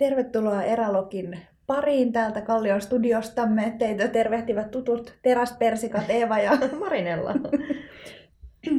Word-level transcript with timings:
Tervetuloa 0.00 0.62
Eralokin 0.62 1.38
pariin 1.66 2.12
täältä 2.12 2.40
Kallion 2.40 2.80
studiostamme. 2.80 3.74
Teitä 3.78 4.08
tervehtivät 4.08 4.70
tutut 4.70 5.14
teräspersikat 5.22 6.04
Eeva 6.08 6.38
ja 6.38 6.52
Marinella. 6.80 7.34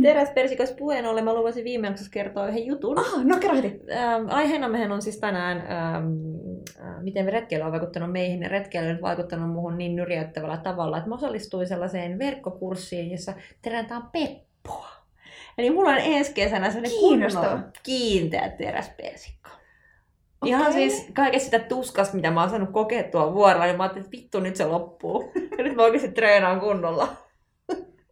Teräspersikas 0.02 0.72
puheen 0.72 1.06
ollen 1.06 1.24
mä 1.24 1.34
luvasin 1.34 1.64
viime 1.64 1.88
jaksossa 1.88 2.12
kertoa 2.12 2.48
yhden 2.48 2.66
jutun. 2.66 3.00
Ah, 3.00 3.26
no 3.26 3.38
kerro 3.40 3.56
heti. 3.56 3.82
Ähm, 3.92 4.26
aiheena 4.30 4.70
mehän 4.70 4.92
on 4.92 5.02
siis 5.02 5.20
tänään, 5.20 5.58
ähm, 5.58 6.06
äh, 6.80 7.04
miten 7.04 7.26
retkeily 7.26 7.64
on 7.64 7.72
vaikuttanut 7.72 8.12
meihin. 8.12 8.42
Ja 8.42 8.50
retkeily 8.50 8.90
on 8.90 9.02
vaikuttanut 9.02 9.50
muuhun 9.50 9.78
niin 9.78 9.96
nyrjäyttävällä 9.96 10.58
tavalla, 10.58 10.98
että 10.98 11.10
mä 11.10 11.16
osallistuin 11.16 11.68
sellaiseen 11.68 12.20
verkkokurssiin, 12.20 13.12
jossa 13.12 13.34
terätään 13.62 14.04
peppoa. 14.12 14.90
Eli 15.58 15.70
mulla 15.70 15.90
on 15.90 16.02
ensi 16.04 16.34
kesänä 16.34 16.72
sellainen 16.72 17.00
Kiinnostava. 17.00 17.46
kunnon 17.46 17.72
kiinteä 17.84 18.50
teräspersikko. 18.50 19.61
Okei. 20.42 20.50
Ihan 20.50 20.74
siis 20.74 21.08
kaikesta 21.14 21.46
sitä 21.46 21.60
tuskasta, 21.60 22.16
mitä 22.16 22.32
mä 22.32 22.42
oon 22.42 22.50
saanut 22.50 22.72
kokea 22.72 23.04
tuolla 23.04 23.34
vuorolla, 23.34 23.66
niin 23.66 23.78
mä 23.78 23.84
ajattelin, 23.84 24.06
että 24.06 24.18
vittu 24.18 24.40
nyt 24.40 24.56
se 24.56 24.66
loppuu. 24.66 25.32
Ja 25.58 25.64
nyt 25.64 25.76
mä 25.76 25.84
oikeasti 25.84 26.12
treenaan 26.12 26.60
kunnolla. 26.60 27.08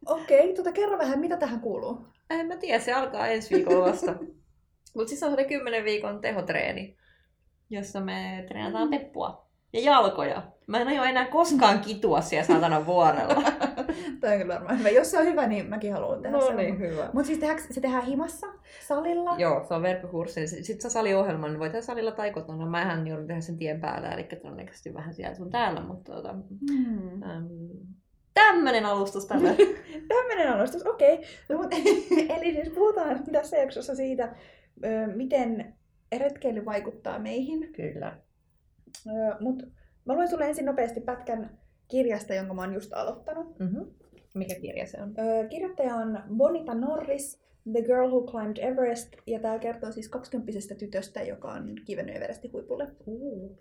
Okei, 0.05 0.53
tuota 0.53 0.71
kerro 0.71 0.97
vähän, 0.97 1.19
mitä 1.19 1.37
tähän 1.37 1.59
kuuluu? 1.61 2.07
En 2.29 2.47
mä 2.47 2.55
tiedä, 2.55 2.79
se 2.79 2.93
alkaa 2.93 3.27
ensi 3.27 3.55
viikolla 3.55 3.85
vasta. 3.85 4.15
Mutta 4.95 5.09
siis 5.09 5.23
on 5.23 5.35
se 5.35 5.43
10 5.43 5.83
viikon 5.83 6.21
tehotreeni, 6.21 6.97
jossa 7.69 7.99
me 7.99 8.45
treenataan 8.47 8.89
peppua 8.89 9.49
ja 9.73 9.81
jalkoja. 9.81 10.43
Mä 10.67 10.79
en 10.79 10.87
aio 10.87 11.03
enää 11.03 11.25
koskaan 11.25 11.79
kitua 11.79 12.21
siellä 12.21 12.47
saatana 12.47 12.85
vuorella. 12.85 13.43
Tämä 14.19 14.33
on 14.33 14.39
kyllä 14.39 14.53
varmaan 14.53 14.79
hyvä. 14.79 14.89
Jos 14.89 15.11
se 15.11 15.19
on 15.19 15.25
hyvä, 15.25 15.47
niin 15.47 15.69
mäkin 15.69 15.93
haluan 15.93 16.21
tehdä 16.21 16.37
no 16.37 16.55
niin, 16.55 16.79
hyvä. 16.79 17.09
Mutta 17.13 17.27
siis 17.27 17.39
tehdäänkö, 17.39 17.73
se 17.73 17.81
tehdään 17.81 18.05
himassa, 18.05 18.47
salilla? 18.87 19.35
Joo, 19.37 19.65
se 19.67 19.73
on 19.73 19.81
verkkokurssi. 19.81 20.47
Sitten 20.47 20.81
se 20.81 20.89
saliohjelma, 20.89 21.47
niin 21.47 21.59
voi 21.59 21.69
tehdä 21.69 21.81
salilla 21.81 22.11
tai 22.11 22.31
kotona. 22.31 22.65
Mähän 22.65 23.07
joudun 23.07 23.27
tehdä 23.27 23.41
sen 23.41 23.57
tien 23.57 23.81
päällä, 23.81 24.09
eli 24.09 24.23
todennäköisesti 24.23 24.93
vähän 24.93 25.13
siellä 25.13 25.35
sun 25.35 25.49
täällä, 25.49 25.81
mutta 25.81 26.13
tota, 26.13 26.35
Hmm. 26.71 27.23
äm, 27.23 27.47
tämmönen 28.33 28.85
alustus 28.85 29.25
tälle. 29.25 29.55
Tämmöinen 30.13 30.53
alustus, 30.53 30.85
okei. 30.85 31.21
No, 31.49 31.57
mut, 31.57 31.73
eli 32.37 32.53
siis 32.53 32.69
puhutaan 32.69 33.23
tässä 33.31 33.57
jaksossa 33.57 33.95
siitä, 33.95 34.35
miten 35.15 35.73
retkeily 36.17 36.65
vaikuttaa 36.65 37.19
meihin. 37.19 37.73
Kyllä. 37.73 38.17
Mutta 39.39 39.65
mä 40.05 40.13
luen 40.13 40.29
sulle 40.29 40.47
ensin 40.47 40.65
nopeasti 40.65 41.01
pätkän 41.01 41.58
kirjasta, 41.89 42.33
jonka 42.33 42.53
mä 42.53 42.61
oon 42.61 42.73
just 42.73 42.93
aloittanut. 42.93 43.59
Mm-hmm. 43.59 43.85
Mikä 44.33 44.55
kirja 44.55 44.87
se 44.87 45.01
on? 45.01 45.13
Ö, 45.19 45.47
kirjoittaja 45.47 45.95
on 45.95 46.19
Bonita 46.37 46.73
Norris, 46.73 47.39
The 47.71 47.81
Girl 47.81 48.07
Who 48.07 48.21
Climbed 48.21 48.57
Everest, 48.57 49.15
ja 49.27 49.39
tämä 49.39 49.59
kertoo 49.59 49.91
siis 49.91 50.09
20 50.09 50.75
tytöstä, 50.75 51.21
joka 51.21 51.51
on 51.51 51.75
kivennyt 51.85 52.15
Everestin 52.15 52.53
huipulle. 52.53 52.87
Uh. 53.05 53.57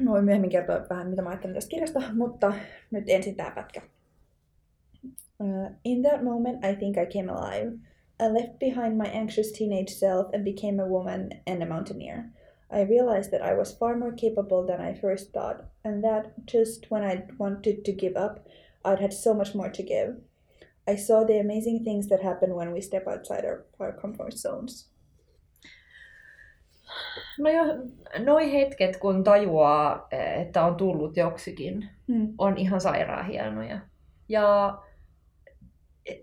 Mä 0.00 0.10
voin 0.10 0.24
myöhemmin 0.24 0.50
kertoa 0.50 0.86
vähän, 0.90 1.10
mitä 1.10 1.22
mä 1.22 1.28
ajattelen 1.28 1.54
tästä 1.54 1.70
kirjasta, 1.70 2.02
mutta 2.14 2.52
nyt 2.90 3.04
ensin 3.08 3.36
tää 3.36 3.50
pätkä. 3.50 3.82
Uh, 5.40 5.70
in 5.84 6.02
that 6.02 6.22
moment, 6.22 6.64
I 6.64 6.76
think 6.76 6.96
I 6.96 7.06
came 7.06 7.32
alive. 7.32 7.72
I 8.22 8.32
left 8.32 8.58
behind 8.58 8.96
my 8.96 9.18
anxious 9.20 9.52
teenage 9.52 9.88
self 9.88 10.34
and 10.34 10.44
became 10.44 10.82
a 10.82 10.86
woman 10.86 11.30
and 11.46 11.62
a 11.62 11.66
mountaineer. 11.66 12.22
I 12.72 12.82
realized 12.82 13.30
that 13.30 13.42
I 13.42 13.54
was 13.58 13.78
far 13.78 13.96
more 13.96 14.12
capable 14.12 14.66
than 14.66 14.80
I 14.80 14.94
first 15.00 15.32
thought, 15.32 15.56
and 15.84 16.02
that 16.04 16.26
just 16.52 16.86
when 16.90 17.02
I 17.04 17.22
wanted 17.38 17.84
to 17.84 17.92
give 17.92 18.16
up, 18.16 18.38
I'd 18.84 19.00
had 19.00 19.12
so 19.12 19.34
much 19.34 19.54
more 19.54 19.70
to 19.70 19.82
give. 19.82 20.14
I 20.90 20.96
saw 20.96 21.24
the 21.24 21.40
amazing 21.40 21.84
things 21.84 22.08
that 22.08 22.22
happen 22.22 22.54
when 22.54 22.72
we 22.72 22.80
step 22.80 23.06
outside 23.08 23.44
our, 23.44 23.64
our 23.78 23.92
comfort 24.00 24.32
zones. 24.32 24.90
No 27.38 27.50
jo, 27.50 27.62
noi 28.24 28.52
hetket, 28.52 28.96
kun 28.96 29.24
tajuaa, 29.24 30.06
että 30.10 30.64
on 30.64 30.76
tullut 30.76 31.16
joksikin, 31.16 31.88
Hmm. 32.08 32.34
on 32.38 32.58
ihan 32.58 32.80
sairaan 32.80 33.26
hienoja. 33.26 33.80
Ja 34.28 34.78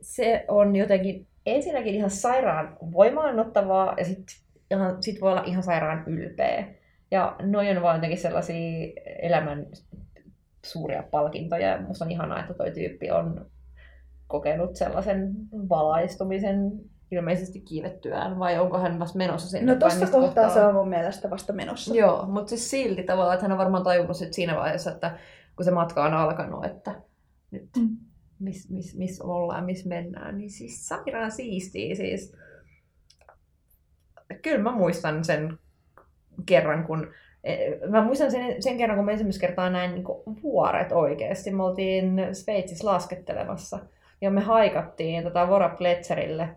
se 0.02 0.46
on 0.48 0.76
jotenkin 0.76 1.28
ensinnäkin 1.46 1.96
ihan 1.96 2.10
sairaan 2.10 2.78
voimaannuttavaa 2.92 3.96
ja 3.98 4.06
sitten 4.06 4.36
ihan, 4.72 5.04
sit 5.04 5.22
voi 5.22 5.32
olla 5.32 5.44
ihan 5.44 5.64
sairaan 5.64 6.04
ylpeä. 6.08 6.68
Ja 7.12 7.36
noi 7.42 7.70
on 7.70 7.82
vaan 7.82 7.96
jotenkin 7.96 8.20
sellaisia 8.20 8.94
elämän 9.22 9.66
suuria 10.66 11.04
palkintoja. 11.12 11.68
Ja 11.68 11.82
Musta 11.82 12.06
on 12.06 12.12
ihanaa, 12.12 12.40
että 12.40 12.54
toi 12.54 12.72
tyyppi 12.72 13.12
on 13.12 13.46
kokenut 14.28 14.76
sellaisen 14.76 15.32
valaistumisen 15.70 16.72
ilmeisesti 17.12 17.60
kiinnettyään, 17.60 18.40
vai 18.40 18.60
onko 18.60 18.80
hän 18.80 19.00
vasta 19.00 19.18
menossa 19.18 19.50
sinne? 19.50 19.74
No 19.74 19.80
tossa 19.80 20.00
mistä 20.00 20.18
kohtaa 20.18 20.50
se 20.50 20.62
on 20.66 20.76
mun 20.76 20.90
mielestä 20.90 21.30
vasta 21.30 21.54
menossa. 21.54 21.96
Joo, 21.96 22.26
mutta 22.26 22.50
siis 22.50 22.70
silti 22.70 23.04
tavallaan, 23.04 23.34
että 23.34 23.44
hän 23.44 23.52
on 23.52 23.58
varmaan 23.58 23.84
tajunnut 23.84 24.18
sit 24.18 24.34
siinä 24.34 24.56
vaiheessa, 24.56 24.92
että 24.92 25.18
kun 25.56 25.66
se 25.66 25.72
matka 25.72 26.06
on 26.06 26.14
alkanut, 26.14 26.66
että 26.66 26.96
nyt 27.52 27.70
Mm. 27.78 27.98
missä 28.40 28.74
mis, 28.74 28.98
mis 28.98 29.22
ollaan, 29.22 29.66
missä 29.66 29.90
mennään, 29.90 30.38
niin 30.38 30.50
siis 30.50 30.88
sairaan 30.88 31.32
siistiä 31.32 31.96
siis. 31.96 32.36
Kyllä 34.42 34.64
mä 34.64 34.72
muistan 34.72 35.24
sen 35.26 35.58
kerran, 36.46 36.84
kun 36.84 37.08
eh, 37.44 37.80
Mä 37.90 38.04
muistan 38.04 38.32
sen, 38.32 38.62
sen 38.62 38.78
kerran, 38.78 38.98
kun 38.98 39.06
mä 39.06 39.12
ensimmäistä 39.12 39.42
kertaa 39.42 39.70
näin 39.70 39.94
niin 39.94 40.06
vuoret 40.44 40.92
oikeasti. 40.92 41.52
Me 41.52 41.64
oltiin 41.64 42.20
Sveitsissä 42.34 42.88
laskettelemassa 42.88 43.80
ja 44.22 44.32
me 44.32 44.42
haikattiin 44.42 45.24
tota 45.24 45.48
Vora 45.48 45.70
Pletserille. 45.70 46.50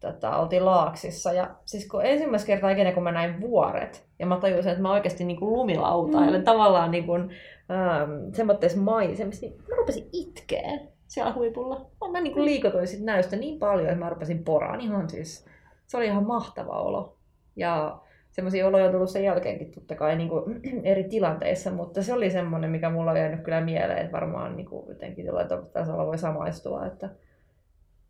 Tota, 0.00 0.36
oltiin 0.36 0.64
laaksissa. 0.64 1.32
Ja 1.32 1.50
siis 1.64 1.88
kun 1.88 2.04
ensimmäistä 2.06 2.46
kertaa 2.46 2.70
ikinä, 2.70 2.92
kun 2.92 3.02
mä 3.02 3.12
näin 3.12 3.40
vuoret, 3.40 4.06
ja 4.18 4.26
mä 4.26 4.36
tajusin, 4.36 4.70
että 4.70 4.82
mä 4.82 4.92
oikeasti 4.92 5.24
niin 5.24 5.38
kuin 5.38 5.52
lumilautailen 5.52 6.40
Mm. 6.40 6.44
tavallaan 6.44 6.90
niin 6.90 7.06
kuin, 7.06 7.30
ähm, 7.70 8.10
semmoitteissa 8.32 8.78
maisemissa, 8.80 9.46
niin 9.46 9.58
mä 9.68 9.76
rupesin 9.76 10.08
itkeen 10.12 10.80
siellä 11.06 11.32
huipulla. 11.32 11.86
Mä 12.12 12.20
niin 12.20 12.32
kuin 12.32 12.44
liikotuin 12.44 12.86
sit 12.86 13.00
näystä 13.04 13.36
niin 13.36 13.58
paljon, 13.58 13.88
että 13.88 13.98
mä 14.04 14.08
rupesin 14.10 14.44
poraan 14.44 14.80
ihan 14.80 15.10
siis. 15.10 15.46
Se 15.86 15.96
oli 15.96 16.06
ihan 16.06 16.26
mahtava 16.26 16.80
olo. 16.80 17.16
Ja 17.58 18.00
semmoisia 18.30 18.66
oloja 18.66 18.84
on 18.86 18.92
tullut 18.92 19.10
sen 19.10 19.24
jälkeenkin 19.24 19.70
totta 19.70 19.94
kai 19.94 20.16
niin 20.16 20.28
kuin, 20.28 20.60
eri 20.84 21.04
tilanteissa, 21.04 21.70
mutta 21.70 22.02
se 22.02 22.12
oli 22.12 22.30
semmoinen, 22.30 22.70
mikä 22.70 22.90
mulla 22.90 23.10
on 23.10 23.16
jäänyt 23.16 23.40
kyllä 23.44 23.60
mieleen, 23.60 23.98
että 23.98 24.12
varmaan 24.12 24.56
niin 24.56 24.66
kuin, 24.66 24.88
jotenkin 24.88 25.26
jollain 25.26 25.48
tasolla 25.72 26.06
voi 26.06 26.18
samaistua, 26.18 26.86
että 26.86 27.10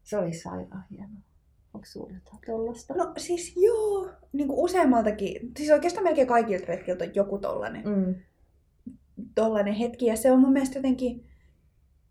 se 0.03 0.17
oli 0.19 0.33
sairaan 0.33 0.85
hienoa. 0.91 1.21
Onko 1.75 1.87
sulla 1.87 2.11
jotain 2.15 2.39
tollasta? 2.47 2.95
No 2.95 3.13
siis 3.17 3.57
joo, 3.57 4.09
niin 4.33 4.49
kuin 4.49 4.59
useammaltakin, 4.59 5.53
siis 5.57 5.71
oikeastaan 5.71 6.05
melkein 6.05 6.27
kaikilta 6.29 6.67
retkiltä 6.67 7.05
on 7.05 7.15
joku 7.15 7.39
tollanen, 7.39 7.83
Mm. 7.85 8.15
tollanen 9.35 9.75
hetki. 9.75 10.07
Ja 10.07 10.17
se 10.17 10.33
on 10.33 10.41
mun 10.41 10.53
mielestä 10.53 10.79
jotenkin 10.79 11.25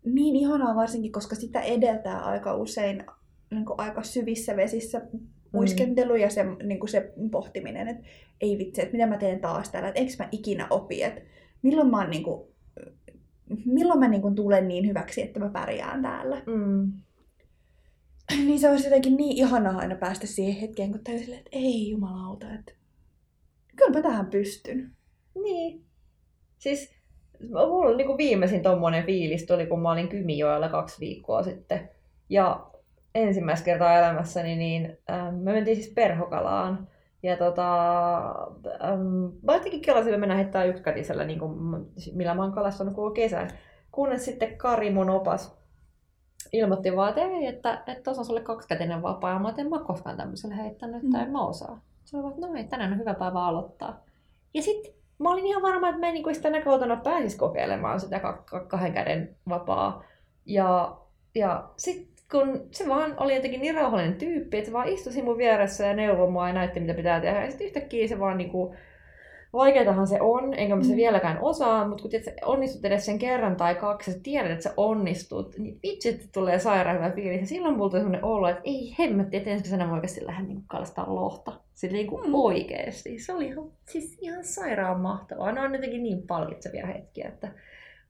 niin 0.04 0.36
ihanaa 0.36 0.74
varsinkin, 0.74 1.12
koska 1.12 1.34
sitä 1.36 1.60
edeltää 1.60 2.18
aika 2.20 2.54
usein 2.54 3.04
niin 3.50 3.64
kuin 3.64 3.80
aika 3.80 4.02
syvissä 4.02 4.56
vesissä 4.56 5.00
uiskentelu 5.54 6.14
ja 6.14 6.30
se, 6.30 6.44
niin 6.62 6.80
kuin 6.80 6.90
se 6.90 7.12
pohtiminen, 7.30 7.88
että 7.88 8.06
ei 8.40 8.58
vitsi, 8.58 8.82
että 8.82 8.92
mitä 8.92 9.06
mä 9.06 9.16
teen 9.16 9.40
taas 9.40 9.68
täällä, 9.68 9.88
että 9.88 10.00
eikö 10.00 10.12
mä 10.18 10.28
ikinä 10.32 10.66
opi, 10.70 11.02
että 11.02 11.20
milloin 11.62 11.90
mä, 11.90 11.98
oon, 11.98 12.10
niin 12.10 12.22
kuin, 12.22 12.48
milloin 13.64 13.98
mä 13.98 14.08
niin 14.08 14.22
kuin, 14.22 14.34
tulen 14.34 14.68
niin 14.68 14.86
hyväksi, 14.86 15.22
että 15.22 15.40
mä 15.40 15.48
pärjään 15.48 16.02
täällä. 16.02 16.42
Mm. 16.46 16.92
niin 18.46 18.58
se 18.58 18.70
olisi 18.70 18.86
jotenkin 18.86 19.16
niin 19.16 19.36
ihanaa 19.36 19.78
aina 19.78 19.94
päästä 19.94 20.26
siihen 20.26 20.60
hetkeen, 20.60 20.92
kun 20.92 21.04
täysin 21.04 21.34
että 21.34 21.50
ei 21.52 21.90
jumalauta, 21.90 22.54
että 22.54 22.72
kyllä 23.76 23.90
mä 23.90 24.02
tähän 24.02 24.26
pystyn. 24.26 24.90
Niin. 25.42 25.84
Siis 26.58 26.94
mulla 27.40 27.96
niin 27.96 28.06
kuin 28.06 28.18
viimeisin 28.18 28.62
tommonen 28.62 29.06
fiilis 29.06 29.46
tuli, 29.46 29.66
kun 29.66 29.82
mä 29.82 29.92
olin 29.92 30.08
Kymijoella 30.08 30.68
kaksi 30.68 31.00
viikkoa 31.00 31.42
sitten. 31.42 31.90
Ja 32.28 32.70
ensimmäistä 33.14 33.64
kertaa 33.64 33.98
elämässäni, 33.98 34.56
niin 34.56 34.98
ähm, 35.10 35.34
me 35.34 35.52
mentiin 35.52 35.76
siis 35.76 35.92
perhokalaan. 35.94 36.88
Ja 37.22 37.36
tota, 37.36 38.16
ähm, 38.84 39.24
mä 39.42 39.54
jotenkin 39.54 39.80
kelasin, 39.82 40.20
mennään 40.20 40.38
heittää 40.40 40.64
ykkätisellä, 40.64 41.24
niin 41.24 41.38
kuin, 41.38 41.52
millä 42.14 42.34
mä 42.34 42.42
oon 42.42 42.52
kalastanut 42.52 42.94
koko 42.94 43.10
kesän. 43.10 43.50
Kunnes 43.92 44.24
sitten 44.24 44.56
Kari, 44.56 44.90
mun 44.90 45.10
opas, 45.10 45.58
ilmoitti 46.52 46.96
vaan, 46.96 47.08
että 47.08 47.20
ei, 47.22 47.46
että, 47.46 47.82
että 47.86 48.02
tuossa 48.02 48.20
on 48.20 48.26
sulle 48.26 48.40
kaksikätinen 48.40 49.02
vapaa. 49.02 49.32
Ja 49.32 49.38
mä 49.38 49.54
en 49.58 49.70
mä 49.70 49.78
koskaan 49.78 50.16
tämmöisellä 50.16 50.54
heittänyt, 50.54 50.96
että 51.04 51.18
Mm. 51.18 51.24
en 51.24 51.30
mä 51.30 51.46
osaa. 51.46 51.80
Se 52.04 52.16
oli 52.16 52.22
vaan, 52.22 52.34
että 52.34 52.46
no 52.46 52.54
ei, 52.54 52.64
tänään 52.64 52.92
on 52.92 52.98
hyvä 52.98 53.14
päivä 53.14 53.44
aloittaa. 53.44 54.00
Ja 54.54 54.62
sitten 54.62 54.92
mä 55.18 55.30
olin 55.30 55.46
ihan 55.46 55.62
varma, 55.62 55.88
että 55.88 56.00
mä 56.00 56.08
en 56.08 56.14
niin 56.14 56.34
sitä 56.34 56.50
näköotana 56.50 56.96
pääsis 56.96 57.36
kokeilemaan 57.36 58.00
sitä 58.00 58.20
ka- 58.20 58.42
ka- 58.46 58.64
kahden 58.64 58.92
käden 58.92 59.36
vapaa. 59.48 60.02
Ja, 60.46 60.96
ja 61.34 61.68
sitten 61.76 62.17
kun 62.32 62.68
se 62.70 62.88
vaan 62.88 63.14
oli 63.16 63.34
jotenkin 63.34 63.60
niin 63.60 63.74
rauhallinen 63.74 64.14
tyyppi, 64.14 64.56
että 64.58 64.66
se 64.68 64.72
vaan 64.72 64.88
istui 64.88 65.22
mun 65.22 65.38
vieressä 65.38 65.86
ja 65.86 65.94
neuvoi 65.94 66.30
mua 66.30 66.46
ja 66.48 66.54
näytti, 66.54 66.80
mitä 66.80 66.94
pitää 66.94 67.20
tehdä. 67.20 67.44
Ja 67.44 67.50
sitten 67.50 67.66
yhtäkkiä 67.66 68.08
se 68.08 68.18
vaan 68.18 68.38
niinku, 68.38 68.74
vaikeatahan 69.52 70.06
se 70.06 70.20
on, 70.20 70.54
enkä 70.54 70.76
mä 70.76 70.82
se 70.82 70.90
Mm. 70.90 70.96
vieläkään 70.96 71.38
osaa, 71.42 71.88
mutta 71.88 72.02
kun 72.02 72.10
tiedät, 72.10 72.34
onnistut 72.44 72.84
edes 72.84 73.06
sen 73.06 73.18
kerran 73.18 73.56
tai 73.56 73.74
kaksi, 73.74 74.12
sä 74.12 74.18
tiedät, 74.22 74.50
että 74.50 74.62
sä 74.62 74.74
onnistut, 74.76 75.58
niin 75.58 75.78
vitsi, 75.82 76.08
että 76.08 76.24
tulee 76.34 76.58
sairaan 76.58 76.96
hyvä 76.96 77.10
fiilis. 77.10 77.40
Ja 77.40 77.46
silloin 77.46 77.76
mulla 77.76 77.90
tuli 77.90 78.00
sellainen 78.00 78.24
olo, 78.24 78.48
että 78.48 78.62
ei 78.64 78.94
hemmetti, 78.98 79.36
että 79.36 79.50
ensi 79.50 79.64
kesänä 79.64 79.86
mä 79.86 79.94
oikeasti 79.94 80.26
lähden 80.26 80.48
niin 80.48 80.62
kalastaa 80.66 81.14
lohta. 81.14 81.52
Sitten 81.74 81.94
niin 81.96 82.06
kuin 82.06 82.26
Mm. 82.26 82.34
oikeesti. 82.34 83.18
Se 83.18 83.32
oli 83.32 83.46
ihan, 83.46 83.64
siis 83.86 84.18
ihan 84.20 84.44
sairaan 84.44 85.00
mahtavaa. 85.00 85.52
Ne 85.52 85.60
on 85.60 85.74
jotenkin 85.74 86.02
niin 86.02 86.22
palkitsevia 86.26 86.86
hetkiä, 86.86 87.28
että 87.28 87.48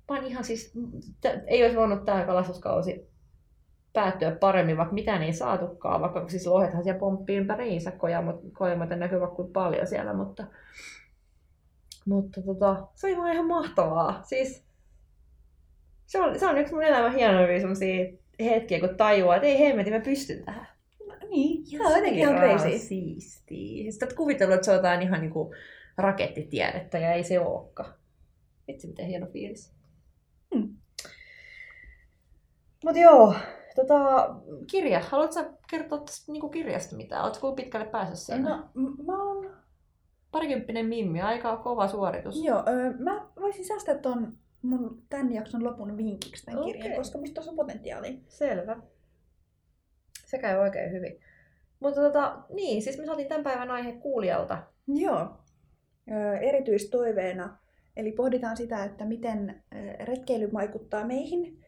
oon 0.09 0.25
ihan 0.25 0.44
siis, 0.44 0.73
t- 1.20 1.43
ei 1.47 1.62
olisi 1.62 1.76
voinut 1.76 2.05
tämä 2.05 2.25
kalastuskausi 2.25 3.09
päättyä 3.99 4.31
paremmin, 4.31 4.77
vaikka 4.77 4.95
mitään 4.95 5.23
ei 5.23 5.33
saatukaan, 5.33 6.00
vaikka 6.00 6.29
siis 6.29 6.47
lohethan 6.47 6.85
siellä 6.85 7.00
pomppii 7.00 7.37
ympäriinsä, 7.37 7.91
kojamot, 7.91 8.41
kojamot 8.53 8.89
näkyy 8.89 9.21
vaikka 9.21 9.37
kuinka 9.37 9.61
paljon 9.61 9.87
siellä, 9.87 10.15
mutta, 10.15 10.45
mutta 12.06 12.43
tota, 12.43 12.87
se 12.95 13.06
oli 13.06 13.17
vaan 13.17 13.33
ihan 13.33 13.47
mahtavaa. 13.47 14.23
Siis, 14.23 14.65
se 16.06 16.21
on, 16.21 16.39
se 16.39 16.47
on 16.47 16.59
yksi 16.59 16.75
mun 16.75 16.83
elämän 16.83 17.15
hienoimpia 17.15 17.61
sellaisia 17.61 18.12
hetkiä, 18.41 18.81
kun 18.81 18.97
tajuaa, 18.97 19.37
että 19.37 19.47
ei 19.47 19.59
hemmetin, 19.59 19.93
mä 19.93 20.01
pystyn 20.01 20.44
tähän. 20.44 20.69
Niin, 21.31 21.67
se 21.67 21.87
on 21.87 21.93
jotenkin 21.93 22.21
ihan 22.21 22.37
crazy. 22.37 22.79
Siistiä. 22.79 23.83
Siis 23.83 24.03
oot 24.03 24.12
kuvitellut, 24.12 24.55
että 24.55 24.65
se 24.65 24.71
on 24.71 24.77
jotain 24.77 25.03
ihan 25.03 25.21
niinku 25.21 25.55
rakettitiedettä 25.97 26.99
ja 26.99 27.12
ei 27.12 27.25
se 27.25 27.41
olekaan. 27.41 27.94
Vitsi, 28.69 28.87
miten 28.87 29.06
hieno 29.06 29.27
fiilis. 29.27 29.73
Hmm. 30.55 30.77
Mut 32.85 32.97
joo, 32.97 33.35
tota, 33.81 34.35
kirja. 34.71 35.01
Haluatko 35.01 35.35
sä 35.35 35.51
kertoa 35.71 35.99
tästä 35.99 36.33
niinku 36.33 36.49
kirjasta 36.49 36.97
mitään? 36.97 37.25
Oletko 37.25 37.53
pitkälle 37.53 37.87
päässyt 37.87 38.19
siinä? 38.19 38.49
No, 38.51 38.69
m- 38.75 39.07
mä 39.07 39.23
oon... 39.23 39.51
Parikymppinen 40.31 40.87
mimmi, 40.87 41.21
aika 41.21 41.57
kova 41.57 41.89
suoritus. 41.89 42.45
Joo, 42.45 42.63
öö, 42.69 42.93
mä 42.99 43.27
voisin 43.41 43.67
säästää 43.67 43.95
ton 43.95 44.39
mun 44.63 45.03
tämän 45.09 45.33
jakson 45.33 45.65
lopun 45.65 45.97
vinkiksi 45.97 46.45
tämän 46.45 46.61
Okei. 46.61 46.73
kirjan, 46.73 46.97
koska 46.97 47.19
musta 47.19 47.35
tuossa 47.35 47.51
on 47.51 47.57
potentiaalia. 47.57 48.19
Selvä. 48.29 48.77
Se 50.27 50.39
käy 50.39 50.57
oikein 50.59 50.93
hyvin. 50.93 51.21
Mutta 51.81 52.01
tota, 52.01 52.43
niin, 52.53 52.83
siis 52.83 52.99
me 52.99 53.07
saatiin 53.07 53.29
tämän 53.29 53.45
päivän 53.45 53.71
aihe 53.71 53.93
kuulijalta. 53.93 54.63
Joo. 54.87 55.29
Öö, 56.11 56.37
erityistoiveena, 56.37 57.59
eli 57.97 58.13
pohditaan 58.13 58.57
sitä, 58.57 58.85
että 58.85 59.05
miten 59.05 59.63
retkeily 60.01 60.53
vaikuttaa 60.53 61.05
meihin. 61.05 61.65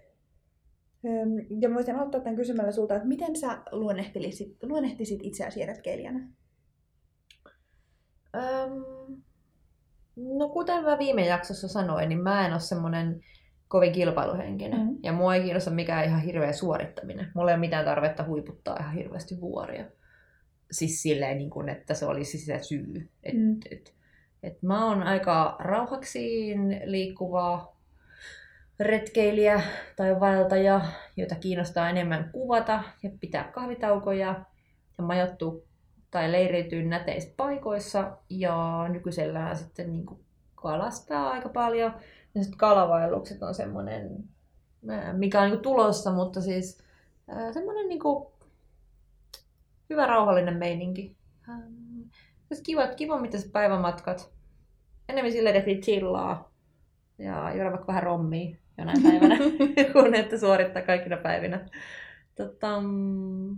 Ja 1.61 1.69
mä 1.69 1.75
voisin 1.75 1.97
aloittaa 1.97 2.21
tämän 2.21 2.37
kysymällä 2.37 2.73
sulta, 2.73 2.95
että 2.95 3.09
miten 3.09 3.37
sä 3.37 3.59
luonnehtilisit, 3.73 4.57
luonnehtisit 4.63 5.21
itseäsi 5.23 5.67
retkeilijänä? 5.67 6.29
Öm, 8.37 9.23
no 10.17 10.49
kuten 10.49 10.85
mä 10.85 10.99
viime 10.99 11.27
jaksossa 11.27 11.69
sanoin, 11.69 12.09
niin 12.09 12.23
mä 12.23 12.47
en 12.47 12.53
ole 12.53 12.61
semmonen 12.61 13.21
kovin 13.69 13.93
kilpailuhenkinen. 13.93 14.81
Mm. 14.81 14.97
Ja 15.03 15.13
mua 15.13 15.35
ei 15.35 15.43
kiinnosta 15.43 15.71
mikään 15.71 16.05
ihan 16.05 16.21
hirveä 16.21 16.53
suorittaminen. 16.53 17.31
Mulla 17.35 17.51
ei 17.51 17.55
ole 17.55 17.61
mitään 17.61 17.85
tarvetta 17.85 18.25
huiputtaa 18.25 18.77
ihan 18.81 18.95
hirveästi 18.95 19.41
vuoria. 19.41 19.85
Siis 20.71 21.03
silleen, 21.03 21.39
niin 21.39 21.51
kuin, 21.51 21.69
että 21.69 21.95
se 21.95 22.07
olisi 22.07 22.39
se 22.39 22.59
syy. 22.63 23.09
Et, 23.23 23.35
Mm. 23.35 23.57
et, 23.71 23.95
et 24.43 24.63
mä 24.63 24.87
oon 24.87 25.03
aika 25.03 25.57
rauhaksiin 25.59 26.81
liikkuva 26.85 27.77
retkeilijä 28.81 29.63
tai 29.97 30.21
vaeltaja, 30.21 30.81
jota 31.17 31.35
kiinnostaa 31.35 31.91
enemmän 31.91 32.31
kuvata 32.33 32.83
ja 33.03 33.11
pitää 33.21 33.45
kahvitaukoja 33.45 34.45
ja 34.99 35.05
majoittua 35.05 35.55
tai 36.11 36.33
leiriytyä 36.33 36.83
näteissä 36.83 37.31
paikoissa 37.37 38.17
ja 38.31 38.87
nykyisellään 38.89 39.57
sitten 39.57 39.93
niin 39.93 40.07
kuin 40.07 40.21
kalastaa 40.55 41.31
aika 41.31 41.49
paljon. 41.49 41.93
Ja 42.35 42.43
sitten 42.43 42.59
kalavaellukset 42.59 43.43
on 43.43 43.55
semmoinen, 43.55 44.25
ää, 44.89 45.13
mikä 45.13 45.41
on 45.41 45.51
niin 45.51 45.61
tulossa, 45.61 46.13
mutta 46.13 46.41
siis 46.41 46.79
ää, 47.29 47.53
semmoinen 47.53 47.89
niin 47.89 48.01
kuin 48.01 48.27
hyvä 49.91 50.07
rauhallinen 50.07 50.57
meininki. 50.57 51.17
Siis 52.49 52.61
kiva, 52.63 52.87
kivammittaiset 52.87 53.53
päivämatkat. 53.53 54.31
Enemmän 55.09 55.33
silleen, 55.33 55.57
että 55.57 55.71
chillaa 55.71 56.53
ja 57.19 57.55
juoda 57.55 57.71
vaikka 57.71 57.87
vähän 57.87 58.03
rommia 58.03 58.57
jonain 58.81 59.03
päivänä, 59.03 59.39
kun 59.93 60.15
että 60.15 60.39
suorittaa 60.39 60.83
kaikkina 60.83 61.17
päivinä. 61.17 61.69
Tota, 62.35 62.81
mm, 62.81 63.57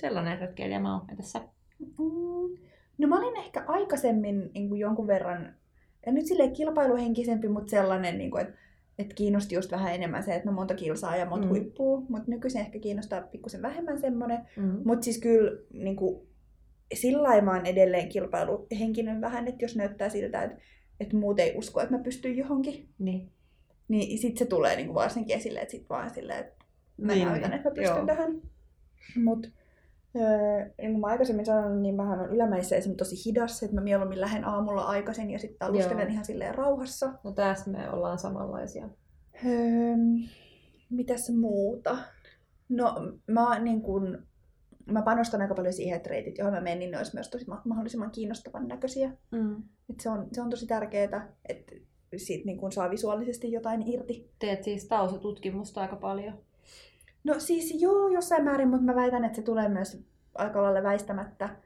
sellainen 0.00 0.38
retkeilijä 0.38 0.80
mä 0.80 0.92
oon 0.98 1.06
tässä. 1.16 1.40
Mm, 1.78 2.58
No 2.98 3.08
mä 3.08 3.18
olin 3.18 3.36
ehkä 3.36 3.64
aikaisemmin 3.66 4.50
niin 4.54 4.68
kuin 4.68 4.80
jonkun 4.80 5.06
verran, 5.06 5.54
ja 6.06 6.12
nyt 6.12 6.26
silleen 6.26 6.52
kilpailuhenkisempi, 6.52 7.48
mutta 7.48 7.70
sellainen, 7.70 8.18
niin 8.18 8.30
kuin, 8.30 8.42
että, 8.42 8.54
että 8.98 9.14
kiinnosti 9.14 9.54
just 9.54 9.70
vähän 9.72 9.94
enemmän 9.94 10.22
se, 10.22 10.34
että 10.34 10.48
no 10.48 10.52
monta 10.54 10.74
kilsaa 10.74 11.16
ja 11.16 11.26
monta 11.26 11.46
Mm. 11.46 11.50
huippuu, 11.50 12.06
mutta 12.08 12.30
nykyisin 12.30 12.60
ehkä 12.60 12.78
kiinnostaa 12.78 13.20
pikkusen 13.20 13.62
vähemmän 13.62 13.98
semmoinen. 14.00 14.38
Mm. 14.56 14.80
Mutta 14.84 15.04
siis 15.04 15.18
kyllä 15.20 15.58
niin 15.72 15.96
kuin, 15.96 16.26
sillä 16.94 17.22
lailla 17.22 17.44
mä 17.44 17.50
oon 17.56 17.66
edelleen 17.66 18.08
kilpailuhenkinen 18.08 19.20
vähän, 19.20 19.48
että 19.48 19.64
jos 19.64 19.76
näyttää 19.76 20.08
siltä, 20.08 20.42
että, 20.42 20.56
että 21.00 21.16
muut 21.16 21.38
ei 21.38 21.54
usko, 21.56 21.80
että 21.80 21.96
mä 21.96 22.02
pystyn 22.02 22.36
johonkin, 22.36 22.88
Niin. 22.98 23.30
Niin 23.88 24.18
sit 24.18 24.36
se 24.36 24.44
tulee 24.44 24.76
niin 24.76 24.86
kuin 24.86 24.94
varsinkin 24.94 25.36
esille, 25.36 25.60
että 25.60 25.72
sit 25.72 25.88
vaan 25.90 26.10
silleen, 26.14 26.40
että 26.40 26.64
mä 26.96 27.12
Niin, 27.12 27.28
näytän, 27.28 27.50
niin. 27.50 27.56
että 27.56 27.68
mä 27.68 27.74
pystyn 27.74 27.96
Joo. 27.96 28.06
tähän. 28.06 28.42
Mut 29.24 29.46
öö, 30.16 30.64
niin 30.78 30.90
kuin 30.90 31.00
mä 31.00 31.06
aikaisemmin 31.06 31.46
sanoin, 31.46 31.82
niin 31.82 31.94
mähän 31.94 32.20
on 32.20 32.30
ylämäissä 32.30 32.76
esimerkiksi 32.76 32.98
tosi 33.16 33.30
hidas, 33.30 33.62
että 33.62 33.74
mä 33.74 33.80
mieluummin 33.80 34.20
lähden 34.20 34.44
aamulla 34.44 34.82
aikaisin 34.82 35.30
ja 35.30 35.38
sitten 35.38 35.58
talustelen 35.58 35.98
Joo. 36.06 36.12
ihan 36.12 36.24
silleen 36.24 36.54
rauhassa. 36.54 37.12
No 37.24 37.32
tässä 37.32 37.70
me 37.70 37.90
ollaan 37.90 38.18
samanlaisia. 38.18 38.88
Öö, 39.46 39.96
mitäs 40.90 41.30
muuta? 41.30 41.98
No 42.68 42.94
mä, 43.26 43.58
niin 43.58 43.82
kun, 43.82 44.26
mä 44.86 45.02
panostan 45.02 45.40
aika 45.42 45.54
paljon 45.54 45.74
siihen, 45.74 45.96
että 45.96 46.10
reitit, 46.10 46.38
joihin 46.38 46.54
mä 46.54 46.60
menen, 46.60 46.78
niin 46.78 46.90
ne 46.90 46.98
olisi 46.98 47.14
myös 47.14 47.30
tosi 47.30 47.46
ma- 47.48 47.62
mahdollisimman 47.64 48.10
kiinnostavan 48.10 48.68
näköisiä. 48.68 49.12
Mm. 49.32 49.56
Et 49.90 50.00
se, 50.00 50.10
on, 50.10 50.28
se 50.32 50.40
on 50.42 50.50
tosi 50.50 50.66
tärkeää, 50.66 51.28
että 51.48 51.72
siitä 52.16 52.46
niin 52.46 52.58
kun 52.58 52.72
saa 52.72 52.90
visuaalisesti 52.90 53.52
jotain 53.52 53.88
irti. 53.88 54.30
Teet 54.38 54.64
siis 54.64 54.84
taustatutkimusta 54.88 55.80
aika 55.80 55.96
paljon. 55.96 56.38
No 57.24 57.34
siis 57.40 57.82
joo, 57.82 58.08
jossain 58.08 58.44
määrin, 58.44 58.68
mutta 58.68 58.84
mä 58.84 58.94
väitän, 58.94 59.24
että 59.24 59.36
se 59.36 59.42
tulee 59.42 59.68
myös 59.68 60.04
aika 60.34 60.62
lailla 60.62 60.82
väistämättä, 60.82 61.56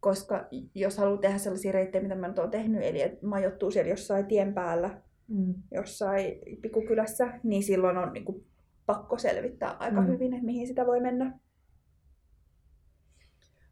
koska 0.00 0.48
jos 0.74 0.98
haluaa 0.98 1.18
tehdä 1.20 1.38
sellaisia 1.38 1.72
reittejä, 1.72 2.02
mitä 2.02 2.14
mä 2.14 2.28
nyt 2.28 2.38
oon 2.38 2.50
tehnyt, 2.50 2.82
eli 2.82 3.02
että 3.02 3.26
majoittuu 3.26 3.70
siellä 3.70 3.90
jossain 3.90 4.26
tien 4.26 4.54
päällä, 4.54 5.02
Mm. 5.28 5.54
jossain 5.70 6.38
pikkukylässä, 6.62 7.40
niin 7.42 7.62
silloin 7.62 7.96
on 7.98 8.12
niin 8.12 8.24
kuin, 8.24 8.44
pakko 8.86 9.18
selvittää 9.18 9.70
aika 9.78 10.00
Mm. 10.00 10.06
hyvin, 10.06 10.32
että 10.32 10.44
mihin 10.46 10.66
sitä 10.66 10.86
voi 10.86 11.00
mennä. 11.00 11.38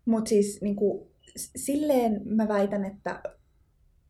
Mutta 0.05 0.29
siis 0.29 0.63
niin 0.63 0.77
kuin, 0.77 1.09
silleen 1.37 2.23
mä 2.25 2.49
väitän, 2.49 2.85
että 2.85 3.23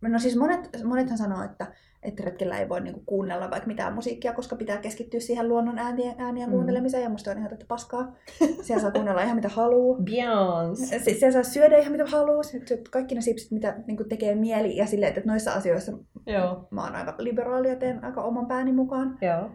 No 0.08 0.18
siis 0.18 0.36
monet, 0.36 0.70
monethan 0.84 1.18
sanoo, 1.18 1.42
että, 1.42 1.66
että 2.02 2.22
retkellä 2.24 2.58
ei 2.58 2.68
voi 2.68 2.80
niinku 2.80 3.02
kuunnella 3.06 3.50
vaikka 3.50 3.66
mitään 3.66 3.94
musiikkia, 3.94 4.32
koska 4.32 4.56
pitää 4.56 4.76
keskittyä 4.78 5.20
siihen 5.20 5.48
luonnon 5.48 5.78
äänien, 5.78 6.14
äänien 6.18 6.48
Mm. 6.48 6.52
kuuntelemiseen, 6.52 7.02
ja 7.02 7.08
musta 7.08 7.30
on 7.30 7.38
ihan 7.38 7.50
tätä 7.50 7.64
paskaa. 7.68 8.12
Siellä 8.62 8.82
saa 8.82 8.90
kuunnella 8.90 9.22
ihan 9.22 9.36
mitä 9.36 9.48
haluaa. 9.48 9.98
Beyoncé. 9.98 11.04
Siis 11.04 11.20
siellä 11.20 11.32
saa 11.32 11.52
syödä 11.52 11.78
ihan 11.78 11.92
mitä 11.92 12.06
haluaa. 12.06 12.42
Kaikki 12.90 13.14
ne 13.14 13.20
sipsit, 13.20 13.50
mitä 13.50 13.76
niinku 13.86 14.04
tekee 14.04 14.34
mieli, 14.34 14.76
ja 14.76 14.86
silleen, 14.86 15.12
että 15.16 15.30
noissa 15.30 15.52
asioissa 15.52 15.92
Joo. 16.26 16.68
mä 16.70 16.84
oon 16.84 16.96
aika 16.96 17.14
liberaali 17.18 17.68
ja 17.68 17.76
teen 17.76 18.04
aika 18.04 18.22
oman 18.22 18.46
pääni 18.46 18.72
mukaan. 18.72 19.18
Joo. 19.22 19.50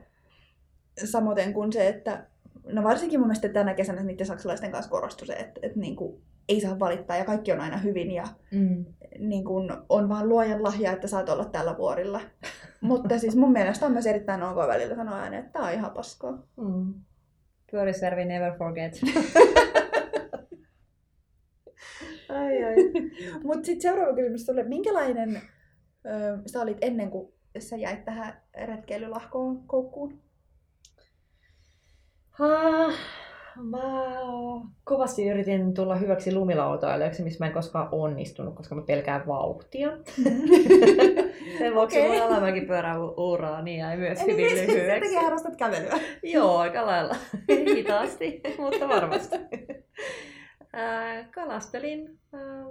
Samoin 1.06 1.54
kuin 1.54 1.74
se, 1.74 1.88
että 1.88 2.26
no 2.68 2.84
varsinkin 2.84 3.20
mun 3.20 3.28
mielestä 3.28 3.50
tänä 3.50 3.74
kesänä 3.74 4.04
niiden 4.04 4.26
saksalaisten 4.26 4.72
kanssa 4.72 4.92
korostui 4.92 5.28
se, 5.28 5.34
että, 5.34 5.60
että 5.64 5.80
niinku, 5.80 6.22
ei 6.50 6.62
saa 6.62 6.80
valittaa 6.80 7.18
ja 7.18 7.26
kaikki 7.26 7.52
on 7.52 7.62
aina 7.62 7.78
hyvin 7.78 8.12
ja 8.12 8.24
Mm. 8.52 8.86
niin 9.20 9.44
kuin 9.46 9.70
on 9.90 10.10
vaan 10.10 10.30
luojan 10.30 10.64
lahja, 10.64 10.92
että 10.92 11.08
saat 11.08 11.30
olla 11.30 11.46
tällä 11.46 11.78
vuorilla. 11.78 12.22
Mutta 12.82 13.20
siis 13.20 13.36
mun 13.36 13.52
mielestä 13.52 13.86
on 13.86 13.92
myös 13.92 14.06
erittäin 14.08 14.44
ok 14.44 14.58
välillä 14.68 14.96
sanoa 14.96 15.20
ääneen, 15.20 15.40
että 15.46 15.60
tää 15.60 15.68
on 15.68 15.74
ihan 15.74 15.92
paskaa. 15.92 16.44
Mm. 16.58 16.94
Pyörisjärvi 17.72 18.26
never 18.26 18.54
forget. 18.58 19.00
ai 22.30 22.64
ai. 22.64 22.76
Mutta 23.44 23.66
sitten 23.66 23.82
seuraava 23.82 24.16
kysymys 24.16 24.46
sulle, 24.46 24.64
minkälainen 24.64 25.36
ö, 25.36 25.40
sä 26.46 26.62
olit 26.62 26.78
ennen 26.82 27.10
kuin 27.12 27.34
sä 27.60 27.76
jäit 27.76 28.06
tähän 28.06 28.42
retkeilylahkoon 28.68 29.64
koukkuun? 29.68 30.22
Ah, 32.40 32.94
mä 33.64 34.10
kovasti 34.84 35.28
yritin 35.28 35.74
tulla 35.74 35.96
hyväksi 35.96 36.34
lumilautailijaksi, 36.34 37.24
missä 37.24 37.44
mä 37.44 37.48
en 37.48 37.54
koskaan 37.54 37.90
onnistunut, 37.92 38.56
koska 38.56 38.76
mä 38.76 38.82
pelkään 38.82 39.28
vauhtia. 39.28 39.90
Sen 41.58 41.76
vuoksi 41.76 42.00
okay. 42.00 42.12
mun 42.12 42.22
alamäkipyörän 42.22 43.02
uraa 43.18 43.62
niin 43.62 43.80
jäi 43.80 43.98
myös 43.98 44.22
Eli 44.22 44.32
hyvin 44.32 44.58
sen 44.58 44.68
lyhyeksi. 44.68 45.10
takia 45.10 45.22
harrastat 45.22 45.56
kävelyä. 45.56 46.00
Joo, 46.24 46.58
aika 46.58 46.86
lailla. 46.86 47.16
Hitaasti, 47.76 48.42
mutta 48.58 48.88
varmasti. 48.88 49.36
Kalastelin 51.34 52.20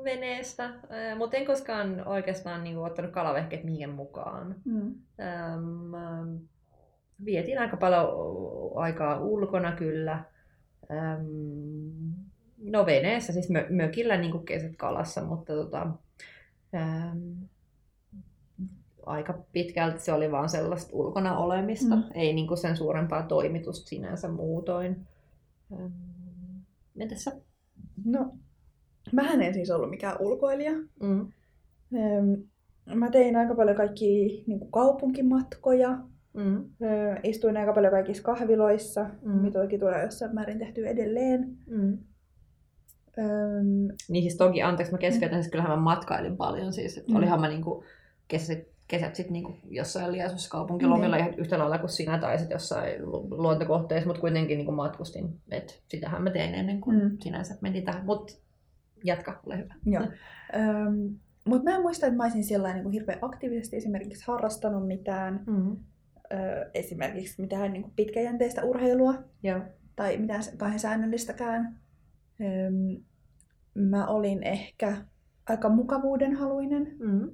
veneestä, 0.04 0.70
mutta 1.18 1.36
en 1.36 1.46
koskaan 1.46 2.08
oikeastaan 2.08 2.64
niin 2.64 2.78
ottanut 2.78 3.10
kalavehkeet 3.10 3.64
mihin 3.64 3.90
mukaan. 3.90 4.54
Mm. 4.64 4.94
Vietin 7.24 7.58
aika 7.58 7.76
paljon 7.76 8.08
aikaa 8.74 9.20
ulkona 9.20 9.72
kyllä. 9.72 10.24
Ähm, 10.90 12.10
no 12.58 12.86
veneessä, 12.86 13.32
siis 13.32 13.50
mö, 13.50 13.66
mökillä 13.70 14.16
niin 14.16 14.32
kuin 14.32 14.44
kesät 14.44 14.76
kalassa, 14.76 15.24
mutta 15.24 15.52
tota, 15.52 15.86
ähm, 16.74 17.32
aika 19.06 19.38
pitkälti 19.52 20.00
se 20.00 20.12
oli 20.12 20.30
vaan 20.30 20.48
sellaista 20.48 20.90
ulkona 20.92 21.38
olemista, 21.38 21.96
mm. 21.96 22.02
ei 22.14 22.32
niin 22.32 22.46
kuin 22.46 22.58
sen 22.58 22.76
suurempaa 22.76 23.22
toimitusta 23.22 23.88
sinänsä 23.88 24.28
muutoin. 24.28 25.06
Ähm, 25.72 25.92
entäs 26.98 27.24
sä? 27.24 27.32
No, 28.04 28.32
mähän 29.12 29.42
en 29.42 29.54
siis 29.54 29.70
ollut 29.70 29.90
mikään 29.90 30.16
ulkoilija. 30.20 30.72
Mm. 31.00 31.32
Ähm, 31.96 32.32
Mä 32.94 33.10
tein 33.10 33.36
aika 33.36 33.54
paljon 33.54 33.76
kaikki 33.76 34.44
niin 34.46 34.58
kuin 34.58 34.70
kaupunkimatkoja. 34.70 35.98
Mm. 36.44 36.64
Öö, 36.82 37.16
istuin 37.22 37.56
aika 37.56 37.72
paljon 37.72 37.92
kaikissa 37.92 38.22
kahviloissa, 38.22 39.04
Mm. 39.22 39.32
mm. 39.32 39.38
mitä 39.40 39.58
toki 39.62 39.78
tulee 39.78 40.04
jossain 40.04 40.34
määrin 40.34 40.58
tehty 40.58 40.86
edelleen. 40.86 41.56
Mm. 41.66 41.98
Öö, 43.18 43.62
Niin 44.08 44.22
siis 44.22 44.36
toki, 44.36 44.62
anteeksi 44.62 44.92
mä 44.92 44.98
keskeytän, 44.98 45.42
siis 45.42 45.50
kyllähän 45.50 45.78
mä 45.78 45.82
matkailin 45.84 46.36
paljon 46.36 46.72
siis, 46.72 46.98
että 46.98 47.10
Mm. 47.12 47.16
olihan 47.16 47.40
mä 47.40 47.48
niinku 47.48 47.84
kesät, 48.28 48.58
kesät 48.88 49.14
sit 49.14 49.30
niinku 49.30 49.56
jossain 49.70 50.12
liasussa 50.12 50.50
kaupunkilomilla 50.50 51.16
Niin. 51.16 51.26
ihan 51.26 51.38
yhtä 51.38 51.58
lailla 51.58 51.78
kuin 51.78 51.90
sinä 51.90 52.18
tai 52.18 52.38
sit 52.38 52.50
jossain 52.50 53.10
lu- 53.10 53.28
luontokohteissa, 53.30 54.06
mutta 54.06 54.20
kuitenkin 54.20 54.56
niinku 54.58 54.72
matkustin, 54.72 55.40
et 55.50 55.82
sitähän 55.88 56.22
mä 56.22 56.30
tein 56.30 56.54
ennen 56.54 56.80
kuin 56.80 57.02
Mm. 57.02 57.16
sinänsä 57.20 57.54
menin 57.60 57.84
tähän, 57.84 58.06
mut 58.06 58.40
jatka, 59.04 59.40
ole 59.46 59.58
hyvä. 59.58 59.74
joo. 59.86 60.02
Öö, 60.54 60.60
Mutta 61.44 61.64
mä 61.70 61.76
en 61.76 61.82
muista, 61.82 62.06
että 62.06 62.16
mä 62.16 62.22
olisin 62.22 62.44
sillä 62.44 62.74
niin 62.74 62.90
hirveän 62.90 63.18
aktiivisesti 63.22 63.76
esimerkiksi 63.76 64.24
harrastanut 64.26 64.86
mitään, 64.86 65.40
Mm. 65.46 65.76
Öö, 66.32 66.70
esimerkiksi 66.74 67.40
mitään 67.40 67.72
niin 67.72 67.92
pitkäjänteistä 67.96 68.64
urheilua 68.64 69.14
Joo. 69.42 69.60
tai 69.96 70.16
mitään 70.16 70.42
kahden 70.56 70.80
säännöllistäkään. 70.80 71.80
Öö, 72.40 72.70
mä 73.74 74.06
olin 74.06 74.42
ehkä 74.42 74.96
aika 75.48 75.68
mukavuudenhaluinen. 75.68 76.96
Mm. 76.98 77.30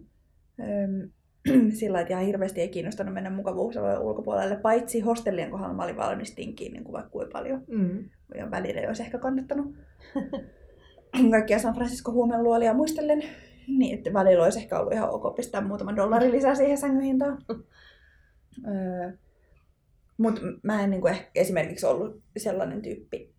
Öm, 0.61 1.11
sillä 1.79 2.01
että 2.01 2.15
ihan 2.15 2.27
hirveästi 2.27 2.61
ei 2.61 2.69
kiinnostanut 2.69 3.15
mennä 3.15 3.31
mukavuusalueen 3.31 4.01
ulkopuolelle, 4.01 4.57
paitsi 4.57 5.01
hostellien 5.01 5.51
kohdalla 5.51 5.75
mä 5.75 5.85
olin 5.85 5.97
valmis 5.97 6.35
tinkiin 6.35 6.73
niin 6.73 6.85
kuin 6.85 6.93
vaikka 6.93 7.11
kuinka 7.11 7.33
paljon. 7.33 7.65
Mm. 7.69 8.09
Ja 8.35 8.51
välillä 8.51 8.81
ei 8.81 8.87
olisi 8.87 9.03
ehkä 9.03 9.19
kannattanut. 9.19 9.75
Kaikkia 11.31 11.59
San 11.59 11.75
Francisco 11.75 12.13
huumeluolia 12.13 12.75
muistellen, 12.75 13.23
niin 13.69 13.99
että 13.99 14.13
välillä 14.13 14.45
olisi 14.45 14.59
ehkä 14.59 14.79
ollut 14.79 14.93
ihan 14.93 15.11
ok 15.11 15.37
pistää 15.37 15.61
muutaman 15.61 15.97
dollarin 15.97 16.33
lisää 16.33 16.55
siihen 16.55 16.79
sängyn 16.79 17.03
hintaan. 17.03 17.39
Öö, 18.67 19.13
Mutta 20.19 20.41
mä 20.63 20.83
en 20.83 20.91
niin 20.91 21.01
kuin 21.01 21.13
ehkä 21.13 21.31
esimerkiksi 21.35 21.87
ollut 21.87 22.23
sellainen 22.37 22.83
tyyppi, 22.83 23.35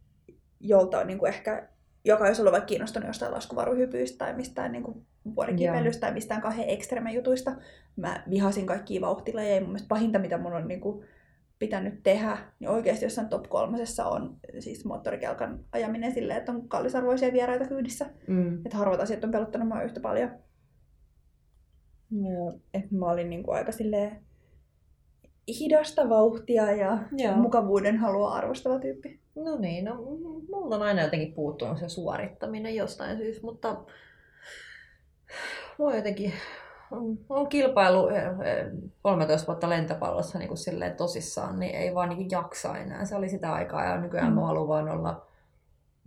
jolta 0.60 1.00
on 1.00 1.08
niin 1.08 1.20
kuin 1.20 1.34
ehkä, 1.34 1.68
joka 2.06 2.24
olisi 2.24 2.42
ollut 2.42 2.52
vaikka 2.52 2.68
kiinnostunut 2.68 3.08
jostain 3.08 3.32
laskuvaruhypyistä 3.32 4.18
tai 4.18 4.34
mistään 4.34 4.72
niin 4.72 4.84
kuin 4.84 5.06
vuorikipeilystä 5.36 6.02
tai 6.02 6.14
mistään 6.14 6.42
kahden 6.42 6.70
ekstreme 6.70 7.14
jutuista. 7.14 7.56
Mä 7.96 8.24
vihasin 8.30 8.66
kaikkia 8.66 9.02
vauhtilajeja. 9.02 9.62
Mun 9.62 9.70
mielestä 9.70 9.88
pahinta, 9.88 10.20
mitä 10.20 10.38
mun 10.38 10.54
on 10.54 10.68
niin 10.68 10.82
kuin 10.82 11.06
pitänyt 11.60 12.04
tehdä, 12.04 12.38
niin 12.60 12.70
oikeasti 12.70 13.06
jossain 13.06 13.30
top 13.30 13.50
kolmosessa 13.50 14.06
on 14.06 14.38
siis 14.60 14.86
moottorikelkan 14.86 15.60
ajaminen 15.72 16.14
silleen, 16.14 16.40
että 16.40 16.52
on 16.52 16.68
kallisarvoisia 16.68 17.34
vieraita 17.34 17.68
kyydissä. 17.68 18.06
Mm. 18.28 18.56
Että 18.56 18.78
harvat 18.78 19.00
asiat 19.00 19.24
on 19.24 19.32
pelottanut 19.32 19.68
mua 19.68 19.82
yhtä 19.82 20.00
paljon. 20.00 20.30
Ja, 22.12 22.60
että 22.74 22.96
mä 22.96 23.06
olin 23.06 23.30
niinku 23.30 23.52
aika 23.52 23.72
silleen 23.72 24.26
hidasta 25.48 26.10
vauhtia 26.10 26.72
ja 26.72 26.98
Joo. 27.18 27.36
mukavuuden 27.36 27.98
halua 27.98 28.34
arvostava 28.34 28.80
tyyppi. 28.80 29.20
No 29.36 29.58
niin, 29.58 29.86
no 29.86 29.96
mulla 30.52 30.76
on 30.76 30.82
aina 30.82 31.02
jotenkin 31.02 31.34
puuttunut 31.34 31.78
se 31.80 31.90
suorittaminen 31.90 32.76
jostain 32.76 33.18
syystä, 33.18 33.46
mutta 33.46 33.78
mua 35.78 35.96
jotenkin 35.96 36.34
on, 36.92 37.18
on 37.30 37.48
kilpailu 37.50 38.08
eh, 38.08 38.24
eh, 38.24 38.66
13 39.02 39.48
vuotta 39.48 39.70
lentopallossa 39.70 40.40
niin 40.40 40.48
kuin 40.48 40.58
silleen 40.58 40.96
tosissaan, 40.96 41.60
niin 41.60 41.76
ei 41.76 41.96
vaan 41.96 42.10
niin 42.10 42.30
jaksa 42.32 42.78
enää. 42.78 43.06
Se 43.06 43.16
oli 43.16 43.30
sitä 43.30 43.54
aikaa 43.54 43.84
ja 43.86 43.98
nykyään 44.02 44.28
Mm. 44.30 44.36
mä 44.36 44.46
haluan 44.46 44.68
vaan 44.68 44.90
olla 44.90 45.28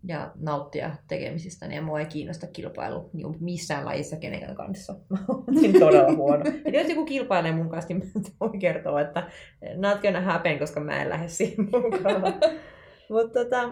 ja 0.08 0.32
nauttia 0.36 0.96
tekemisistä, 1.08 1.66
ja 1.66 1.82
mua 1.82 2.00
ei 2.00 2.06
kiinnosta 2.06 2.46
kilpailu 2.46 3.10
niin 3.12 3.36
missään 3.40 3.84
lajissa 3.84 4.16
kenenkään 4.16 4.54
kanssa. 4.54 4.92
Mä 5.10 5.18
niin 5.60 5.80
todella 5.80 6.16
huono. 6.16 6.44
Et 6.64 6.74
jos 6.74 6.88
joku 6.88 7.04
kilpailee 7.04 7.52
mun 7.52 7.68
kanssa, 7.68 7.94
niin 7.94 8.10
mä 8.14 8.20
voin 8.40 8.58
kertoa, 8.58 9.00
että 9.00 9.30
not 9.76 10.02
gonna 10.02 10.20
happen, 10.20 10.58
koska 10.58 10.80
mä 10.80 11.02
en 11.02 11.08
lähde 11.08 11.28
siihen 11.28 11.64
mukaan. 11.64 12.22
Mutta 13.10 13.44
tota, 13.44 13.62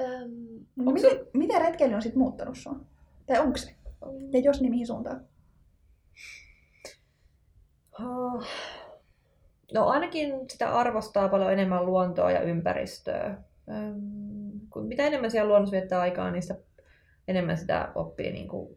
ähm, 0.00 0.30
No, 0.76 0.92
miten, 0.92 1.10
sul- 1.10 1.26
miten 1.34 1.60
retkeily 1.60 1.94
on 1.94 2.02
sitten 2.02 2.18
muuttanut 2.18 2.58
sua? 2.58 2.76
Tai 3.26 3.38
onko 3.38 3.56
se? 3.56 3.74
Ja 4.32 4.40
jos, 4.40 4.60
niin 4.60 4.70
mihin 4.70 4.86
suuntaan? 4.86 5.24
Ah. 7.92 8.46
No 9.74 9.86
ainakin 9.86 10.34
sitä 10.50 10.74
arvostaa 10.78 11.28
paljon 11.28 11.52
enemmän 11.52 11.86
luontoa 11.86 12.30
ja 12.30 12.40
ympäristöä. 12.40 13.36
Kun 14.72 14.86
mitä 14.86 15.06
enemmän 15.06 15.30
siellä 15.30 15.48
luonnossa 15.48 15.76
viettää 15.76 16.00
aikaa, 16.00 16.30
niin 16.30 16.42
sitä 16.42 16.54
enemmän 17.28 17.56
sitä 17.56 17.92
oppii 17.94 18.32
niin 18.32 18.48
kuin 18.48 18.76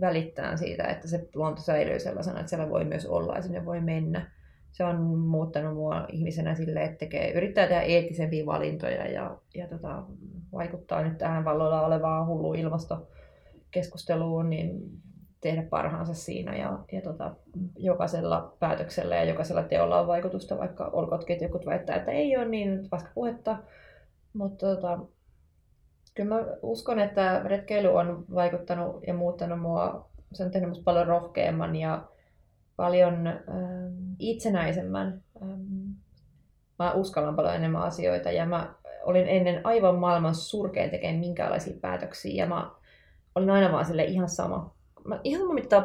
välittää 0.00 0.56
siitä, 0.56 0.84
että 0.84 1.08
se 1.08 1.28
luonto 1.34 1.62
säilyy 1.62 1.98
sellaisena, 1.98 2.40
että 2.40 2.50
siellä 2.50 2.70
voi 2.70 2.84
myös 2.84 3.06
olla 3.06 3.36
ja 3.36 3.42
sinne 3.42 3.64
voi 3.64 3.80
mennä. 3.80 4.30
Se 4.72 4.84
on 4.84 5.00
muuttanut 5.18 5.74
mua 5.74 6.06
ihmisenä 6.08 6.54
silleen, 6.54 6.86
että 6.86 6.98
tekee, 6.98 7.32
yrittää 7.32 7.66
tehdä 7.66 7.82
eettisempiä 7.82 8.46
valintoja 8.46 9.10
ja, 9.10 9.38
ja 9.54 9.68
tota, 9.68 10.02
vaikuttaa 10.52 11.02
nyt 11.02 11.18
tähän 11.18 11.44
valloilla 11.44 11.86
olevaan 11.86 12.26
hulluun 12.26 12.56
ilmastokeskusteluun, 12.56 14.50
niin 14.50 14.80
tehdä 15.40 15.62
parhaansa 15.62 16.14
siinä 16.14 16.56
ja, 16.56 16.78
ja 16.92 17.00
tota, 17.00 17.34
jokaisella 17.76 18.56
päätöksellä 18.58 19.16
ja 19.16 19.24
jokaisella 19.24 19.62
teolla 19.62 20.00
on 20.00 20.06
vaikutusta, 20.06 20.58
vaikka 20.58 20.90
olkootkin, 20.92 21.34
että 21.34 21.44
jotkut 21.44 21.66
väittää, 21.66 21.96
että 21.96 22.10
ei 22.10 22.36
ole 22.36 22.48
niin 22.48 22.88
vasta 22.92 23.10
puhetta. 23.14 23.56
Mutta 24.32 24.66
tota, 24.66 24.98
kyllä 26.20 26.34
mä 26.34 26.46
uskon, 26.62 27.00
että 27.00 27.42
retkeily 27.44 27.88
on 27.88 28.24
vaikuttanut 28.34 29.06
ja 29.06 29.14
muuttanut 29.14 29.60
mua, 29.60 30.10
se 30.32 30.44
on 30.44 30.50
tehnyt 30.50 30.68
musta 30.68 30.84
paljon 30.84 31.06
rohkeamman 31.06 31.76
ja 31.76 32.04
paljon 32.76 33.26
ähm, 33.26 34.14
itsenäisemmän. 34.18 35.22
Ähm, 35.42 35.90
mä 36.78 36.92
uskallan 36.92 37.36
paljon 37.36 37.54
enemmän 37.54 37.82
asioita 37.82 38.30
ja 38.30 38.46
mä 38.46 38.74
olin 39.02 39.28
ennen 39.28 39.66
aivan 39.66 39.98
maailman 39.98 40.34
surkein 40.34 40.90
tekemään 40.90 41.20
minkäänlaisia 41.20 41.76
päätöksiä 41.80 42.44
ja 42.44 42.48
mä 42.48 42.70
olin 43.34 43.50
aina 43.50 43.72
vaan 43.72 43.84
sille 43.84 44.04
ihan 44.04 44.28
sama. 44.28 44.74
Mä, 45.04 45.20
ihan 45.24 45.42
sama 45.42 45.54
mitä 45.54 45.84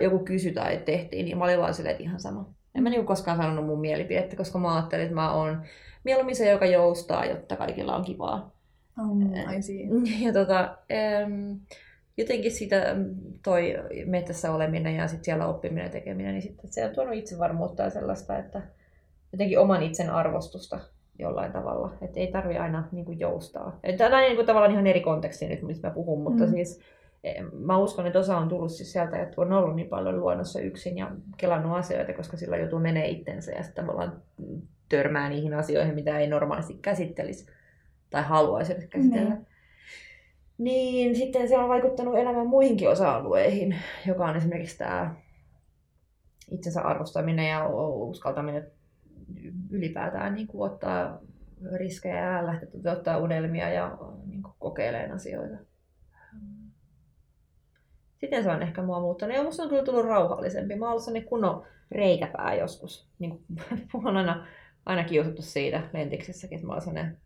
joku 0.00 0.18
kysyi 0.18 0.52
tai 0.52 0.76
tehtiin, 0.76 1.24
niin 1.24 1.38
mä 1.38 1.44
olin 1.44 1.58
vaan 1.58 1.70
että 1.70 2.02
ihan 2.02 2.20
sama. 2.20 2.50
En 2.74 2.82
mä 2.82 2.90
niinku 2.90 3.06
koskaan 3.06 3.36
sanonut 3.36 3.66
mun 3.66 3.80
mielipidettä, 3.80 4.36
koska 4.36 4.58
mä 4.58 4.74
ajattelin, 4.74 5.04
että 5.04 5.14
mä 5.14 5.32
oon 5.32 5.62
mieluummin 6.04 6.36
se, 6.36 6.50
joka 6.50 6.66
joustaa, 6.66 7.24
jotta 7.24 7.56
kaikilla 7.56 7.96
on 7.96 8.04
kivaa. 8.04 8.55
Um, 9.00 9.22
I 9.56 9.62
see. 9.62 9.76
Ja 10.26 10.32
tota, 10.32 10.76
jotenkin 12.16 12.52
sitä 12.52 12.96
toi 13.44 13.74
metässä 14.06 14.52
oleminen 14.52 14.96
ja 14.96 15.08
sitten 15.08 15.24
siellä 15.24 15.46
oppiminen 15.46 15.84
ja 15.84 15.90
tekeminen, 15.90 16.32
niin 16.32 16.42
sitten 16.42 16.72
se 16.72 16.84
on 16.84 16.94
tuonut 16.94 17.14
itsevarmuutta 17.14 17.82
ja 17.82 17.90
sellaista, 17.90 18.38
että 18.38 18.62
jotenkin 19.32 19.58
oman 19.58 19.82
itsen 19.82 20.10
arvostusta 20.10 20.80
jollain 21.18 21.52
tavalla. 21.52 21.94
Että 22.02 22.20
ei 22.20 22.26
tarvi 22.32 22.56
aina 22.56 22.88
niin 22.92 23.04
kuin, 23.04 23.20
joustaa. 23.20 23.80
Tämä 23.98 24.16
on 24.16 24.22
niin 24.22 24.36
kuin, 24.36 24.46
tavallaan 24.46 24.72
ihan 24.72 24.86
eri 24.86 25.00
konteksti 25.00 25.46
nyt, 25.48 25.62
mistä 25.62 25.88
mä 25.88 25.94
puhun, 25.94 26.22
mutta 26.22 26.44
Mm. 26.44 26.50
siis 26.50 26.80
mä 27.58 27.78
uskon, 27.78 28.06
että 28.06 28.18
osa 28.18 28.38
on 28.38 28.48
tullut 28.48 28.72
siis 28.72 28.92
sieltä, 28.92 29.22
että 29.22 29.40
on 29.40 29.52
ollut 29.52 29.76
niin 29.76 29.88
paljon 29.88 30.20
luonnossa 30.20 30.60
yksin 30.60 30.98
ja 30.98 31.10
kelannut 31.36 31.76
asioita, 31.78 32.12
koska 32.12 32.36
sillä 32.36 32.56
joutuu 32.56 32.78
menee 32.78 33.08
itsensä 33.08 33.52
ja 33.52 33.62
sitten 33.62 33.84
tavallaan 33.84 34.22
törmää 34.88 35.28
niihin 35.28 35.54
asioihin, 35.54 35.94
mitä 35.94 36.18
ei 36.18 36.26
normaalisti 36.28 36.78
käsittelisi 36.82 37.46
tai 38.16 38.24
haluaisi 38.24 38.72
edes 38.72 38.86
käsitellä. 38.86 39.34
Niin. 39.34 39.46
Niin 40.58 41.16
sitten 41.16 41.48
se 41.48 41.58
on 41.58 41.68
vaikuttanut 41.68 42.18
elämän 42.18 42.46
muihinkin 42.46 42.90
osa-alueihin, 42.90 43.76
joka 44.06 44.24
on 44.24 44.36
esimerkiksi 44.36 44.78
tämä 44.78 45.14
itsensä 46.50 46.82
arvostaminen 46.82 47.50
ja 47.50 47.68
uskaltaminen 47.68 48.66
ylipäätään 49.70 50.34
niin 50.34 50.46
kuin 50.46 50.72
ottaa 50.72 51.18
riskejä 51.74 52.32
ja 52.32 52.46
lähteä 52.46 52.70
toteuttaa 52.70 53.18
unelmia 53.18 53.68
ja 53.68 53.98
niin 54.26 54.42
kuin 54.42 54.54
kokeilemaan 54.58 55.12
asioita. 55.12 55.56
Sitten 58.20 58.44
se 58.44 58.50
on 58.50 58.62
ehkä 58.62 58.82
mua 58.82 59.00
muuttanut. 59.00 59.36
Ja 59.36 59.42
musta 59.42 59.62
on 59.62 59.68
kyllä 59.68 59.84
tullut 59.84 60.06
rauhallisempi. 60.06 60.76
Mä 60.76 60.84
oon 60.84 60.90
ollut 60.90 61.04
sellainen 61.04 61.28
kunnon 61.28 61.66
reikäpää 61.90 62.54
joskus. 62.54 63.08
Niin 63.18 63.30
kuin, 63.30 63.44
mua 63.92 64.10
on 64.10 64.16
aina, 64.16 64.46
aina 64.86 65.04
kiusattu 65.04 65.42
siitä 65.42 65.82
lentiksessäkin, 65.92 66.56
että 66.56 66.66
mä 66.66 66.72
oon 66.72 66.82
sellainen, 66.82 67.18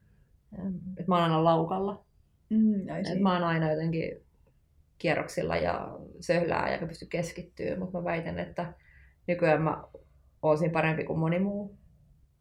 että 0.98 1.04
mä 1.08 1.14
oon 1.14 1.24
aina 1.24 1.44
laukalla. 1.44 2.04
Mm, 2.50 2.80
I 2.80 3.04
see. 3.04 3.12
Et 3.16 3.20
mä 3.20 3.32
oon 3.32 3.44
aina 3.44 3.70
jotenkin 3.70 4.10
kierroksilla 4.98 5.56
ja 5.56 5.98
söhlää 6.20 6.72
ja 6.80 6.86
pysty 6.86 7.06
keskittyä, 7.06 7.78
mutta 7.78 7.98
mä 7.98 8.04
väitän, 8.04 8.38
että 8.38 8.74
nykyään 9.26 9.62
mä 9.62 9.84
oon 10.42 10.58
siinä 10.58 10.72
parempi 10.72 11.04
kuin 11.04 11.18
moni 11.18 11.38
muu. 11.38 11.76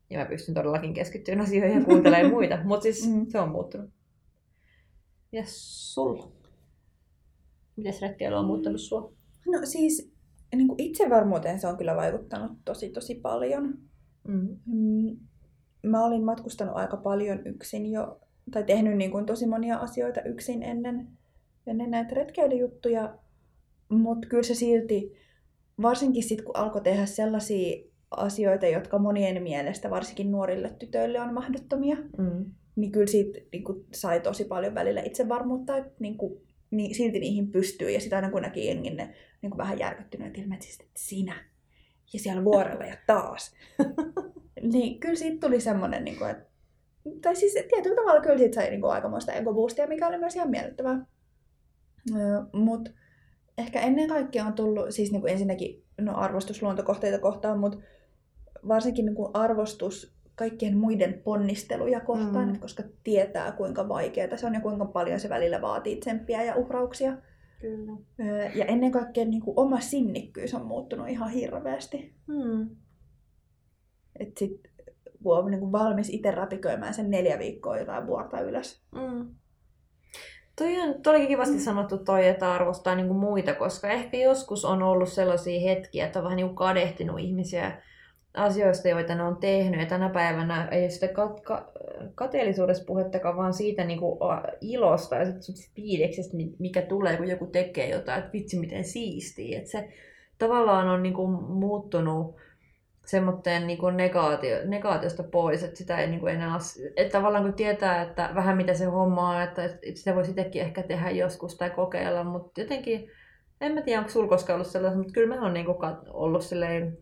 Ja 0.09 0.19
mä 0.19 0.25
pystyn 0.25 0.55
todellakin 0.55 0.93
keskittymään 0.93 1.45
asioihin 1.47 1.79
ja 1.79 1.85
kuuntelemaan 1.85 2.33
muita, 2.35 2.59
mutta 2.63 2.83
siis 2.83 3.07
Mm. 3.09 3.25
se 3.27 3.39
on 3.39 3.49
muuttunut. 3.51 3.89
Ja 5.31 5.43
sulla? 5.45 6.31
Miten 7.75 7.93
retkeily 8.01 8.35
on 8.35 8.45
muuttanut 8.45 8.81
sua? 8.81 9.13
No 9.45 9.59
siis 9.63 10.13
niin 10.55 10.67
kuin 10.67 10.81
itsevarmuuteen 10.81 11.59
se 11.59 11.67
on 11.67 11.77
kyllä 11.77 11.95
vaikuttanut 11.95 12.51
tosi 12.65 12.89
tosi 12.89 13.15
paljon. 13.15 13.73
Mm. 14.27 14.57
Mm, 14.65 15.17
Mä 15.83 16.05
olin 16.05 16.23
matkustanut 16.23 16.75
aika 16.77 16.97
paljon 16.97 17.47
yksin 17.47 17.91
jo, 17.91 18.19
tai 18.51 18.63
tehnyt 18.63 18.97
niin 18.97 19.11
kuin 19.11 19.25
tosi 19.25 19.47
monia 19.47 19.77
asioita 19.77 20.21
yksin 20.21 20.63
ennen, 20.63 21.07
ennen 21.67 21.91
näitä 21.91 22.15
retkeilyjuttuja, 22.15 23.17
mutta 23.89 24.27
kyllä 24.27 24.43
se 24.43 24.55
silti, 24.55 25.13
varsinkin 25.81 26.23
sitten 26.23 26.45
kun 26.45 26.57
alkoi 26.57 26.81
tehdä 26.81 27.05
sellaisia 27.05 27.83
asioita, 28.11 28.67
jotka 28.67 28.99
monien 28.99 29.43
mielestä, 29.43 29.89
varsinkin 29.89 30.31
nuorille 30.31 30.69
tytöille, 30.79 31.21
on 31.21 31.33
mahdottomia, 31.33 31.97
Mm. 32.17 32.45
niin 32.75 32.91
kyllä 32.91 33.07
siitä 33.07 33.39
niin 33.51 33.63
kuin, 33.63 33.85
sai 33.93 34.19
tosi 34.19 34.45
paljon 34.45 34.75
välillä 34.75 35.01
itsevarmuutta, 35.01 35.77
että 35.77 35.91
niin 35.99 36.17
kuin, 36.17 36.41
niin, 36.71 36.95
silti 36.95 37.19
niihin 37.19 37.51
pystyy. 37.51 37.89
Ja 37.91 37.99
sitten 37.99 38.17
aina 38.17 38.31
kun 38.31 38.41
näki 38.41 38.67
jengin 38.67 38.97
ne 38.97 39.13
niin 39.41 39.49
kuin 39.49 39.57
vähän 39.57 39.79
järkyttyneet 39.79 40.37
ilmeet, 40.37 40.61
siis, 40.61 40.79
että 40.79 40.91
sinä 40.97 41.35
ja 42.13 42.19
siellä 42.19 42.43
vuorella 42.43 42.85
ja 42.85 42.97
taas. 43.07 43.55
niin 44.61 44.99
kyllä 44.99 45.15
siitä 45.15 45.47
tuli 45.47 45.61
semmoinen, 45.61 46.03
niin 46.03 46.17
kuin, 46.17 46.29
että, 46.29 46.45
tai 47.21 47.35
siis 47.35 47.53
tietyllä 47.53 47.95
tavalla 47.95 48.21
kyllä 48.21 48.37
siitä 48.37 48.55
sai 48.55 48.69
niin 48.69 48.81
kuin, 48.81 48.91
aikamoista 48.91 49.33
egoboostia, 49.33 49.87
mikä 49.87 50.07
oli 50.07 50.17
myös 50.17 50.35
ihan 50.35 50.49
miellyttävää. 50.49 51.05
Mutta 52.53 52.91
ehkä 53.57 53.81
ennen 53.81 54.09
kaikkea 54.09 54.45
on 54.45 54.53
tullut, 54.53 54.85
siis 54.89 55.11
niin 55.11 55.21
kuin 55.21 55.31
ensinnäkin 55.31 55.83
no, 56.01 56.15
arvostus 56.15 56.61
luontokohteita 56.61 57.19
kohtaan, 57.19 57.59
mutta 57.59 57.77
varsinkin 58.67 59.05
niin 59.05 59.15
kuin 59.15 59.31
arvostus 59.33 60.15
kaikkien 60.35 60.77
muiden 60.77 61.21
ponnisteluja 61.23 61.99
kohtaan, 61.99 62.47
Mm. 62.47 62.53
mm. 62.53 62.59
koska 62.59 62.83
tietää 63.03 63.51
kuinka 63.51 63.89
vaikeaa 63.89 64.37
se 64.37 64.45
on 64.45 64.53
ja 64.53 64.61
kuinka 64.61 64.85
paljon 64.85 65.19
se 65.19 65.29
välillä 65.29 65.61
vaatii 65.61 65.95
tsemppiä 65.95 66.43
ja 66.43 66.55
uhrauksia. 66.55 67.17
Kyllä. 67.61 67.91
Ja 68.55 68.65
ennen 68.65 68.91
kaikkea 68.91 69.25
niin 69.25 69.41
kuin 69.41 69.59
oma 69.59 69.79
sinnikkyys 69.79 70.53
on 70.53 70.65
muuttunut 70.65 71.09
ihan 71.09 71.29
hirveästi. 71.29 72.13
Mm. 72.27 72.69
Et 74.19 74.37
sit, 74.37 74.61
kun 75.23 75.37
on 75.37 75.51
niin 75.51 75.59
kuin 75.59 75.71
valmis 75.71 76.09
itse 76.09 76.31
räpiköimään 76.31 76.93
sen 76.93 77.09
neljä 77.09 77.39
viikkoa 77.39 77.77
jotain 77.77 78.07
vuorta 78.07 78.41
ylös. 78.41 78.81
Mm. 78.95 79.27
Toi 80.55 80.81
on 80.81 81.01
toi 81.01 81.27
kivasti 81.27 81.53
Mm. 81.55 81.59
sanottu 81.59 81.97
toi, 81.97 82.27
että 82.27 82.53
arvostaa 82.53 82.95
niinku 82.95 83.13
muita, 83.13 83.53
koska 83.55 83.87
ehkä 83.89 84.17
joskus 84.17 84.65
on 84.65 84.83
ollut 84.83 85.09
sellaisia 85.09 85.61
hetkiä, 85.69 86.05
että 86.05 86.19
on 86.19 86.23
vähän 86.23 86.35
niinku 86.35 86.55
kadehtinut 86.55 87.19
ihmisiä 87.19 87.81
asioista, 88.33 88.87
joita 88.87 89.15
ne 89.15 89.23
on 89.23 89.37
tehnyt. 89.37 89.79
Ja 89.79 89.85
tänä 89.85 90.09
päivänä 90.09 90.67
ei 90.71 90.81
ole 90.81 90.89
sitä 90.89 91.05
kat- 91.07 91.41
ka- 91.43 91.71
kateellisuudesta 92.15 92.85
puhettakaan, 92.85 93.37
vaan 93.37 93.53
siitä 93.53 93.83
niinku 93.83 94.17
a- 94.23 94.43
ilosta 94.61 95.15
ja 95.15 95.25
sit 95.41 95.71
fiiliksestä, 95.75 96.37
mi- 96.37 96.55
mikä 96.59 96.81
tulee, 96.81 97.17
kun 97.17 97.27
joku 97.27 97.45
tekee 97.45 97.89
jotain, 97.89 98.19
että 98.19 98.31
vitsi 98.33 98.59
miten 98.59 98.83
siistiä. 98.83 99.57
Että 99.57 99.71
se 99.71 99.89
tavallaan 100.37 100.87
on 100.87 101.03
niinku 101.03 101.27
muuttunut 101.27 102.35
semmoitteen 103.09 103.67
niin 103.67 103.79
negaatio, 103.95 104.57
negaatiosta 104.65 105.23
pois, 105.23 105.63
että 105.63 105.77
sitä 105.77 105.97
ei 105.97 106.07
niin 106.07 106.19
kuin 106.19 106.33
enää, 106.33 106.57
että 106.95 107.17
tavallaan 107.17 107.43
kun 107.43 107.53
tietää, 107.53 108.01
että 108.01 108.29
vähän 108.35 108.57
mitä 108.57 108.73
se 108.73 108.85
homma 108.85 109.29
on, 109.29 109.41
että 109.41 109.69
sitä 109.95 110.15
voisi 110.15 110.31
itsekin 110.31 110.61
ehkä 110.61 110.83
tehdä 110.83 111.09
joskus 111.09 111.57
tai 111.57 111.69
kokeilla, 111.69 112.23
mutta 112.23 112.61
jotenkin, 112.61 113.11
en 113.61 113.73
mä 113.73 113.81
tiedä, 113.81 113.99
onko 113.99 114.11
sulla 114.11 114.29
koskaan 114.29 114.55
ollut 114.55 114.67
sellaista, 114.67 114.97
mutta 114.97 115.13
kyllä 115.13 115.35
mä 115.35 115.41
oon 115.41 115.53
niin 115.53 115.65
kuin 115.65 115.77
ollut 116.09 116.43
silleen, 116.43 116.97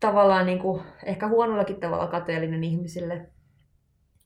tavallaan 0.00 0.46
niin 0.46 0.58
kuin, 0.58 0.82
ehkä 1.04 1.28
huonollakin 1.28 1.80
tavalla 1.80 2.06
kateellinen 2.06 2.64
ihmisille. 2.64 3.26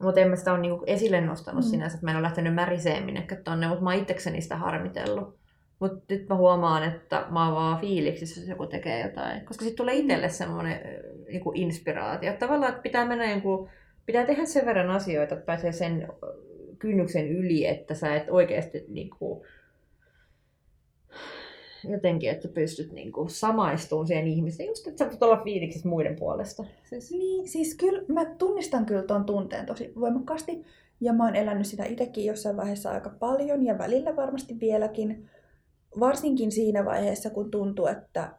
Mutta 0.03 0.21
en 0.21 0.29
mä 0.29 0.35
sitä 0.35 0.51
ole 0.51 0.61
niinku 0.61 0.83
esille 0.87 1.21
nostanut. 1.21 1.65
Mm. 1.65 1.69
sinänsä, 1.69 1.95
että 1.95 2.05
mä 2.05 2.11
en 2.11 2.17
ole 2.17 2.23
lähtenyt 2.23 2.53
märiseen 2.53 3.03
minnekään 3.03 3.43
tonne, 3.43 3.67
mutta 3.67 3.83
mä 3.83 3.89
oon 3.89 3.99
itsekseni 3.99 4.41
sitä 4.41 4.55
harmitellut. 4.55 5.40
Mutta 5.81 6.03
nyt 6.09 6.29
mä 6.29 6.35
huomaan, 6.35 6.83
että 6.83 7.25
mä 7.29 7.45
oon 7.45 7.55
vaan 7.55 7.81
fiiliksissä, 7.81 8.41
jos 8.41 8.49
joku 8.49 8.67
tekee 8.67 9.01
jotain. 9.01 9.45
Koska 9.45 9.63
sitten 9.65 9.77
tulee 9.77 9.95
itselle 9.95 10.29
semmoinen 10.29 10.79
niinku 11.27 11.51
inspiraatio. 11.55 12.33
Tavallaan, 12.33 12.71
että 12.71 12.81
pitää 12.81 13.05
mennä 13.05 13.31
jonkun, 13.31 13.69
pitää 14.05 14.25
tehdä 14.25 14.45
sen 14.45 14.65
verran 14.65 14.89
asioita, 14.89 15.35
että 15.35 15.45
pääsee 15.45 15.71
sen 15.71 16.07
kynnyksen 16.79 17.27
yli, 17.27 17.67
että 17.67 17.93
sä 17.93 18.15
et 18.15 18.29
oikeasti 18.29 18.85
niinku, 18.87 19.45
jotenkin, 21.89 22.29
että 22.29 22.47
pystyt 22.47 22.91
niinku 22.91 23.27
samaistumaan 23.29 24.07
siihen 24.07 24.27
ihmiseen. 24.27 24.67
Just, 24.67 24.87
että 24.87 25.03
sä 25.03 25.09
voit 25.09 25.23
olla 25.23 25.43
fiiliksissä 25.43 25.89
muiden 25.89 26.15
puolesta. 26.15 26.63
Siis, 26.83 27.11
Niin, 27.11 27.47
siis 27.47 27.75
kyllä 27.75 28.01
mä 28.07 28.25
tunnistan 28.25 28.85
kyllä 28.85 29.03
tuon 29.03 29.25
tunteen 29.25 29.65
tosi 29.65 29.93
voimakkaasti. 29.99 30.65
Ja 31.01 31.13
mä 31.13 31.25
oon 31.25 31.35
elänyt 31.35 31.67
sitä 31.67 31.85
itsekin 31.85 32.25
jossain 32.25 32.57
vaiheessa 32.57 32.91
aika 32.91 33.09
paljon 33.19 33.65
ja 33.65 33.77
välillä 33.77 34.15
varmasti 34.15 34.59
vieläkin. 34.59 35.29
Varsinkin 35.99 36.51
siinä 36.51 36.85
vaiheessa, 36.85 37.29
kun 37.29 37.51
tuntuu, 37.51 37.87
että 37.87 38.33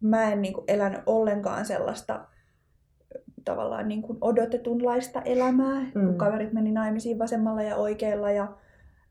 mä 0.00 0.32
en 0.32 0.42
niin 0.42 0.54
kuin 0.54 0.64
elänyt 0.68 1.00
ollenkaan 1.06 1.64
sellaista 1.64 2.26
tavallaan 3.44 3.88
niin 3.88 4.02
kuin 4.02 4.18
odotetunlaista 4.20 5.22
elämää, 5.22 5.80
mm. 5.80 6.06
Kun 6.06 6.18
kaverit 6.18 6.52
meni 6.52 6.72
naimisiin 6.72 7.18
vasemmalla 7.18 7.62
ja 7.62 7.76
oikealla 7.76 8.30
ja, 8.30 8.56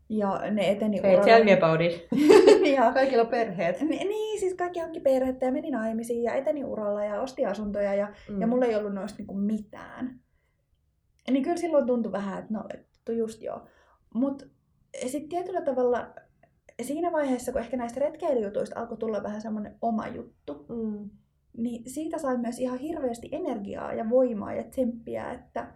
ja 0.09 0.41
ne 0.51 0.71
eteni 0.71 1.01
hey, 1.01 1.19
tell 1.25 1.43
me 1.43 1.53
about 1.53 1.81
it. 1.81 2.07
ja, 2.75 2.91
Kaikilla 2.93 3.23
on 3.23 3.29
perheet. 3.29 3.81
Ni- 3.81 3.97
Niin, 3.97 4.39
siis 4.39 4.53
kaikki 4.53 4.79
hankki 4.79 4.99
perhettä 4.99 5.45
ja 5.45 5.51
meni 5.51 5.71
naimisiin 5.71 6.23
ja 6.23 6.33
eteni 6.33 6.63
uralla 6.63 7.03
ja 7.03 7.21
osti 7.21 7.45
asuntoja 7.45 7.93
ja, 7.93 8.13
mm. 8.29 8.41
ja 8.41 8.47
mulla 8.47 8.65
ei 8.65 8.75
ollut 8.75 8.93
noista 8.93 9.17
niinku 9.17 9.33
mitään. 9.33 10.19
Niin 11.31 11.43
kyllä 11.43 11.57
silloin 11.57 11.87
tuntui 11.87 12.11
vähän, 12.11 12.39
että 12.39 12.53
no, 12.53 12.63
että 12.73 13.11
just 13.11 13.41
joo. 13.41 13.61
Mutta 14.13 14.45
sitten 15.07 15.29
tietyllä 15.29 15.61
tavalla 15.61 16.07
siinä 16.83 17.11
vaiheessa, 17.11 17.51
kun 17.51 17.61
ehkä 17.61 17.77
näistä 17.77 17.99
retkeilyjutuista 17.99 18.79
alkoi 18.79 18.97
tulla 18.97 19.23
vähän 19.23 19.41
semmoinen 19.41 19.75
oma 19.81 20.07
juttu, 20.07 20.65
Mm. 20.69 21.09
niin 21.57 21.89
siitä 21.89 22.17
sai 22.17 22.37
myös 22.37 22.59
ihan 22.59 22.79
hirveästi 22.79 23.29
energiaa 23.31 23.93
ja 23.93 24.09
voimaa 24.09 24.53
ja 24.53 24.63
tsemppiä, 24.63 25.31
että 25.31 25.67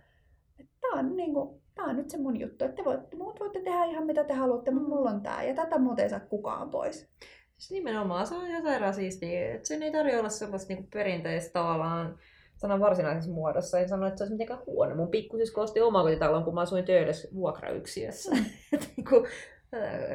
tämä 0.82 1.00
on, 1.00 1.16
niinku, 1.18 1.62
tää 1.76 1.86
on 1.86 1.96
nyt 1.96 2.10
se 2.10 2.18
mun 2.18 2.40
juttu, 2.40 2.66
että 2.66 2.76
te 2.76 2.86
voitte, 2.86 3.16
muut 3.18 3.40
voitte 3.40 3.62
tehdä 3.62 3.86
ihan 3.86 4.06
mitä 4.06 4.24
te 4.24 4.34
haluatte, 4.34 4.72
mutta 4.72 4.88
Mm. 4.90 4.96
mulla 4.96 5.10
on 5.10 5.22
tämä 5.22 5.44
ja 5.44 5.56
tätä 5.56 5.78
muuta 5.80 6.02
ei 6.02 6.10
saa 6.10 6.20
kukaan 6.20 6.70
pois. 6.70 7.10
Siis 7.58 7.72
nimenomaan 7.72 8.28
se 8.28 8.36
on 8.36 8.48
ihan 8.48 8.64
sairaan 8.64 8.94
siistiä. 8.94 9.54
että 9.56 9.68
Sen 9.68 9.84
ei 9.84 9.92
tarvitse 9.92 10.20
olla 10.20 10.30
sellaista 10.30 10.74
niinku 10.74 10.90
perinteistä 10.94 11.54
tavallaan 11.54 12.18
sanan 12.58 12.80
varsinaisessa 12.80 13.32
muodossa. 13.32 13.80
En 13.80 13.90
sano, 13.90 14.08
että 14.08 14.18
se 14.18 14.24
olisi 14.24 14.34
mitenkään 14.34 14.66
huono. 14.66 14.96
Mun 14.96 15.08
pikkusisko 15.08 15.62
osti 15.62 15.82
omakotitalon, 15.82 16.44
kun 16.44 16.54
mä 16.54 16.62
asuin 16.62 16.86
töydessä 16.86 17.28
vuokrayksiössä. 17.34 18.32
Äh, 18.74 19.24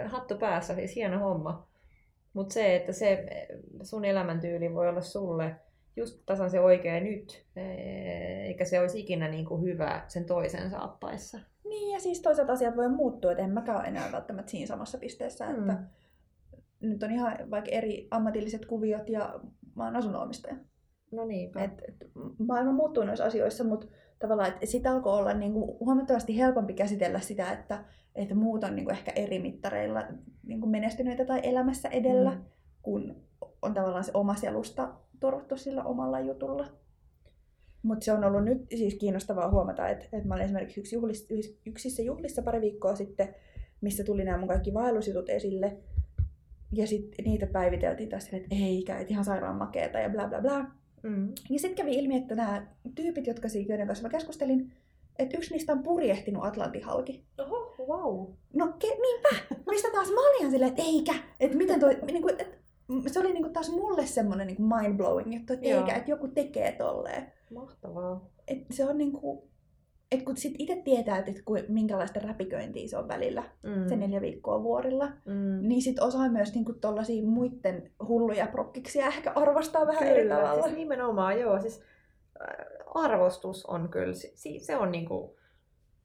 hattu 0.06 0.38
päässä, 0.38 0.74
siis 0.74 0.94
hieno 0.96 1.18
homma. 1.18 1.68
Mutta 2.32 2.54
se, 2.54 2.76
että 2.76 2.92
se 2.92 3.26
sun 3.82 4.04
elämäntyyli 4.04 4.74
voi 4.74 4.88
olla 4.88 5.00
sulle 5.00 5.56
just 5.96 6.22
tasan 6.26 6.50
se 6.50 6.60
oikea 6.60 7.00
nyt, 7.00 7.44
eh, 7.56 8.46
eikä 8.46 8.64
se 8.64 8.80
olisi 8.80 9.00
ikinä 9.00 9.28
niinku 9.28 9.58
hyvä 9.58 10.04
sen 10.08 10.24
toisen 10.24 10.70
saappaissa. 10.70 11.38
Niin, 11.64 11.92
ja 11.92 12.00
siis 12.00 12.20
toisaalta 12.22 12.52
asiat 12.52 12.76
voi 12.76 12.88
muuttua, 12.88 13.32
että 13.32 13.44
en 13.44 13.50
mäkään 13.50 13.86
enää 13.86 14.12
välttämättä 14.12 14.50
siinä 14.50 14.66
samassa 14.66 14.98
pisteessä, 14.98 15.46
Mm. 15.46 15.70
että 15.70 15.82
nyt 16.80 17.02
on 17.02 17.10
ihan 17.10 17.50
vaikka 17.50 17.70
eri 17.70 18.08
ammatilliset 18.10 18.66
kuviot 18.66 19.08
ja 19.08 19.40
mä 19.74 19.84
oon 19.84 19.96
asunnonomistaja. 19.96 20.56
No 21.12 21.24
niin. 21.24 21.58
Et, 21.58 21.82
et, 21.88 22.10
maailma 22.38 22.72
muuttuu 22.72 23.04
noissa 23.04 23.24
asioissa, 23.24 23.64
mutta 23.64 23.86
tavallaan 24.18 24.48
että 24.48 24.66
sitä 24.66 24.92
alkoi 24.92 25.18
olla 25.18 25.34
niinku 25.34 25.76
huomattavasti 25.80 26.38
helpompi 26.38 26.74
käsitellä 26.74 27.20
sitä, 27.20 27.52
että, 27.52 27.84
että 28.14 28.34
muut 28.34 28.64
on 28.64 28.76
niinku 28.76 28.90
ehkä 28.90 29.12
eri 29.16 29.38
mittareilla 29.38 30.04
niinku 30.46 30.66
menestyneitä 30.66 31.24
tai 31.24 31.40
elämässä 31.42 31.88
edellä, 31.88 32.30
Mm. 32.30 32.44
kun 32.82 33.16
on 33.62 33.74
tavallaan 33.74 34.04
se 34.04 34.10
oma 34.14 34.34
selusta 34.34 34.94
turvattu 35.20 35.56
sillä 35.56 35.84
omalla 35.84 36.20
jutulla. 36.20 36.66
Mutta 37.82 38.04
se 38.04 38.12
on 38.12 38.24
ollut 38.24 38.44
nyt 38.44 38.66
siis 38.78 38.94
kiinnostavaa 38.94 39.50
huomata, 39.50 39.88
että, 39.88 40.04
että 40.12 40.28
mä 40.28 40.34
olin 40.34 40.44
esimerkiksi 40.44 40.80
yksi 40.80 40.96
juhlis, 40.96 41.26
yks- 41.30 41.58
yksissä 41.66 42.02
juhlissa 42.02 42.42
pari 42.42 42.60
viikkoa 42.60 42.96
sitten, 42.96 43.34
missä 43.80 44.04
tuli 44.04 44.24
nämä 44.24 44.38
mun 44.38 44.48
kaikki 44.48 44.74
vaellusjutut 44.74 45.28
esille. 45.28 45.76
Ja 46.72 46.86
sitten 46.86 47.24
niitä 47.24 47.46
päiviteltiin 47.46 48.08
taas 48.08 48.24
silleen, 48.24 48.42
että 48.42 48.56
eikä, 48.64 48.98
että 48.98 49.12
ihan 49.12 49.24
sairaan 49.24 49.56
makeeta 49.56 49.98
ja 49.98 50.10
bla 50.10 50.28
bla 50.28 50.40
bla. 50.40 50.64
Mm. 51.02 51.28
Ja 51.50 51.58
sitten 51.58 51.74
kävi 51.74 51.94
ilmi, 51.98 52.16
että 52.16 52.34
nämä 52.34 52.66
tyypit, 52.94 53.26
jotka 53.26 53.48
siinä, 53.48 53.68
joiden 53.74 53.86
kanssa 53.86 54.02
mä 54.02 54.08
keskustelin, 54.08 54.72
että 55.18 55.36
yksi 55.36 55.52
niistä 55.52 55.72
on 55.72 55.82
purjehtinut 55.82 56.44
Atlantin 56.44 56.84
halki. 56.84 57.24
Oho, 57.38 57.74
wow. 57.88 58.26
No 58.54 58.72
ke, 58.78 58.86
niinpä, 58.88 59.28
mistä 59.70 59.88
taas 59.92 60.08
mä 60.10 60.20
olin 60.20 60.38
ihan 60.40 60.50
silleen, 60.50 60.70
että 60.70 60.82
eikä, 60.82 61.14
että 61.40 61.56
miten 61.56 61.80
toi, 61.80 61.98
niinku, 62.12 62.28
et, 62.28 62.58
se 63.06 63.20
oli 63.20 63.32
niinku 63.32 63.48
taas 63.48 63.70
mulle 63.70 64.06
semmoinen 64.06 64.46
niinku 64.46 64.62
mind-blowing 64.62 65.34
juttu, 65.34 65.52
että 65.52 65.68
Joo. 65.68 65.80
eikä, 65.80 65.94
että 65.94 66.10
joku 66.10 66.28
tekee 66.28 66.72
tolleen. 66.72 67.32
Mahtavaa. 67.54 68.30
Et 68.48 68.58
se 68.70 68.84
on 68.84 68.98
niinku, 68.98 69.48
että 70.12 70.24
kun 70.24 70.36
sit 70.36 70.54
itse 70.58 70.76
tietää, 70.84 71.18
että 71.18 71.32
minkälaista 71.68 72.20
räpiköintiä 72.20 72.88
se 72.88 72.98
on 72.98 73.08
välillä, 73.08 73.42
Mm. 73.62 73.88
se 73.88 73.96
neljä 73.96 74.20
viikkoa 74.20 74.62
vuorilla, 74.62 75.08
Mm. 75.24 75.68
niin 75.68 75.82
sit 75.82 75.98
osaa 75.98 76.28
myös 76.28 76.54
niinku 76.54 76.72
tollasia 76.72 77.22
muiden 77.24 77.90
hulluja 78.08 78.46
prokkiksia 78.46 79.06
ehkä 79.06 79.32
arvostaa 79.34 79.86
vähän 79.86 80.08
eri 80.08 80.22
Kyllä, 80.22 80.34
tavalla. 80.36 80.62
siis 80.62 80.76
nimenomaan 80.76 81.40
joo. 81.40 81.60
Siis, 81.60 81.82
arvostus 82.94 83.66
on 83.66 83.88
kyllä, 83.88 84.14
se 84.58 84.76
on 84.76 84.92
niinku, 84.92 85.36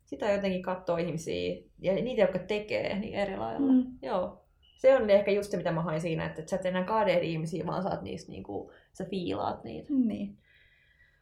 sitä 0.05 0.31
jotenkin 0.31 0.61
katsoo 0.61 0.97
ihmisiä 0.97 1.63
ja 1.79 1.93
niitä, 1.93 2.21
jotka 2.21 2.39
tekee, 2.39 2.99
niin 2.99 3.13
eri 3.13 3.37
lailla. 3.37 3.71
Mm. 3.71 3.85
Joo. 4.01 4.45
Se 4.77 4.95
on 4.95 5.09
ehkä 5.09 5.31
just 5.31 5.51
se, 5.51 5.57
mitä 5.57 5.71
mä 5.71 5.81
hain 5.81 6.01
siinä, 6.01 6.25
että 6.25 6.43
sä 6.45 6.55
et 6.55 6.65
enää 6.65 6.83
kadehdi 6.83 7.31
ihmisiä, 7.31 7.65
vaan 7.65 7.83
saat 7.83 8.01
niistä, 8.01 8.31
niinku, 8.31 8.71
sä 8.93 9.05
fiilaat 9.05 9.63
niitä. 9.63 9.93
Niin. 9.93 10.37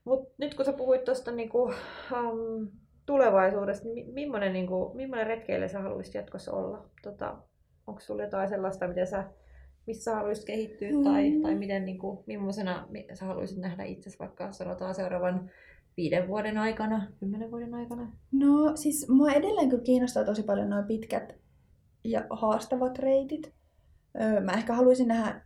Mut 0.04 0.34
nyt 0.38 0.56
kun 0.56 0.66
sä 0.66 0.74
puhuit 0.74 1.04
tuosta 1.04 1.32
niinku, 1.32 1.64
um, 2.12 2.72
tulevaisuudesta, 3.06 3.88
niin 3.88 4.14
millainen, 4.14 4.54
niinku, 4.54 4.92
millainen 4.94 5.28
retkeille 5.28 5.68
sä 5.68 5.80
haluaisit 5.80 6.14
jatkossa 6.14 6.52
olla? 6.52 6.90
Tota, 7.02 7.38
onko 7.88 8.02
sulla 8.02 8.24
jotain 8.24 8.50
sellaista, 8.50 8.88
miten 8.88 9.08
sä, 9.08 9.24
missä 9.88 10.04
sä 10.04 10.16
haluaisit 10.16 10.46
kehittyä 10.46 10.90
Mm. 10.92 11.04
tai, 11.04 11.40
tai 11.42 11.56
miten, 11.56 11.86
niinku, 11.86 12.24
millaisena 12.28 12.88
mi- 12.90 13.08
sä 13.14 13.26
haluaisit 13.26 13.58
nähdä 13.58 13.84
itsesi 13.84 14.20
vaikka 14.20 14.52
sanotaan 14.52 14.96
seuraavan 14.96 15.50
viiden 15.98 16.28
vuoden 16.28 16.58
aikana, 16.58 17.08
kymmenen 17.20 17.52
vuoden 17.52 17.74
aikana? 17.74 18.12
No 18.32 18.76
siis 18.76 19.10
mua 19.10 19.32
edelleen 19.32 19.70
kyllä 19.70 19.84
kiinnostaa 19.84 20.24
tosi 20.26 20.44
paljon 20.44 20.70
nuo 20.70 20.84
pitkät 20.84 21.36
ja 22.04 22.26
haastavat 22.30 23.00
reitit. 23.00 23.54
Öö, 24.22 24.40
mä 24.42 24.52
ehkä 24.52 24.74
haluaisin 24.74 25.08
nähdä 25.08 25.42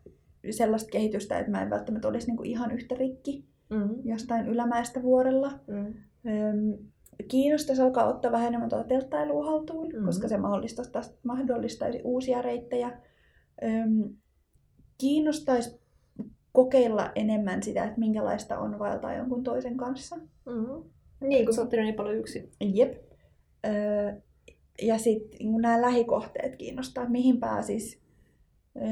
sellaista 0.49 0.89
kehitystä, 0.91 1.39
että 1.39 1.51
mä 1.51 1.62
en 1.62 1.69
välttämättä 1.69 2.08
olisi 2.08 2.27
niinku 2.27 2.43
ihan 2.43 2.71
yhtä 2.71 2.95
rikki 2.95 3.45
Mm-hmm. 3.69 3.95
jostain 4.04 4.47
ylämäestä 4.47 5.01
vuorella. 5.01 5.51
Mm. 5.67 5.86
Öm, 6.32 6.77
kiinnostaisi 7.27 7.82
alkaa 7.82 8.06
ottaa 8.08 8.32
vähän 8.32 8.47
enemmän 8.47 8.69
tuota 8.69 8.88
telttailua 8.88 9.45
haltuun, 9.45 9.88
Mhm. 9.88 9.97
mm. 9.97 10.06
koska 10.06 10.27
se 10.27 10.38
mahdollistaisi, 10.38 10.91
taas- 10.91 11.17
mahdollistaisi 11.23 12.01
uusia 12.04 12.41
reittejä. 12.41 12.99
Öm, 13.63 14.15
kiinnostaisi 15.01 15.81
kokeilla 16.51 17.11
enemmän 17.15 17.63
sitä, 17.63 17.83
että 17.83 17.99
minkälaista 17.99 18.59
on 18.59 18.79
vaeltaa 18.79 19.13
jonkun 19.13 19.43
toisen 19.43 19.77
kanssa. 19.77 20.15
Mm-hmm. 20.45 20.83
Niin, 21.21 21.45
kun 21.45 21.53
sä 21.53 21.61
oot 21.61 21.71
niin 21.71 21.95
paljon 21.95 22.15
yksin. 22.15 22.51
Jep. 22.61 22.93
Öö, 23.65 24.13
ja 24.81 24.97
sitten 24.97 25.61
nämä 25.61 25.81
lähikohteet 25.81 26.55
kiinnostaa, 26.55 27.09
mihin 27.09 27.39
pääsis 27.39 28.01
öö, 28.75 28.83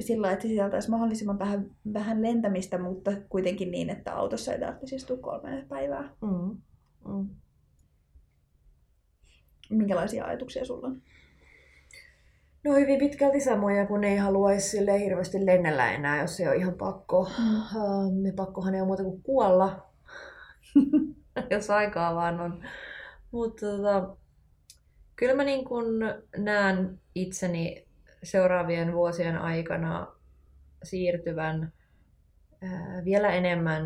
sillä 0.00 0.22
lailla, 0.22 0.32
että 0.32 0.42
se 0.42 0.48
sisältäisi 0.48 0.90
mahdollisimman 0.90 1.38
vähän, 1.38 1.70
vähän 1.94 2.22
lentämistä, 2.22 2.78
mutta 2.78 3.12
kuitenkin 3.28 3.70
niin, 3.70 3.90
että 3.90 4.14
autossa 4.14 4.52
ei 4.52 4.60
tarvitsisi 4.60 4.96
istua 4.96 5.16
kolme 5.16 5.66
päivää. 5.68 6.10
Mm. 6.22 6.56
Mm. 7.12 7.28
Minkälaisia 9.70 10.24
ajatuksia 10.24 10.64
sulla 10.64 10.86
on? 10.86 11.02
No 12.64 12.74
hyvin 12.74 12.98
pitkälti 12.98 13.40
samoja, 13.40 13.86
kun 13.86 14.04
ei 14.04 14.16
haluaisi 14.16 14.68
sille 14.68 15.00
hirveästi 15.00 15.46
lennellä 15.46 15.92
enää, 15.92 16.20
jos 16.20 16.40
ei 16.40 16.48
ole 16.48 16.56
ihan 16.56 16.74
pakko. 16.74 17.30
Mm. 17.38 18.26
Ja 18.26 18.32
pakkohan 18.36 18.74
ei 18.74 18.80
ole 18.80 18.86
muuta 18.86 19.02
kuin 19.02 19.22
kuolla, 19.22 19.86
jos 21.50 21.70
aikaa 21.70 22.14
vaan 22.14 22.40
on. 22.40 22.62
Mutta 23.30 23.66
tota, 23.66 24.16
kyllä 25.16 25.34
mä 25.34 25.44
niin 25.44 25.64
kun 25.64 25.84
näen 26.36 27.00
itseni 27.14 27.86
seuraavien 28.22 28.92
vuosien 28.92 29.38
aikana 29.38 30.06
siirtyvän 30.82 31.72
ää, 32.62 33.02
vielä 33.04 33.28
enemmän 33.28 33.82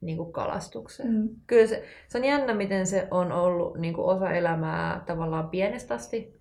niin 0.00 0.16
kuin 0.16 0.32
kalastukseen. 0.32 1.12
Mm. 1.12 1.28
Kyllä 1.46 1.66
se, 1.66 1.84
se 2.08 2.18
on 2.18 2.24
jännä, 2.24 2.54
miten 2.54 2.86
se 2.86 3.08
on 3.10 3.32
ollut 3.32 3.78
niin 3.78 3.94
kuin 3.94 4.06
osa 4.06 4.30
elämää 4.30 5.02
tavallaan 5.06 5.50
pienestä 5.50 5.94
asti, 5.94 6.39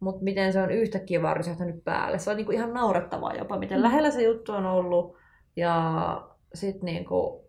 mutta 0.00 0.24
miten 0.24 0.52
se 0.52 0.60
on 0.62 0.70
yhtäkkiä 0.70 1.22
vaan 1.22 1.36
rysähtänyt 1.36 1.84
päälle. 1.84 2.18
Se 2.18 2.30
on 2.30 2.36
niin 2.36 2.46
kuin 2.46 2.56
ihan 2.56 2.74
naurettavaa 2.74 3.34
jopa, 3.34 3.58
miten 3.58 3.78
Mm. 3.78 3.82
lähellä 3.82 4.10
se 4.10 4.22
juttu 4.22 4.52
on 4.52 4.66
ollut 4.66 5.16
ja 5.56 5.82
sitten 6.54 6.84
niin 6.86 7.04
kuin, 7.04 7.40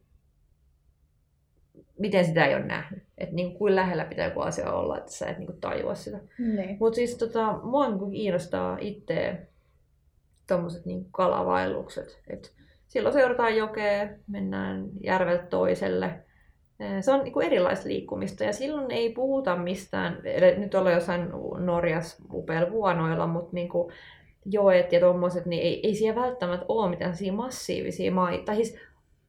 miten 1.99 2.25
sitä 2.25 2.45
ei 2.45 2.55
ole 2.55 2.65
nähnyt. 2.65 3.03
Että 3.17 3.35
niin 3.35 3.53
kuin 3.57 3.75
lähellä 3.75 4.05
pitää 4.05 4.25
joku 4.27 4.41
asia 4.41 4.71
olla, 4.73 4.97
että 4.97 5.11
sä 5.11 5.29
et 5.29 5.37
niin 5.37 5.47
kuin 5.47 5.61
tajua 5.61 5.95
sitä. 5.95 6.19
Niin. 6.37 6.77
Mutta 6.79 6.95
siis 6.95 7.15
tota, 7.17 7.59
mua 7.63 7.87
niin 7.89 7.99
kuin 7.99 8.11
kiinnostaa 8.11 8.77
itse 8.81 9.47
tommoset 10.47 10.85
niin 10.85 11.05
kalavaellukset. 11.11 12.19
Et 12.27 12.53
silloin 12.87 13.13
seurataan 13.13 13.55
jokea, 13.57 14.09
mennään 14.27 14.89
järveltä 15.03 15.45
toiselle. 15.45 16.19
Eh, 16.81 17.03
Se 17.03 17.11
on 17.11 17.23
niin 17.23 17.41
erilaista 17.43 17.89
liikkumista 17.89 18.43
ja 18.43 18.53
silloin 18.53 18.91
ei 18.91 19.09
puhuta 19.13 19.55
mistään, 19.55 20.17
nyt 20.57 20.75
ollaan 20.75 20.95
jossain 20.95 21.29
Norjas 21.57 22.17
upealla 22.33 22.71
vuonoilla, 22.71 23.27
mutta 23.27 23.49
niin 23.53 23.69
kuin 23.69 23.93
joet 24.45 24.91
ja 24.91 24.99
tommoset, 24.99 25.45
niin 25.45 25.61
ei, 25.63 25.87
ei 25.87 25.95
siellä 25.95 26.21
välttämättä 26.21 26.65
ole 26.67 26.89
mitään 26.89 27.15
siinä 27.15 27.35
massiivisia 27.37 28.11
maita. 28.11 28.43
Tai 28.45 28.55
siis 28.55 28.77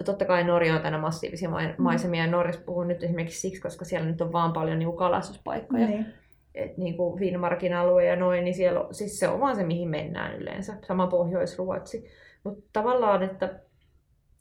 totta 0.05 0.25
kai 0.25 0.45
Norja 0.45 0.75
on 0.75 0.83
tänä 0.83 0.99
massiivisia 0.99 1.51
mai- 1.51 1.75
maisemia 1.79 2.25
ja 2.25 2.31
Norjassa 2.31 2.63
puhun 2.67 2.89
nyt 2.89 3.03
esimerkiksi 3.05 3.41
siksi, 3.41 3.61
koska 3.63 3.85
siellä 3.85 4.07
nyt 4.09 4.21
on 4.21 4.33
vaan 4.33 4.53
paljon 4.53 4.79
niin 4.79 4.87
kuin 4.87 4.99
kalastuspaikkoja 4.99 5.87
Niin. 5.87 6.07
et 6.55 6.79
niin 6.79 6.97
kuin 6.97 7.19
Finnmarkin 7.19 7.75
alue 7.77 8.05
ja 8.05 8.17
noin, 8.17 8.45
niin 8.45 8.55
siellä, 8.55 8.81
on- 8.81 8.95
siis 8.95 9.19
se 9.19 9.29
on 9.29 9.41
vaan 9.41 9.57
se, 9.57 9.65
mihin 9.65 9.89
mennään 9.89 10.37
yleensä. 10.37 10.75
Sama 10.87 11.07
Pohjois-Ruotsi. 11.07 12.05
Mutta 12.45 12.65
tavallaan, 12.73 13.23
että, 13.23 13.47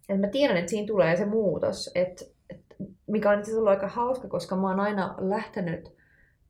että 0.10 0.22
mä 0.22 0.28
tiedän, 0.28 0.58
että 0.58 0.70
siinä 0.70 0.88
tulee 0.88 1.16
se 1.16 1.26
muutos, 1.26 1.92
että 1.96 2.26
mikä 3.12 3.30
on 3.30 3.40
itse 3.40 3.44
asiassa 3.52 3.60
ollut 3.60 3.70
aika 3.70 3.88
hauska, 3.88 4.28
koska 4.28 4.56
mä 4.56 4.68
oon 4.70 4.80
aina 4.80 5.16
lähtenyt 5.18 5.94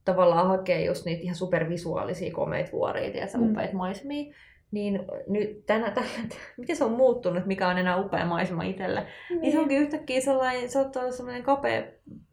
tavallaan 0.05 0.47
hakemaan 0.47 0.85
just 0.85 1.05
niitä 1.05 1.21
ihan 1.23 1.35
supervisuaalisia 1.35 2.33
komeita 2.33 2.71
vuoria 2.71 3.07
ja 3.17 3.27
Mm. 3.37 3.51
upeita 3.51 3.75
maisemia. 3.77 4.33
Niin 4.71 4.99
nyt 5.27 5.65
tänä, 5.65 5.91
tänä, 5.91 6.07
miten 6.57 6.75
se 6.75 6.83
on 6.83 6.91
muuttunut, 6.91 7.45
mikä 7.45 7.67
on 7.67 7.77
enää 7.77 7.97
upea 7.97 8.25
maisema 8.25 8.63
itselle. 8.63 9.07
Niin 9.41 9.51
se 9.51 9.59
onkin 9.59 9.77
yhtäkkiä 9.77 10.21
sellainen, 10.21 10.69
saattaa 10.69 11.03
olla 11.03 11.11
sellainen 11.11 11.43
kapea 11.43 11.83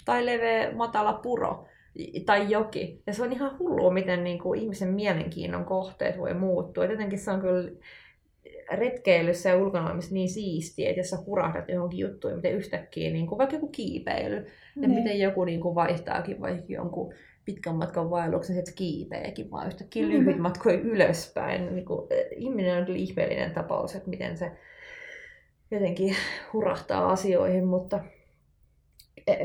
tai 0.05 0.27
leveä, 0.27 0.73
matala 0.73 1.13
puro 1.13 1.65
tai 2.27 2.51
joki. 2.51 3.03
Ja 3.07 3.15
se 3.15 3.23
on 3.23 3.33
ihan 3.33 3.59
hullua, 3.59 3.91
miten 3.93 4.25
niin 4.25 4.39
kuin 4.39 4.61
ihmisen 4.61 4.89
mielenkiinnon 4.89 5.65
kohteet 5.65 6.19
voi 6.19 6.35
muuttua. 6.35 6.85
Et 6.85 6.91
jotenkin 6.91 7.19
se 7.19 7.31
on 7.31 7.41
kyllä 7.41 7.71
retkeilyssä 8.73 9.49
ja 9.49 9.57
ulkonoimissa 9.57 10.15
niin 10.15 10.29
siistiä, 10.29 10.89
että 10.89 11.01
jos 11.01 11.11
sä 11.11 11.19
hurahdat 11.27 11.69
johonkin 11.69 11.99
juttuun, 12.01 12.35
miten 12.35 12.53
yhtäkkiä, 12.55 13.11
niin 13.11 13.27
kuin 13.27 13.39
vaikka 13.39 13.57
joku 13.57 13.69
kiipeily, 13.69 14.37
ja 14.37 14.89
Niin. 14.89 14.91
miten 14.91 15.19
joku 15.19 15.45
niin 15.45 15.61
kuin 15.61 15.75
vaihtaakin 15.75 16.41
vaikka 16.41 16.65
jonkun 16.69 17.15
pitkän 17.45 17.75
matkan 17.75 18.11
vaelluksen, 18.11 18.59
että 18.59 18.71
se 18.71 18.77
kiipeekin 18.77 19.51
vaan 19.51 19.67
yhtäkkiä 19.67 20.03
Mhm. 20.03 20.13
lyhyt 20.13 20.39
matkoja 20.39 20.79
ylöspäin. 20.79 21.75
Niin 21.75 21.85
kuin, 21.87 22.07
eh, 22.11 22.27
ihminen 22.37 22.79
on 22.79 22.85
kyllä 22.87 22.99
ihmeellinen 22.99 23.51
tapaus, 23.55 23.95
että 23.95 24.11
miten 24.11 24.37
se 24.37 24.51
jotenkin 25.71 26.15
hurahtaa 26.53 27.11
asioihin, 27.13 27.65
mutta 27.67 28.01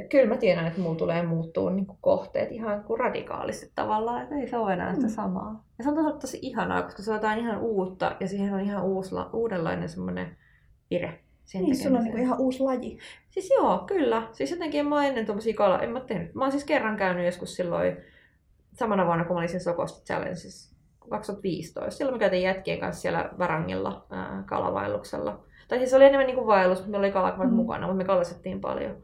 kyllä 0.09 0.29
mä 0.33 0.37
tiedän, 0.37 0.67
että 0.67 0.81
mulla 0.81 0.95
tulee 0.95 1.25
muuttua 1.25 1.71
niin 1.71 1.85
kuin 1.85 1.97
kohteet 2.01 2.51
ihan 2.51 2.83
kuin 2.83 2.99
radikaalisti 2.99 3.71
tavallaan, 3.75 4.21
että 4.23 4.35
ei 4.35 4.47
se 4.47 4.57
ole 4.57 4.73
enää 4.73 4.93
sitä 4.93 5.07
Mm. 5.07 5.13
samaa. 5.13 5.63
Ja 5.77 5.83
se 5.83 5.89
on 5.89 5.95
tosi, 5.95 6.19
tosi 6.19 6.39
ihanaa, 6.41 6.81
koska 6.81 7.01
se 7.03 7.11
on 7.11 7.17
jotain 7.17 7.39
ihan 7.39 7.59
uutta 7.61 8.15
ja 8.19 8.27
siihen 8.27 8.53
on 8.53 8.59
ihan 8.59 8.83
uusla, 8.83 9.29
uudenlainen 9.33 9.89
semmoinen 9.89 10.37
vire. 10.89 11.07
Niin, 11.07 11.19
sulla 11.53 11.63
on 11.65 11.65
tekemiseen. 11.75 12.03
niinku 12.03 12.17
ihan 12.21 12.39
uusi 12.39 12.59
laji. 12.63 12.97
Siis 13.29 13.49
joo, 13.57 13.83
kyllä. 13.87 14.27
Siis 14.31 14.51
jotenkin 14.51 14.87
mä 14.87 14.95
oon 14.95 15.03
ennen 15.05 15.25
tommosia 15.25 15.53
kala... 15.53 15.79
En 15.79 15.89
mä 15.91 15.99
tehnyt. 15.99 16.35
Mä 16.35 16.43
oon 16.43 16.51
siis 16.51 16.63
kerran 16.63 16.97
käynyt 16.97 17.25
joskus 17.25 17.55
silloin 17.55 17.97
samana 18.73 19.05
vuonna, 19.05 19.25
kun 19.25 19.35
mä 19.35 19.37
olin 19.39 19.49
siinä 19.49 19.63
Sokosta 19.63 20.05
Challenges 20.05 20.75
2015. 21.09 21.97
Silloin 21.97 22.15
me 22.15 22.19
käytiin 22.19 22.43
jätkien 22.43 22.79
kanssa 22.79 23.01
siellä 23.01 23.29
Varangilla 23.39 24.05
ää, 24.09 24.43
kalavaelluksella. 24.45 25.39
Tai 25.67 25.77
siis 25.77 25.89
se 25.89 25.95
oli 25.95 26.05
enemmän 26.05 26.27
niinku 26.27 26.47
vaellus, 26.47 26.77
mutta 26.77 26.91
meillä 26.91 27.05
oli 27.05 27.11
kalakuvat 27.13 27.49
Mm. 27.49 27.55
mukana, 27.55 27.87
mutta 27.87 27.97
me 27.97 28.03
kalasettiin 28.05 28.61
paljon. 28.61 28.95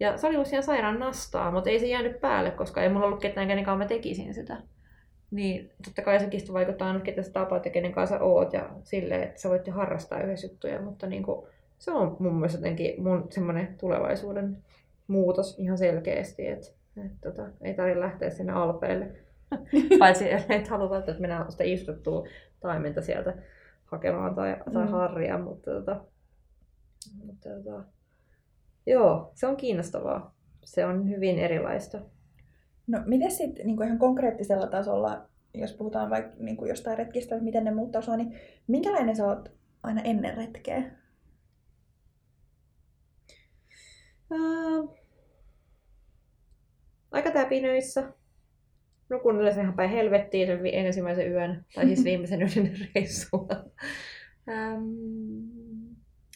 Ja 0.00 0.16
se 0.16 0.26
oli 0.26 0.34
ihan 0.34 0.62
sairaan 0.62 0.98
nastaa, 0.98 1.50
mutta 1.50 1.70
ei 1.70 1.80
se 1.80 1.86
jäänyt 1.86 2.20
päälle, 2.20 2.50
koska 2.50 2.82
ei 2.82 2.88
mulla 2.88 3.06
ollut 3.06 3.20
ketään, 3.20 3.48
kenen 3.48 3.64
kanssa 3.64 3.78
mä 3.84 3.88
tekisin 3.88 4.34
sitä. 4.34 4.56
Niin 5.30 5.70
totta 5.84 6.02
kai 6.02 6.20
sekin 6.20 6.40
vaikuttaa 6.52 6.88
aina, 6.88 7.00
ketä 7.00 7.22
sä 7.22 7.32
tapaat 7.32 7.64
ja 7.64 7.70
kenen 7.70 7.92
kanssa 7.92 8.16
sä 8.18 8.24
oot 8.24 8.52
ja 8.52 8.70
silleen, 8.82 9.22
että 9.22 9.40
sä 9.40 9.48
voit 9.48 9.66
jo 9.66 9.72
harrastaa 9.72 10.20
yhdessä 10.22 10.46
juttuja, 10.46 10.82
mutta 10.82 11.06
niinku, 11.06 11.48
se 11.78 11.90
on 11.90 12.16
mun 12.18 12.34
mielestä 12.34 12.58
jotenkin 12.58 13.02
mun 13.02 13.26
semmoinen 13.30 13.74
tulevaisuuden 13.80 14.58
muutos 15.06 15.58
ihan 15.58 15.78
selkeästi, 15.78 16.46
että 16.46 16.66
et, 17.06 17.12
tota, 17.20 17.42
ei 17.60 17.74
tarvitse 17.74 18.00
lähteä 18.00 18.30
sinne 18.30 18.52
alpeille. 18.52 19.10
Paitsi 19.98 20.32
et 20.48 20.68
halua 20.68 20.90
välttämättä 20.90 21.10
että 21.10 21.20
mennään 21.20 21.52
sitä 21.52 21.64
istuttua 21.64 22.26
taimenta 22.60 23.02
sieltä 23.02 23.34
hakemaan 23.84 24.34
tai, 24.34 24.56
tai 24.72 24.84
Mm. 24.84 24.90
harria, 24.90 25.38
mutta, 25.38 25.70
tota, 25.70 26.00
mutta 27.26 27.48
tota, 27.48 27.82
joo, 28.86 29.30
se 29.34 29.46
on 29.46 29.56
kiinnostavaa. 29.56 30.34
Se 30.64 30.86
on 30.86 31.10
hyvin 31.10 31.38
erilaista. 31.38 32.00
No, 32.86 33.02
miten 33.06 33.30
sitten 33.30 33.66
niin 33.66 33.82
ihan 33.82 33.98
konkreettisella 33.98 34.66
tasolla, 34.66 35.28
jos 35.54 35.72
puhutaan 35.72 36.10
vaikka 36.10 36.32
niin 36.38 36.56
kuin 36.56 36.68
jostain 36.68 36.98
retkistä, 36.98 37.34
että 37.34 37.44
miten 37.44 37.64
ne 37.64 37.74
muuttaa 37.74 38.02
sua, 38.02 38.16
niin 38.16 38.34
minkälainen 38.66 39.16
sä 39.16 39.26
oot 39.26 39.52
aina 39.82 40.02
ennen 40.02 40.36
retkeä? 40.36 40.82
Ää, 44.30 44.96
aika 47.10 47.30
täpinöissä. 47.30 48.12
Nukun 49.08 49.40
yleensä 49.40 49.60
ihan 49.60 49.74
päin 49.74 49.90
helvettiin 49.90 50.46
sen 50.46 50.60
ensimmäisen 50.72 51.32
yön, 51.32 51.64
tai 51.74 51.86
siis 51.86 52.04
viimeisen 52.10 52.40
yön 52.40 52.76
reissulla. 52.94 53.70
Ähm, 54.48 54.82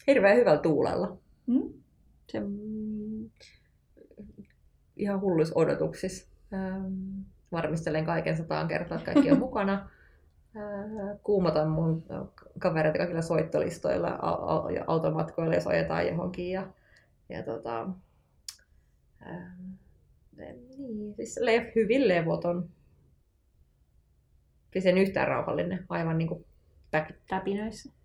hirveän 0.07 0.37
hyvällä 0.37 0.61
tuulella. 0.61 1.17
Mm? 1.47 1.80
Se, 2.31 2.39
mm, 2.39 3.29
ihan 4.95 5.21
hulluissa 5.21 5.59
odotuksissa. 5.59 6.31
Ähm, 6.53 7.21
varmistelen 7.51 8.05
kaiken 8.05 8.37
sataan 8.37 8.67
kertaa, 8.67 8.97
että 8.97 9.13
kaikki 9.13 9.31
on 9.31 9.39
mukana. 9.47 9.89
Äh, 10.57 11.17
kuumotan 11.23 11.69
mun 11.69 12.03
kavereita 12.59 12.97
kaikilla 12.97 13.21
soittolistoilla 13.21 14.07
ja 14.75 14.83
automatkoilla, 14.87 15.55
jos 15.55 15.67
ajetaan 15.67 16.07
johonkin. 16.07 16.51
Ja, 16.51 16.67
ja 17.29 17.43
tota, 17.43 17.89
äh, 19.27 19.57
niin, 20.37 21.15
siis 21.15 21.39
le- 21.41 21.71
hyvin 21.75 22.07
levoton. 22.07 22.69
Siis 24.73 24.85
en 24.85 24.97
yhtään 24.97 25.27
rauhallinen, 25.27 25.85
aivan 25.89 26.17
niin 26.17 26.27
kuin 26.27 26.45
täpinöissä. 27.27 28.00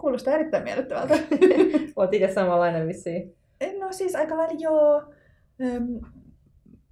Kuulostaa 0.00 0.34
erittäin 0.34 0.64
miellyttävältä. 0.64 1.14
Olet 1.96 2.14
itse 2.14 2.32
samanlainen 2.32 2.88
vissiin. 2.88 3.36
No 3.80 3.92
siis 3.92 4.14
aika 4.14 4.36
lailla 4.36 4.56
joo. 4.58 5.12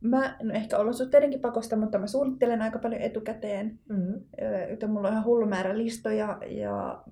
Mä, 0.00 0.36
no 0.42 0.54
ehkä 0.54 0.78
olosuhteidenkin 0.78 1.40
pakosta, 1.40 1.76
mutta 1.76 1.98
mä 1.98 2.06
suunnittelen 2.06 2.62
aika 2.62 2.78
paljon 2.78 3.00
etukäteen. 3.00 3.78
Mm-hmm. 3.88 4.20
Joten 4.70 4.90
mulla 4.90 5.08
on 5.08 5.12
ihan 5.12 5.24
hullu 5.24 5.46
määrä 5.46 5.78
listoja 5.78 6.38
ja 6.46 7.04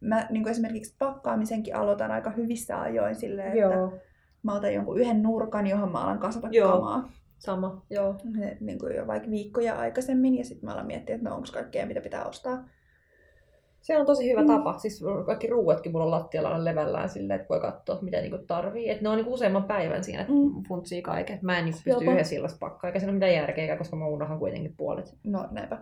mä 0.00 0.26
niin 0.30 0.42
kuin 0.42 0.50
esimerkiksi 0.50 0.96
pakkaamisenkin 0.98 1.76
aloitan 1.76 2.10
aika 2.10 2.30
hyvissä 2.30 2.80
ajoin 2.80 3.14
silleen, 3.14 3.48
että 3.48 3.58
joo. 3.58 3.92
mä 4.42 4.54
otan 4.54 4.74
jonkun 4.74 5.00
yhden 5.00 5.22
nurkan, 5.22 5.66
johon 5.66 5.92
mä 5.92 5.98
alan 5.98 6.18
kasata 6.18 6.48
joo. 6.50 6.72
kamaa. 6.72 7.12
Sama, 7.38 7.86
joo. 7.90 8.16
Niin 8.60 8.78
kuin 8.78 8.96
jo 8.96 9.06
vaikka 9.06 9.30
viikkoja 9.30 9.74
aikaisemmin 9.74 10.38
ja 10.38 10.44
sitten 10.44 10.68
mä 10.68 10.72
alan 10.72 10.86
miettiä, 10.86 11.14
että 11.14 11.28
no 11.28 11.34
onko 11.34 11.48
kaikkea, 11.52 11.86
mitä 11.86 12.00
pitää 12.00 12.24
ostaa. 12.24 12.68
Se 13.82 13.98
on 13.98 14.06
tosi 14.06 14.30
hyvä 14.30 14.40
mm. 14.40 14.46
tapa. 14.46 14.78
Siis 14.78 15.04
kaikki 15.26 15.46
ruuatkin 15.46 15.92
mulla 15.92 16.04
on 16.04 16.10
lattialla 16.10 16.64
levällään 16.64 17.08
silleen, 17.08 17.40
että 17.40 17.48
voi 17.48 17.60
katsoa, 17.60 17.98
mitä 18.02 18.20
niinku 18.20 18.38
tarvii. 18.46 18.90
Et 18.90 19.00
ne 19.00 19.08
on 19.08 19.16
niinku 19.16 19.32
useamman 19.32 19.64
päivän 19.64 20.04
siinä, 20.04 20.20
että 20.20 20.32
mm. 20.32 20.62
funtsii 20.68 21.02
kaiken. 21.02 21.38
Mä 21.42 21.58
en 21.58 21.64
niinku 21.64 21.80
pysty 21.84 22.04
yhdessä 22.04 22.36
illassa 22.36 22.58
pakkaa, 22.60 22.88
eikä 22.88 22.98
siinä 22.98 23.10
ole 23.10 23.16
mitään 23.16 23.34
järkeä, 23.34 23.76
koska 23.76 23.96
mä 23.96 24.06
unohan 24.06 24.38
kuitenkin 24.38 24.74
puolet. 24.76 25.14
No 25.24 25.48
näinpä. 25.50 25.78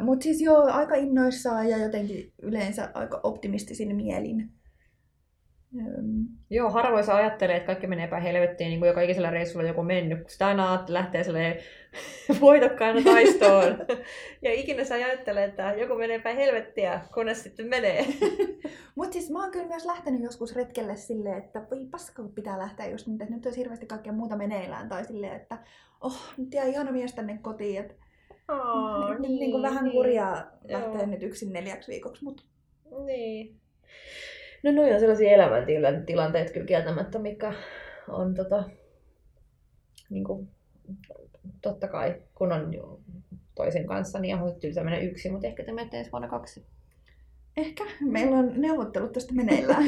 Mutta 0.00 0.22
siis 0.22 0.40
joo, 0.40 0.62
aika 0.62 0.94
innoissaan 0.94 1.68
ja 1.68 1.78
jotenkin 1.78 2.32
yleensä 2.42 2.90
aika 2.94 3.20
optimistisin 3.22 3.96
mielin. 3.96 4.50
Joo, 6.50 6.70
harvoin 6.70 7.04
sä 7.04 7.16
ajattelee, 7.16 7.56
että 7.56 7.66
kaikki 7.66 7.86
menee 7.86 8.08
päin 8.08 8.22
helvettiin, 8.22 8.68
niin 8.68 8.80
kuin 8.80 8.88
joka 8.88 9.00
ikisellä 9.00 9.30
reissulla 9.30 9.66
joku 9.66 9.82
mennyt, 9.82 10.20
kun 10.20 10.30
sitä 10.30 10.46
aina 10.46 10.84
lähtee 10.88 11.24
voitokkaana 12.40 13.00
taistoon. 13.04 13.78
ja 14.42 14.52
ikinä 14.52 14.84
sä 14.84 14.94
ajattelee, 14.94 15.44
että 15.44 15.72
joku 15.72 15.94
menee 15.94 16.18
päin 16.18 16.36
helvettiä, 16.36 17.00
kunnes 17.14 17.42
sitten 17.42 17.66
menee. 17.66 18.06
Mutta 18.94 19.12
siis 19.12 19.30
mä 19.30 19.42
oon 19.42 19.50
kyllä 19.50 19.66
myös 19.66 19.84
lähtenyt 19.84 20.22
joskus 20.22 20.56
retkelle 20.56 20.96
silleen, 20.96 21.38
että 21.38 21.66
voi 21.70 21.86
paska, 21.90 22.22
kun 22.22 22.34
pitää 22.34 22.58
lähteä 22.58 22.86
just 22.86 23.06
nyt, 23.06 23.22
että 23.22 23.34
nyt 23.34 23.46
olisi 23.46 23.60
hirveästi 23.60 23.86
kaikkea 23.86 24.12
muuta 24.12 24.36
meneillään. 24.36 24.88
Tai 24.88 25.04
silleen, 25.04 25.36
että 25.36 25.58
oh, 26.00 26.34
nyt 26.36 26.54
jää 26.54 26.64
ihana 26.64 26.92
mies 26.92 27.14
tänne 27.14 27.38
kotiin. 27.42 27.80
Että 27.80 27.94
Oh, 28.48 29.08
niin, 29.08 29.22
niin, 29.22 29.52
niin, 29.52 29.62
vähän 29.62 29.84
niin. 29.84 29.92
kurjaa 29.92 30.44
lähteä 30.68 31.06
nyt 31.06 31.22
yksin 31.22 31.52
neljäksi 31.52 31.92
viikoksi. 31.92 32.24
Mutta... 32.24 32.42
Niin. 33.06 33.60
No 34.62 34.72
noin 34.72 34.94
on 34.94 35.00
sellaisia 35.00 35.30
elämäntilanteita 35.30 36.52
kyllä 36.52 36.66
kieltämättä, 36.66 37.18
mikä 37.18 37.52
on 38.08 38.34
tota, 38.34 38.64
niin 40.10 40.24
kuin, 40.24 40.48
totta 41.62 41.88
kai, 41.88 42.22
kun 42.34 42.52
on 42.52 42.70
toisen 43.54 43.86
kanssa, 43.86 44.18
niin 44.18 44.36
on 44.36 44.60
tylsä 44.60 44.84
mennä 44.84 44.98
yksi, 44.98 45.30
mutta 45.30 45.46
ehkä 45.46 45.64
te 45.64 45.72
menette 45.72 45.98
ensi 45.98 46.12
vuonna 46.12 46.28
kaksi. 46.28 46.64
Ehkä. 47.56 47.84
Meillä 48.00 48.36
on 48.36 48.52
neuvottelut 48.56 49.12
tästä 49.12 49.34
meneillään. 49.34 49.84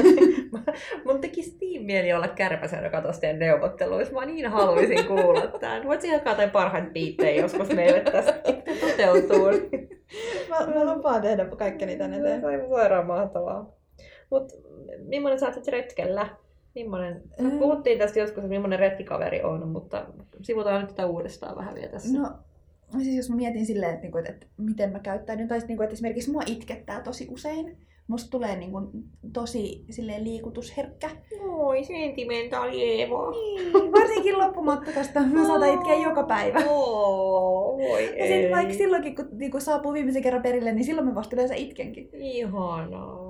Mun 1.05 1.21
tekisi 1.21 1.57
niin 1.61 1.83
mieli 1.83 2.13
olla 2.13 2.29
kärpäsenä 2.29 2.91
katossa 2.91 3.21
teidän 3.21 3.39
neuvotteluissa. 3.39 4.15
Mä 4.15 4.27
niin 4.27 4.51
haluaisin 4.51 5.07
kuulla 5.07 5.47
tämän. 5.47 5.87
Voit 5.87 6.05
jakaa 6.05 6.49
parhaita 6.53 6.91
biittejä 6.91 7.43
joskus 7.43 7.69
meille 7.69 8.01
tästä 8.01 8.33
toteutuu. 8.81 9.47
mä, 10.49 10.75
mä 10.75 10.95
lupaan 10.95 11.23
tehdä 11.23 11.45
kaikkeni 11.45 11.97
tänne 11.97 12.19
eteen. 12.19 12.41
Se 12.41 12.47
on 12.47 12.69
suoraan 12.69 13.07
mahtavaa. 13.07 13.80
Mutta 14.31 14.55
millainen 15.05 15.41
sä 15.41 15.47
oot 15.47 15.69
retkellä? 15.69 16.29
Millainen, 16.75 17.23
mm. 17.41 17.59
puhuttiin 17.59 17.99
tästä 17.99 18.19
joskus, 18.19 18.39
että 18.39 18.49
millainen 18.49 18.79
retkikaveri 18.79 19.43
on, 19.43 19.69
mutta 19.69 20.07
sivutaan 20.43 20.81
nyt 20.81 20.91
tätä 20.91 21.07
uudestaan 21.07 21.57
vähän 21.57 21.75
vielä 21.75 21.89
tässä. 21.89 22.19
No, 22.19 22.29
siis 23.03 23.17
jos 23.17 23.31
mä 23.31 23.37
mietin 23.37 23.67
silleen, 23.67 23.91
että, 23.91 24.03
niinku, 24.03 24.19
että, 24.19 24.31
että 24.33 24.47
miten 24.57 24.93
mä 24.93 24.99
käyttäydyn, 24.99 25.49
tai 25.49 25.59
niinku, 25.59 25.83
että 25.83 25.93
esimerkiksi 25.93 26.31
mua 26.31 26.43
itkettää 26.47 27.01
tosi 27.01 27.29
usein. 27.31 27.77
Musta 28.07 28.31
tulee 28.31 28.57
niin 28.57 28.71
kuin, 28.71 28.89
tosi 29.33 29.85
silleen, 29.91 30.25
liikutusherkkä. 30.25 31.11
Oi, 31.49 31.85
sentimentaali 31.85 32.83
Eeva. 32.83 33.31
Niin, 33.31 33.73
varsinkin 33.93 34.39
loppumatkasta. 34.39 35.21
Mä 35.21 35.47
saatan 35.47 35.75
itkeä 35.75 35.95
joka 35.95 36.23
päivä. 36.23 36.59
Oh, 36.69 37.79
voi 37.79 38.19
ja 38.19 38.27
sitten 38.27 38.51
vaikka 38.51 38.75
silloinkin, 38.75 39.17
kun 39.17 39.29
niin 39.33 39.51
kun 39.51 39.61
saapuu 39.61 39.93
viimeisen 39.93 40.23
kerran 40.23 40.43
perille, 40.43 40.73
niin 40.73 40.85
silloin 40.85 41.07
mä 41.07 41.15
vasta 41.15 41.37
yleensä 41.37 41.55
itkenkin. 41.55 42.09
Ihanaa. 42.13 43.30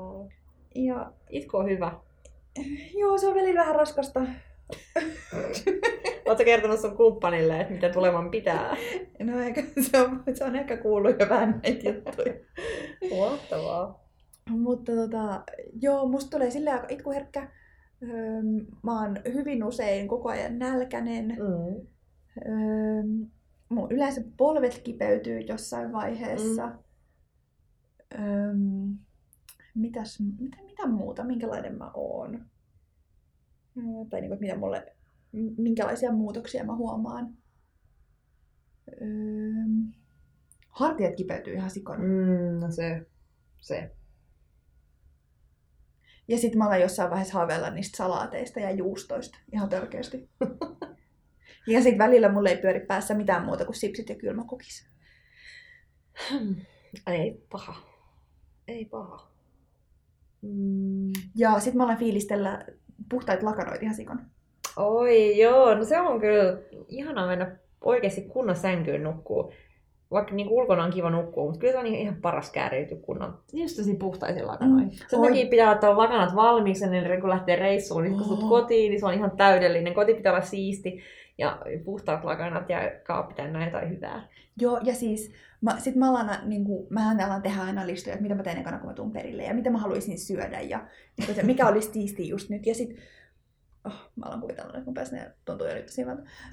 Ja 0.74 1.12
itku 1.30 1.56
on 1.56 1.70
hyvä. 1.70 1.92
Joo, 2.98 3.18
se 3.18 3.28
on 3.28 3.34
välillä 3.34 3.60
vähän 3.60 3.74
raskasta. 3.74 4.20
Oletko 6.26 6.44
kertonut 6.44 6.80
sun 6.80 6.96
kumppanille, 6.96 7.60
että 7.60 7.72
mitä 7.72 7.88
tuleman 7.88 8.30
pitää? 8.30 8.76
No 9.22 9.40
eikä, 9.40 9.62
se 9.90 10.00
on, 10.00 10.22
se 10.34 10.44
on 10.44 10.56
ehkä 10.56 10.76
kuullut 10.76 11.20
jo 11.20 11.28
vähän 11.28 11.60
näitä 11.62 11.88
juttuja. 11.88 12.34
Mahtavaa. 13.18 14.04
Mutta 14.50 14.92
tota, 14.92 15.42
joo, 15.82 16.08
musta 16.08 16.30
tulee 16.30 16.50
sillä 16.50 16.72
aika 16.72 16.86
itkuherkkä. 16.88 17.48
Öö, 18.02 18.42
mä 18.82 19.00
oon 19.02 19.18
hyvin 19.32 19.64
usein 19.64 20.08
koko 20.08 20.28
ajan 20.28 20.58
nälkänen. 20.58 21.26
Mm. 21.26 21.86
Öö, 22.48 23.02
mun 23.68 23.92
yleensä 23.92 24.20
polvet 24.36 24.78
kipeytyy 24.78 25.40
jossain 25.40 25.92
vaiheessa. 25.92 26.66
Mm. 26.66 26.78
Öö, 28.24 28.54
mitäs, 29.74 30.20
mitä, 30.38 30.56
mitä 30.62 30.86
muuta, 30.86 31.24
minkälainen 31.24 31.78
mä 31.78 31.90
oon. 31.94 32.46
Tai 34.10 34.20
niin 34.20 34.30
kuin, 34.30 34.40
mitä 34.40 34.56
mulle, 34.56 34.96
minkälaisia 35.56 36.12
muutoksia 36.12 36.64
mä 36.64 36.76
huomaan. 36.76 37.36
Öö, 39.02 39.98
hartiat 40.68 41.14
kipeytyy 41.14 41.54
ihan 41.54 41.70
sikana. 41.70 42.04
Mm, 42.04 42.60
no 42.60 42.70
se, 42.70 43.06
se. 43.60 43.90
Ja 46.28 46.38
sitten 46.38 46.58
mä 46.58 46.66
alan 46.66 46.80
jossain 46.80 47.10
vaiheessa 47.10 47.38
haaveilla 47.38 47.70
niistä 47.70 47.96
salaateista 47.96 48.60
ja 48.60 48.70
juustoista 48.70 49.38
ihan 49.52 49.68
törkeästi. 49.68 50.30
ja 51.66 51.82
sitten 51.82 51.98
välillä 51.98 52.32
mulle 52.32 52.50
ei 52.50 52.56
pyöri 52.56 52.86
päässä 52.86 53.14
mitään 53.14 53.44
muuta 53.44 53.64
kuin 53.64 53.76
sipsit 53.76 54.08
ja 54.08 54.14
kylmäkukis. 54.14 54.90
Hmm. 56.30 56.56
Ei 57.06 57.46
paha. 57.50 57.76
Ei 58.68 58.84
paha. 58.84 59.29
Mm. 60.42 61.10
Ja 61.36 61.60
sitten 61.60 61.76
mä 61.76 61.84
alan 61.84 61.96
fiilistellä 61.96 62.64
puhtaita 63.10 63.46
lakanoita 63.46 63.82
ihan 63.82 63.94
sikon. 63.94 64.20
Oi 64.76 65.38
joo, 65.38 65.74
no 65.74 65.84
se 65.84 66.00
on 66.00 66.20
kyllä 66.20 66.58
ihanaa 66.88 67.26
mennä 67.26 67.56
oikeasti 67.80 68.20
kunnon 68.22 68.56
sänkyyn 68.56 69.02
nukkuu. 69.02 69.52
Vaikka 70.10 70.34
niin 70.34 70.48
ulkona 70.48 70.84
on 70.84 70.90
kiva 70.90 71.10
nukkua, 71.10 71.44
mutta 71.44 71.60
kyllä 71.60 71.72
se 71.72 71.78
on 71.78 71.86
ihan 71.86 72.16
paras 72.16 72.50
kääriyty 72.50 72.96
kunnon. 72.96 73.38
Just 73.52 73.76
tosi 73.76 73.94
puhtaisia 73.94 74.46
lakanoja. 74.46 74.84
Mm. 74.84 74.90
Sen 75.08 75.20
takia 75.20 75.46
pitää 75.46 75.70
ottaa 75.70 75.98
lakanat 75.98 76.34
valmiiksi 76.34 76.84
ennen 76.84 77.20
kuin 77.20 77.30
lähtee 77.30 77.56
reissuun. 77.56 78.02
Niin 78.02 78.18
kun 78.18 78.32
oh. 78.32 78.48
kotiin, 78.48 78.90
niin 78.90 79.00
se 79.00 79.06
on 79.06 79.14
ihan 79.14 79.30
täydellinen. 79.36 79.94
Koti 79.94 80.14
pitää 80.14 80.32
olla 80.32 80.44
siisti 80.44 81.00
ja 81.40 81.58
puhtaat 81.84 82.24
lakanat 82.24 82.68
ja 82.68 82.78
kaappi 83.06 83.34
täynnä 83.34 83.64
jotain 83.64 83.90
hyvää. 83.90 84.28
Joo, 84.60 84.80
ja 84.82 84.94
siis 84.94 85.32
mä, 85.60 85.80
sit 85.80 85.96
mä 85.96 86.10
alan, 86.10 86.28
niin 86.44 86.64
kuin, 86.64 86.86
mähän 86.90 87.20
alan 87.20 87.42
tehdä 87.42 87.62
aina 87.62 87.86
listoja, 87.86 88.14
että 88.14 88.22
mitä 88.22 88.34
mä 88.34 88.42
teen 88.42 88.58
ekana, 88.58 88.78
kun 88.78 88.88
mä 88.88 88.94
tuun 88.94 89.12
perille 89.12 89.42
ja 89.42 89.54
mitä 89.54 89.70
mä 89.70 89.78
haluaisin 89.78 90.18
syödä 90.18 90.60
ja 90.60 90.86
niin 91.18 91.34
se, 91.34 91.42
mikä 91.42 91.66
olisi 91.66 91.92
siisti 91.92 92.28
just 92.28 92.50
nyt. 92.50 92.66
Ja 92.66 92.74
sit, 92.74 92.90
oh, 93.84 94.10
mä 94.16 94.26
alan 94.26 94.40
kuvitella, 94.40 94.72
että 94.72 94.84
mun 94.84 94.94
päässä 94.94 95.16
ne 95.16 95.30
tuntuu 95.44 95.66
jo 95.66 95.74
nyt 95.74 95.86
tosi 95.86 96.04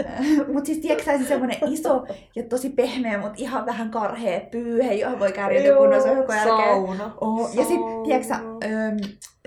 Mutta 0.54 0.66
siis 0.66 0.78
tiedätkö 0.78 1.18
se 1.18 1.26
semmoinen 1.26 1.58
iso 1.74 2.06
ja 2.36 2.44
tosi 2.44 2.70
pehmeä, 2.70 3.18
mutta 3.18 3.36
ihan 3.38 3.66
vähän 3.66 3.92
karhea 3.92 4.40
pyyhe, 4.52 4.94
johon 4.94 5.20
voi 5.20 5.32
kärjytä 5.32 5.78
kunnon 5.78 6.02
se 6.02 6.16
koko 6.16 6.34
Sauna. 6.44 7.16
Oh, 7.22 7.56
ja 7.56 7.66
sit, 7.66 7.80
tiedätkö 8.04 8.34
öö, 8.64 8.92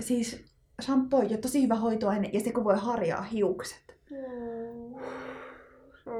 siis 0.01 0.51
shampoo 0.81 1.21
ja 1.21 1.37
tosi 1.37 1.63
hyvä 1.63 1.75
hoitoaine 1.75 2.29
ja 2.33 2.39
se 2.39 2.51
kun 2.51 2.63
voi 2.63 2.77
harjaa 2.77 3.21
hiukset. 3.21 3.97
Mm. 4.11 4.60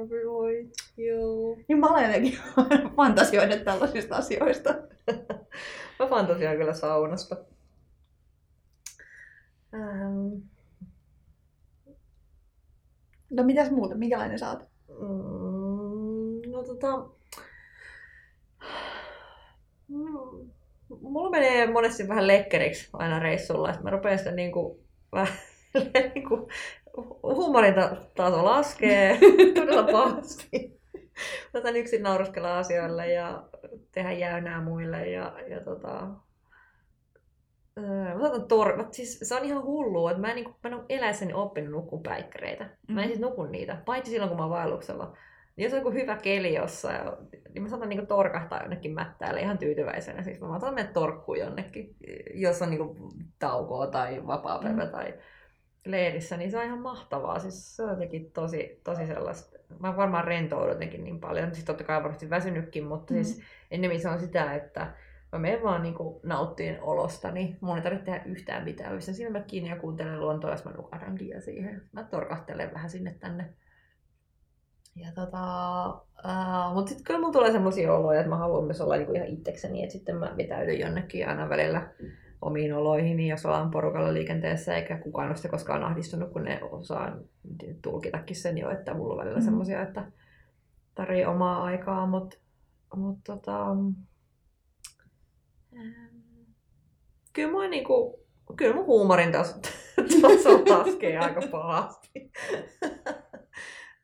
Voi, 0.08 0.68
joo. 0.96 1.56
Niin 1.68 1.78
mä 1.78 1.86
olen 1.86 2.04
jotenkin 2.04 2.38
fantasioinut 2.96 3.64
tällaisista 3.64 4.16
asioista. 4.16 4.74
mä 5.98 6.06
fantasioin 6.08 6.58
kyllä 6.58 6.74
saunasta. 6.74 7.36
Ähm. 9.74 10.52
No 13.30 13.42
mitäs 13.42 13.70
muuta? 13.70 13.94
Minkälainen 13.94 14.38
sä 14.38 14.50
oot? 14.50 14.68
Mm, 14.88 16.50
no 16.50 16.62
tota... 16.62 17.08
Mulla 21.00 21.30
menee 21.30 21.72
monesti 21.72 22.08
vähän 22.08 22.26
lekkeriksi 22.26 22.88
aina 22.92 23.18
reissulla, 23.18 23.70
että 23.70 23.82
mä 23.82 23.90
rupean 23.90 24.18
sitä 24.18 24.30
niinku 24.30 24.80
vähän 25.12 25.34
niin 26.14 26.28
kuin, 26.28 26.50
huumorin 27.22 27.74
taso 28.16 28.44
laskee 28.44 29.18
todella 29.54 29.92
pahasti. 29.92 30.80
Otan 31.54 31.76
yksin 31.76 32.02
nauraskella 32.02 32.58
asioille 32.58 33.12
ja 33.12 33.44
tehdä 33.92 34.12
jäynää 34.12 34.60
muille. 34.60 35.10
Ja, 35.10 35.32
ja 35.48 35.60
tota, 35.60 36.08
Öö, 37.78 38.18
mä 38.18 38.26
otan 38.26 38.48
tor... 38.48 38.84
siis 38.90 39.20
se 39.22 39.34
on 39.34 39.44
ihan 39.44 39.64
hullua, 39.64 40.10
että 40.10 40.20
mä 40.20 40.28
en, 40.28 40.36
niin, 40.36 40.48
mä 40.48 40.68
en 40.68 40.74
ole 40.74 40.84
eläessäni 40.88 41.32
oppinut 41.34 41.70
nukkua 41.70 42.00
päikkäreitä. 42.02 42.64
Mm. 42.64 42.94
Mä 42.94 43.00
en 43.00 43.06
mm. 43.06 43.08
siis 43.08 43.20
nukun 43.20 43.52
niitä, 43.52 43.82
paitsi 43.84 44.10
silloin 44.10 44.28
kun 44.28 44.38
mä 44.38 44.44
oon 44.44 44.52
vaelluksella. 44.52 45.16
Niin 45.56 45.64
jos 45.64 45.72
on 45.72 45.78
joku 45.78 45.90
hyvä 45.90 46.16
keli 46.16 46.54
jossain, 46.54 47.00
niin 47.54 47.62
mä 47.62 47.68
saatan 47.68 47.88
niin 47.88 48.06
torkahtaa 48.06 48.60
jonnekin 48.60 48.94
mättäälle 48.94 49.40
ihan 49.40 49.58
tyytyväisenä. 49.58 50.22
Siis 50.22 50.40
mä 50.40 50.48
saatan 50.48 50.74
mennä 50.74 50.92
torkkuun 50.92 51.38
jonnekin, 51.38 51.96
jos 52.34 52.62
on 52.62 52.70
niin 52.70 52.80
taukoa 53.38 53.86
tai 53.86 54.26
vapaa 54.26 54.60
mm. 54.60 54.90
tai 54.92 55.14
leirissä, 55.84 56.36
niin 56.36 56.50
se 56.50 56.58
on 56.58 56.64
ihan 56.64 56.78
mahtavaa. 56.78 57.38
Siis 57.38 57.76
se 57.76 57.82
on 57.82 57.90
jotenkin 57.90 58.30
tosi, 58.30 58.80
tosi 58.84 59.06
sellaista. 59.06 59.58
Mä 59.78 59.96
varmaan 59.96 60.24
rentoudun 60.24 60.68
jotenkin 60.68 61.04
niin 61.04 61.20
paljon. 61.20 61.54
Siis 61.54 61.64
totta 61.64 61.84
kai 61.84 62.02
varmasti 62.02 62.30
väsynytkin, 62.30 62.84
mutta 62.84 63.14
mm. 63.14 63.22
siis 63.22 63.42
ennemmin 63.70 64.00
se 64.00 64.08
on 64.08 64.20
sitä, 64.20 64.54
että 64.54 64.94
mä 65.32 65.38
menen 65.38 65.62
vaan 65.62 65.82
niin 65.82 65.94
nauttiin 66.22 66.78
olostani. 66.80 67.56
Mun 67.60 67.76
ei 67.76 67.82
tarvitse 67.82 68.04
tehdä 68.04 68.22
yhtään 68.24 68.64
mitään. 68.64 68.96
Pistän 68.96 69.14
silmät 69.14 69.46
kiinni 69.46 69.70
ja 69.70 69.76
kuuntelen 69.76 70.20
luontoa, 70.20 70.50
jos 70.50 70.64
mä 70.64 70.70
nukahdankin 70.70 71.28
ja 71.28 71.40
siihen. 71.40 71.82
Mä 71.92 72.04
torkahtelen 72.04 72.74
vähän 72.74 72.90
sinne 72.90 73.16
tänne. 73.20 73.54
Ja 74.96 75.12
tota, 75.14 75.86
äh, 76.28 76.74
mutta 76.74 76.88
sitten 76.88 77.04
kyllä 77.04 77.20
mulla 77.20 77.32
tulee 77.32 77.52
semmoisia 77.52 77.94
oloja, 77.94 78.20
että 78.20 78.30
mä 78.30 78.36
haluan 78.36 78.64
myös 78.64 78.80
olla 78.80 78.96
niinku 78.96 79.12
ihan 79.12 79.28
itsekseni, 79.28 79.82
että 79.82 79.92
sitten 79.92 80.16
mä 80.16 80.34
vetäydyn 80.36 80.80
jonnekin 80.80 81.28
aina 81.28 81.48
välillä 81.48 81.88
omiin 82.42 82.74
oloihin, 82.74 83.20
jos 83.20 83.46
ollaan 83.46 83.70
porukalla 83.70 84.14
liikenteessä, 84.14 84.76
eikä 84.76 84.98
kukaan 84.98 85.28
ole 85.28 85.50
koskaan 85.50 85.84
ahdistunut, 85.84 86.32
kun 86.32 86.42
ne 86.42 86.60
osaa 86.62 87.16
tulkitakin 87.82 88.36
sen 88.36 88.58
jo, 88.58 88.70
että 88.70 88.94
mulla 88.94 89.12
on 89.12 89.18
välillä 89.18 89.38
mm. 89.38 89.44
semmoisia, 89.44 89.82
että 89.82 90.12
tarvii 90.94 91.24
omaa 91.24 91.62
aikaa, 91.62 92.06
mutta 92.06 92.36
mut 92.96 93.18
tota, 93.24 93.70
ähm, 93.70 93.88
kyllä 97.32 97.50
mua 97.50 97.68
niinku, 97.68 98.20
kyllä 98.56 98.74
mun 98.74 98.86
huumorin 98.86 99.32
taso, 99.32 99.54
taso 100.22 100.64
laskee 100.78 101.18
aika 101.18 101.40
pahasti. 101.50 102.30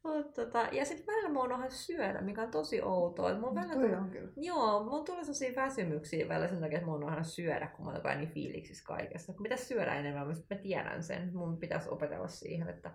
Mut, 0.09 0.35
tota, 0.35 0.69
ja 0.73 0.85
sitten 0.85 1.07
välillä 1.07 1.29
mä 1.29 1.43
unohdan 1.43 1.71
syödä, 1.71 2.21
mikä 2.21 2.43
on 2.43 2.51
tosi 2.51 2.83
outoa. 2.83 3.39
Mun 3.39 3.55
välillä 3.55 3.75
tuli, 3.75 3.95
on 3.95 4.11
kyllä. 4.11 4.33
Joo, 4.37 4.85
mun 4.85 5.05
tulee 5.05 5.25
sellaisia 5.25 5.63
väsymyksiä 5.63 6.29
välillä 6.29 6.49
sen 6.49 6.61
takia, 6.61 6.79
että 6.79 6.91
mä 6.91 6.95
unohdan 6.95 7.25
syödä, 7.25 7.67
kun 7.67 7.85
mä 7.85 7.93
oon 7.93 8.19
niin 8.19 8.29
fiiliksissä 8.29 8.85
kaikessa. 8.87 9.33
Pitäisi 9.43 9.65
syödä 9.65 9.95
enemmän, 9.95 10.27
mä 10.27 10.57
tiedän 10.63 11.03
sen. 11.03 11.31
Mun 11.35 11.57
pitäisi 11.57 11.89
opetella 11.89 12.29
siihen, 12.29 12.69
että, 12.69 12.91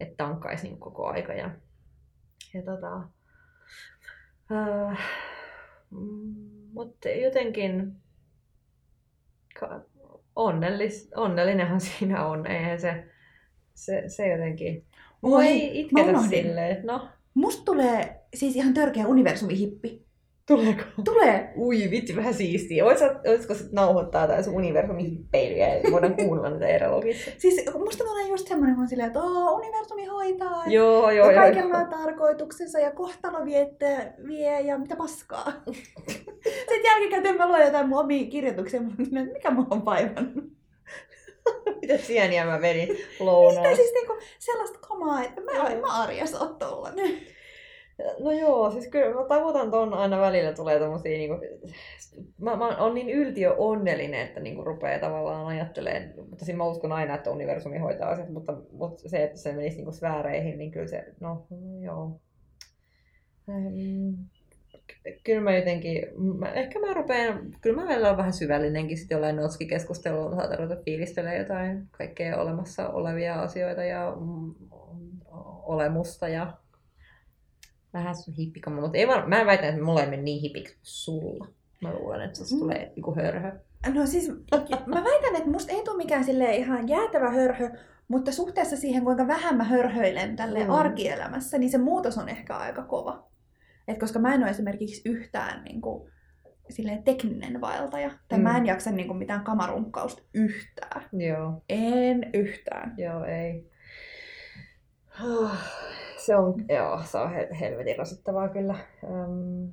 että 0.00 0.16
tankkaisi 0.16 0.68
niin 0.68 0.80
koko 0.80 1.06
aika. 1.06 1.32
Ja, 1.32 1.50
ja 2.54 2.62
tota, 2.62 2.96
äh, 4.52 4.98
mutta 6.72 7.08
jotenkin 7.08 7.96
onnellis, 10.36 11.10
onnellinenhan 11.16 11.80
siinä 11.80 12.26
on. 12.26 12.46
Eihän 12.46 12.80
se, 12.80 13.04
se, 13.74 14.04
se 14.06 14.28
jotenkin 14.28 14.86
Oi, 15.22 15.46
ei 15.46 15.80
itkellä 15.80 16.22
silleen, 16.28 16.86
no. 16.86 17.08
Musta 17.34 17.64
tulee 17.64 18.20
siis 18.34 18.56
ihan 18.56 18.74
törkeä 18.74 19.06
universumihippi. 19.06 20.10
Tuleeko? 20.46 20.82
Tulee. 21.04 21.52
Ui, 21.56 21.90
vitsi, 21.90 22.16
vähän 22.16 22.34
siistiä. 22.34 22.84
Olisiko 22.84 23.54
se 23.54 23.64
nauhoittaa 23.72 24.26
tai 24.26 24.44
sun 24.44 24.54
universumi 24.54 25.10
hippeilyä 25.10 25.66
ja 25.74 25.92
voidaan 25.92 26.16
kuunnella 26.16 26.50
niitä 26.50 26.66
erologissa? 26.66 27.30
Siis 27.38 27.64
musta 27.78 28.04
tulee 28.04 28.28
just 28.28 28.48
semmoinen, 28.48 28.76
kun 28.76 28.88
silleen, 28.88 29.06
että 29.06 29.22
Oo, 29.22 29.54
universumi 29.56 30.04
hoitaa. 30.04 30.62
Joo, 30.66 31.10
joo, 31.10 31.30
ja 31.30 31.40
kaikella 31.40 31.78
on 31.78 31.88
tarkoituksensa 31.88 32.78
ja 32.78 32.90
kohtalo 32.90 33.44
viette, 33.44 34.12
vie 34.26 34.60
ja 34.60 34.78
mitä 34.78 34.96
paskaa. 34.96 35.52
Sitten 36.58 36.84
jälkikäteen 36.84 37.36
mä 37.36 37.48
luen 37.48 37.64
jotain 37.64 37.88
mun 37.88 38.00
omia 38.00 38.30
kirjoituksia, 38.30 38.80
mikä 39.34 39.50
mua 39.50 39.66
on 39.70 39.84
vaivannut. 39.84 40.44
Mitä 41.90 42.04
sieniä 42.04 42.44
mä 42.44 42.60
vedin 42.60 42.96
lounaalla? 43.20 43.68
Mitä 43.68 43.76
siis 43.76 43.92
niinku 43.92 44.12
sellaista 44.38 44.78
kamaa, 44.78 45.24
että 45.24 45.40
mä, 45.40 45.52
joo. 45.52 45.80
mä 45.80 46.02
arjessa 46.02 46.46
tollanen. 46.46 47.20
No 48.18 48.32
joo, 48.32 48.70
siis 48.70 48.88
kyllä 48.88 49.14
mä 49.14 49.24
tavoitan 49.28 49.70
ton 49.70 49.94
aina 49.94 50.20
välillä 50.20 50.52
tulee 50.52 50.78
tommosia 50.78 51.18
niinku... 51.18 51.36
Mä, 52.38 52.56
mä 52.56 52.76
oon 52.76 52.94
niin 52.94 53.10
yltiö 53.10 53.54
onnellinen, 53.54 54.20
että 54.20 54.40
niinku 54.40 54.64
rupeaa 54.64 54.98
tavallaan 54.98 55.46
ajattelemaan, 55.46 56.28
mutta 56.28 56.44
siinä 56.44 56.56
mä 56.56 56.64
uskon 56.64 56.92
aina, 56.92 57.14
että 57.14 57.30
universumi 57.30 57.78
hoitaa 57.78 58.10
asiat, 58.10 58.28
mutta, 58.28 58.56
mutta 58.72 59.08
se, 59.08 59.24
että 59.24 59.38
se 59.38 59.52
menisi 59.52 59.76
niinku 59.76 59.92
sfääreihin, 59.92 60.58
niin 60.58 60.70
kyllä 60.70 60.86
se, 60.86 61.04
no 61.20 61.46
joo. 61.80 62.20
Ähm, 63.48 64.14
kyllä 65.24 65.40
mä 65.40 65.56
jotenkin, 65.56 66.02
mä, 66.38 66.52
ehkä 66.52 66.78
mä 66.78 66.94
rupean, 66.94 67.40
kyllä 67.60 67.82
mä 67.82 67.88
välillä 67.88 68.08
olen 68.08 68.18
vähän 68.18 68.32
syvällinenkin 68.32 68.98
sitten 68.98 69.16
jollain 69.16 69.36
notskikeskustelulla, 69.36 70.36
saatan 70.36 70.58
ruveta 70.58 70.82
fiilistelemään 70.84 71.38
jotain 71.38 71.88
kaikkea 71.90 72.40
olemassa 72.40 72.88
olevia 72.88 73.42
asioita 73.42 73.84
ja 73.84 74.16
mm, 74.20 74.54
olemusta 75.62 76.28
ja 76.28 76.52
vähän 77.92 78.14
hippikamma, 78.38 78.80
mutta 78.80 78.98
ei 78.98 79.08
var, 79.08 79.26
mä 79.26 79.46
väitän, 79.46 79.68
että 79.68 79.82
mulla 79.82 80.02
ei 80.02 80.10
mene 80.10 80.22
niin 80.22 80.40
hipiksi 80.40 80.76
sulla. 80.82 81.48
Mä 81.80 81.92
luulen, 81.92 82.20
että 82.20 82.44
se 82.44 82.54
mm. 82.54 82.60
tulee 82.60 82.92
joku 82.96 83.14
hörhö. 83.14 83.52
No 83.94 84.06
siis, 84.06 84.28
mä 84.86 85.04
väitän, 85.04 85.36
että 85.36 85.50
musta 85.50 85.72
ei 85.72 85.84
tule 85.84 85.96
mikään 85.96 86.24
sille 86.24 86.56
ihan 86.56 86.88
jäätävä 86.88 87.30
hörhö, 87.30 87.70
mutta 88.08 88.32
suhteessa 88.32 88.76
siihen, 88.76 89.04
kuinka 89.04 89.26
vähän 89.26 89.56
mä 89.56 89.64
hörhöilen 89.64 90.36
tälle 90.36 90.64
mm. 90.64 90.70
arkielämässä, 90.70 91.58
niin 91.58 91.70
se 91.70 91.78
muutos 91.78 92.18
on 92.18 92.28
ehkä 92.28 92.56
aika 92.56 92.82
kova. 92.82 93.29
Et 93.90 93.98
koska 93.98 94.18
mä 94.18 94.34
en 94.34 94.42
ole 94.42 94.50
esimerkiksi 94.50 95.08
yhtään 95.08 95.64
niin 95.64 95.80
kuin, 95.80 96.10
silleen 96.68 97.02
tekninen 97.02 97.60
vaeltaja. 97.60 98.10
Tai 98.28 98.38
mm. 98.38 98.42
mä 98.42 98.56
en 98.56 98.66
jaksa 98.66 98.90
niin 98.90 99.06
kuin, 99.06 99.18
mitään 99.18 99.44
kamarunkkausta 99.44 100.22
yhtään. 100.34 101.02
Joo. 101.12 101.62
En 101.68 102.30
yhtään. 102.34 102.94
Joo, 102.98 103.24
ei. 103.24 103.70
Se 106.16 106.36
on, 106.36 106.54
joo, 106.68 107.00
se 107.04 107.18
on 107.18 107.30
helvetin 107.60 107.98
rasittavaa 107.98 108.48
kyllä. 108.48 108.74
Um, 109.02 109.72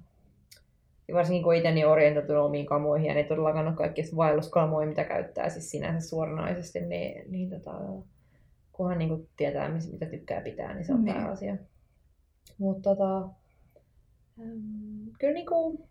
varsinkin 1.14 1.44
kun 1.44 1.56
itse 1.56 1.72
niin 1.72 1.88
orientoitunut 1.88 2.46
omiin 2.46 2.66
kamoihin 2.66 3.08
ja 3.08 3.14
ne 3.14 3.24
todellakaan 3.24 3.68
ole 3.68 3.76
kaikki 3.76 4.02
vaelluskamoja, 4.16 4.88
mitä 4.88 5.04
käyttää 5.04 5.50
siis 5.50 5.72
sinänsä 5.72 6.10
suoranaisesti, 6.10 6.80
niin, 6.80 7.32
niin 7.32 7.50
tota, 7.50 7.72
kunhan 8.72 8.98
niin 8.98 9.10
kuin 9.10 9.30
tietää, 9.38 9.70
mitä 9.70 10.06
tykkää 10.06 10.42
pitää, 10.42 10.74
niin 10.74 10.86
se 10.86 10.94
on 10.94 11.04
niin. 11.04 11.18
asia. 11.18 11.58
Mutta 12.58 12.90
tota, 12.90 13.30
Ähm, 14.40 15.10
kyllä 15.20 15.34
niin 15.34 15.46
kuin, 15.46 15.84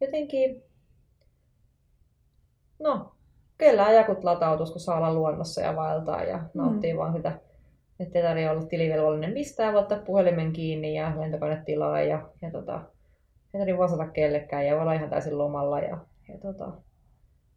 jotenkin, 0.00 0.62
no, 2.78 3.12
kyllä 3.58 3.84
ajakut 3.84 4.24
latautus, 4.24 4.70
kun 4.70 4.80
saa 4.80 4.96
olla 4.96 5.14
luonnossa 5.14 5.60
ja 5.60 5.76
vaeltaa 5.76 6.22
ja 6.22 6.44
nauttii 6.54 6.92
mm. 6.92 6.98
vaan 6.98 7.12
sitä, 7.16 7.40
että 8.00 8.18
ei 8.18 8.24
tarvitse 8.24 8.50
olla 8.50 8.66
tilivelvollinen 8.66 9.32
mistään, 9.32 9.72
voi 9.72 9.82
ottaa 9.82 9.98
puhelimen 9.98 10.52
kiinni 10.52 10.94
ja 10.94 11.20
lentokone 11.20 11.62
tilaa 11.66 12.00
ja, 12.00 12.28
ja 12.42 12.50
tota, 12.50 12.84
ei 13.54 13.60
tarvitse 13.60 13.78
vastata 13.78 14.08
kellekään 14.08 14.66
ja 14.66 14.74
voi 14.74 14.82
olla 14.82 14.92
ihan 14.92 15.10
täysin 15.10 15.38
lomalla 15.38 15.80
ja, 15.80 16.06
ja 16.28 16.38
tota, 16.38 16.72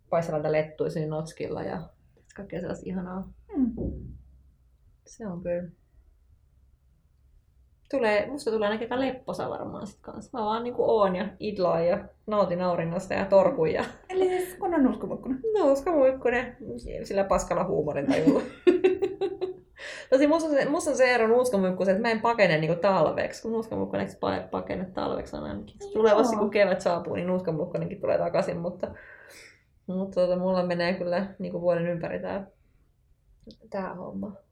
paistella 0.09 0.51
lettuisin 0.51 1.09
notskilla 1.09 1.63
ja 1.63 1.89
kaikkea 2.35 2.59
sellaista 2.59 2.89
ihanaa. 2.89 3.29
Mm. 3.57 3.73
Se 5.07 5.27
on 5.27 5.43
kyllä 5.43 5.69
tulee, 7.91 8.27
musta 8.31 8.51
tulee 8.51 8.67
ainakin 8.67 8.93
aika 8.93 9.05
lepposa 9.05 9.49
varmaan 9.49 9.87
sit 9.87 9.99
kanssa. 10.01 10.37
Mä 10.37 10.45
vaan 10.45 10.63
niinku 10.63 10.83
oon 10.83 11.15
ja 11.15 11.27
idlaan 11.39 11.87
ja 11.87 11.99
nautin 12.27 12.61
auringosta 12.61 13.13
ja 13.13 13.25
torkun. 13.25 13.71
Ja... 13.71 13.85
Eli 14.09 14.27
siis 14.27 14.57
kun 14.59 14.73
on 14.73 14.83
nuskamuikkunen. 14.83 15.39
Nuskamuikkunen, 15.59 16.57
sillä 17.03 17.23
paskalla 17.23 17.63
huumorin 17.63 18.07
tajulla. 18.07 18.41
Tosi 20.09 20.27
musta 20.31 20.49
on 20.49 20.55
se, 20.55 20.69
musta 20.69 20.89
on 20.91 20.97
se 20.97 21.15
ero 21.15 21.27
nuuskamuikkuisen, 21.27 21.95
että 21.95 22.07
mä 22.07 22.11
en 22.11 22.21
pakene 22.21 22.57
niinku 22.57 22.81
talveksi, 22.81 23.41
kun 23.41 23.51
nuuskamuikkunen 23.51 24.07
eikö 24.07 24.47
pakene 24.51 24.85
talveksi 24.93 25.35
ainakin. 25.35 25.77
Tulee 25.93 26.15
vasta 26.15 26.37
kun 26.37 26.49
kevät 26.49 26.81
saapuu, 26.81 27.15
niin 27.15 27.27
nuuskamuikkunenkin 27.27 28.01
tulee 28.01 28.17
takaisin, 28.17 28.57
mutta, 28.57 28.87
mutta 29.87 30.15
tuota, 30.15 30.39
mulla 30.39 30.65
menee 30.65 30.93
kyllä 30.93 31.25
niinku 31.39 31.61
vuoden 31.61 31.87
ympäri 31.87 32.19
tää, 32.19 32.47
tää 33.69 33.93
homma. 33.93 34.44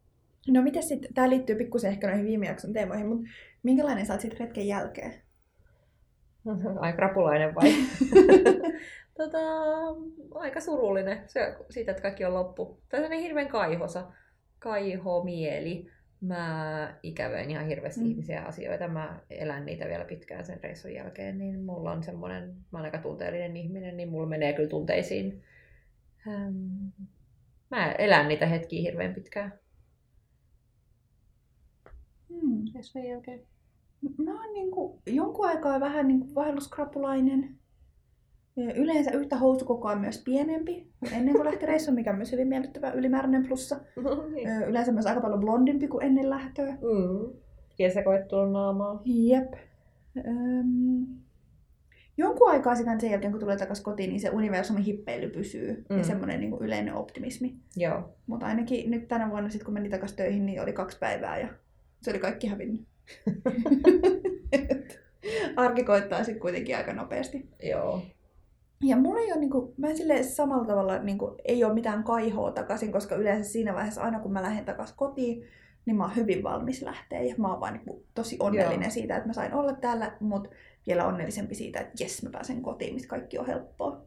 No 0.48 0.62
mitä 0.62 0.82
sitten, 0.82 1.14
tämä 1.14 1.30
liittyy 1.30 1.56
pikkusen 1.56 1.92
ehkä 1.92 2.08
noihin 2.08 2.26
viime 2.26 2.46
jakson 2.46 2.74
teemoihin, 2.74 3.08
mutta 3.08 3.30
minkälainen 3.64 4.06
sä 4.06 4.14
oot 4.14 4.22
sitten 4.22 4.40
retken 4.40 4.68
jälkeen? 4.68 5.14
Aika 6.80 7.02
rapulainen 7.02 7.56
vai? 7.56 7.74
tota, 9.18 9.40
aika 10.36 10.62
surullinen 10.62 11.24
se, 11.28 11.56
siitä, 11.70 11.92
että 11.92 12.02
kaikki 12.02 12.26
on 12.26 12.34
loppu. 12.34 12.82
Tai 12.90 13.06
on 13.06 13.12
hirveän 13.12 13.48
kaihosa. 13.48 14.12
Kaiho, 14.60 15.24
mieli. 15.24 15.88
Mä 16.22 17.00
ikävöin 17.04 17.50
ihan 17.50 17.68
hirveästi 17.68 18.02
mm. 18.02 18.10
ihmisiä 18.10 18.42
asioita. 18.42 18.88
Mä 18.88 19.20
elän 19.30 19.66
niitä 19.66 19.86
vielä 19.86 20.06
pitkään 20.06 20.46
sen 20.46 20.60
reissun 20.64 20.94
jälkeen. 20.94 21.38
Niin 21.38 21.64
mulla 21.64 21.92
on 21.92 22.04
semmoinen, 22.04 22.56
mä 22.72 22.78
oon 22.78 22.86
aika 22.86 22.98
tunteellinen 22.98 23.58
ihminen, 23.58 23.98
niin 23.98 24.10
mulla 24.10 24.28
menee 24.28 24.54
kyllä 24.54 24.70
tunteisiin. 24.70 25.44
Ähm, 26.28 26.56
Mä 27.74 27.92
elän 27.92 28.28
niitä 28.28 28.46
hetkiä 28.46 28.82
hirveän 28.82 29.14
pitkään. 29.14 29.54
Ja 32.74 32.84
sen 32.84 33.06
jälkeen. 33.06 33.40
Mä 34.18 34.42
oon 34.42 34.54
niinku, 34.54 35.00
jonkun 35.08 35.46
aikaa 35.46 35.80
vähän 35.80 36.08
niinku 36.08 36.36
vaelluskrapulainen. 36.36 37.56
Ja 38.56 38.74
Yleensä 38.74 39.12
yhtä 39.12 39.38
housukokoa 39.38 39.96
myös 39.96 40.24
pienempi 40.26 40.88
ennen 41.12 41.36
kuin 41.36 41.46
lähti 41.46 41.66
reissuun, 41.66 41.96
mikä 41.96 42.10
on 42.10 42.16
myös 42.18 42.32
hyvin 42.32 42.48
miellyttävä 42.48 42.92
ylimääräinen 42.92 43.48
plussa. 43.48 43.76
No 44.04 44.28
niin. 44.28 44.50
Yleensä 44.68 44.92
myös 44.92 45.06
aika 45.06 45.22
paljon 45.22 45.40
blondimpi 45.40 45.88
kuin 45.88 46.06
ennen 46.06 46.30
lähtöä. 46.30 46.72
Mm. 46.72 47.34
Kesäkoettua 47.78 48.48
naamaa. 48.48 49.02
Jep. 49.06 49.54
Öm, 50.18 51.06
jonkun 52.18 52.50
aikaa 52.50 52.76
sitten 52.76 53.02
sen 53.02 53.12
jälkeen, 53.12 53.32
kun 53.32 53.40
tulee 53.40 53.58
takaisin 53.58 53.84
kotiin, 53.84 54.10
niin 54.10 54.20
se 54.20 54.30
universumin 54.30 54.84
hippeily 54.84 55.30
pysyy. 55.30 55.72
Mm. 55.74 55.86
Mm. 55.90 55.98
Ja 55.98 56.04
semmoinen 56.04 56.40
niin 56.40 56.58
yleinen 56.60 56.94
optimismi. 56.94 57.56
Joo. 57.76 58.16
Mutta 58.28 58.46
ainakin 58.46 58.92
nyt 58.92 59.08
tänä 59.08 59.30
vuonna, 59.30 59.50
sit, 59.50 59.64
kun 59.64 59.74
menin 59.74 59.92
takaisin 59.92 60.18
töihin, 60.18 60.46
niin 60.46 60.62
oli 60.62 60.74
kaksi 60.74 60.98
päivää 61.00 61.40
ja 61.40 61.48
se 62.04 62.12
oli 62.12 62.20
kaikki 62.20 62.48
hävinnyt. 62.48 62.82
Arki 65.56 65.84
koittaa 65.84 66.24
sitten 66.24 66.42
kuitenkin 66.42 66.78
aika 66.78 66.94
nopeasti. 66.94 67.50
Joo. 67.64 68.02
Ja 68.84 68.98
mulla 68.98 69.20
ei 69.20 69.32
ole, 69.32 69.40
niinku, 69.40 69.74
mä 69.78 69.88
en 69.88 69.98
silleen 69.98 70.24
samalla 70.24 70.66
tavalla, 70.66 71.00
niinku, 71.00 71.36
ei 71.46 71.64
ole 71.64 71.74
mitään 71.74 72.04
kaihoa 72.04 72.52
takaisin, 72.52 72.92
koska 72.92 73.16
yleensä 73.16 73.52
siinä 73.52 73.74
vaiheessa, 73.74 74.02
aina 74.02 74.20
kun 74.20 74.34
mä 74.34 74.42
lähden 74.42 74.66
takaisin 74.66 74.98
kotiin, 74.98 75.44
niin 75.86 75.98
mä 75.98 76.04
oon 76.04 76.16
hyvin 76.16 76.44
valmis 76.44 76.82
lähteä. 76.82 77.22
Ja 77.22 77.36
mä 77.38 77.52
oon 77.52 77.60
vaan 77.60 77.74
niinku, 77.74 78.06
tosi 78.14 78.38
onnellinen 78.40 78.82
Joo. 78.82 78.92
siitä, 78.92 79.16
että 79.16 79.28
mä 79.28 79.34
sain 79.34 79.54
olla 79.54 79.74
täällä, 79.74 80.18
mutta 80.20 80.50
vielä 80.88 81.08
onnellisempi 81.08 81.56
siitä, 81.56 81.80
että 81.80 82.04
jes, 82.04 82.24
mä 82.24 82.30
pääsen 82.30 82.62
kotiin, 82.62 82.94
mistä 82.94 83.10
kaikki 83.10 83.38
on 83.38 83.46
helppoa. 83.46 84.02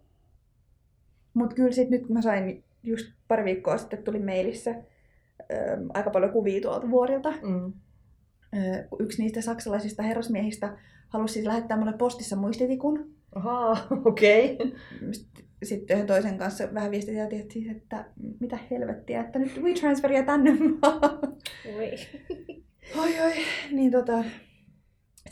Mutta 1.34 1.56
kyllä 1.56 1.72
sit 1.72 1.90
nyt 1.90 2.08
mä 2.08 2.22
sain 2.22 2.64
just 2.82 3.12
pari 3.28 3.44
viikkoa 3.44 3.78
sitten 3.78 4.02
tuli 4.02 4.18
mailissa 4.18 4.70
ö, 4.70 4.74
aika 5.94 6.10
paljon 6.10 6.32
kuvia 6.32 6.60
tuolta 6.60 6.90
vuorilta. 6.90 7.32
Mm. 7.42 7.72
Yksi 8.98 9.22
niistä 9.22 9.40
saksalaisista 9.40 10.02
herrasmiehistä 10.02 10.78
halusi 11.08 11.34
siis 11.34 11.46
lähettää 11.46 11.76
mulle 11.76 11.92
postissa 11.92 12.36
muistitikun. 12.36 13.14
Ahaa, 13.34 13.86
okei. 14.04 14.54
Okay. 14.54 14.72
Sitten 15.62 15.94
yhden 15.94 16.06
toisen 16.06 16.38
kanssa 16.38 16.68
vähän 16.74 16.90
viestiteltiin, 16.90 17.40
että, 17.40 17.52
siis, 17.52 17.68
että 17.70 18.04
mitä 18.40 18.58
helvettiä, 18.70 19.20
että 19.20 19.38
nyt 19.38 19.62
WeTransferia 19.62 20.22
tänne 20.22 20.50
vaan. 20.82 21.18
Oi 22.98 23.20
oi, 23.20 23.32
niin 23.70 23.92
tota, 23.92 24.24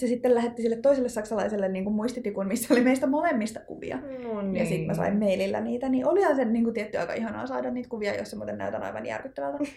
se 0.00 0.06
sitten 0.06 0.34
lähetti 0.34 0.62
sille 0.62 0.76
toiselle 0.76 1.08
saksalaiselle 1.08 1.68
niin 1.68 1.84
kuin 1.84 1.96
muistitikun, 1.96 2.46
missä 2.46 2.74
oli 2.74 2.80
meistä 2.80 3.06
molemmista 3.06 3.60
kuvia. 3.60 3.98
No 4.22 4.42
niin. 4.42 4.56
Ja 4.56 4.66
sitten 4.66 4.86
mä 4.86 4.94
sain 4.94 5.18
mailillä 5.18 5.60
niitä, 5.60 5.88
niin 5.88 6.06
olihan 6.06 6.36
se 6.36 6.44
niin 6.44 6.64
kuin, 6.64 6.74
tietty 6.74 6.98
aika 6.98 7.14
ihanaa 7.14 7.46
saada 7.46 7.70
niitä 7.70 7.88
kuvia, 7.88 8.14
jossa 8.14 8.36
muuten 8.36 8.58
näytän 8.58 8.82
aivan 8.82 9.06
järkyttävältä. 9.06 9.58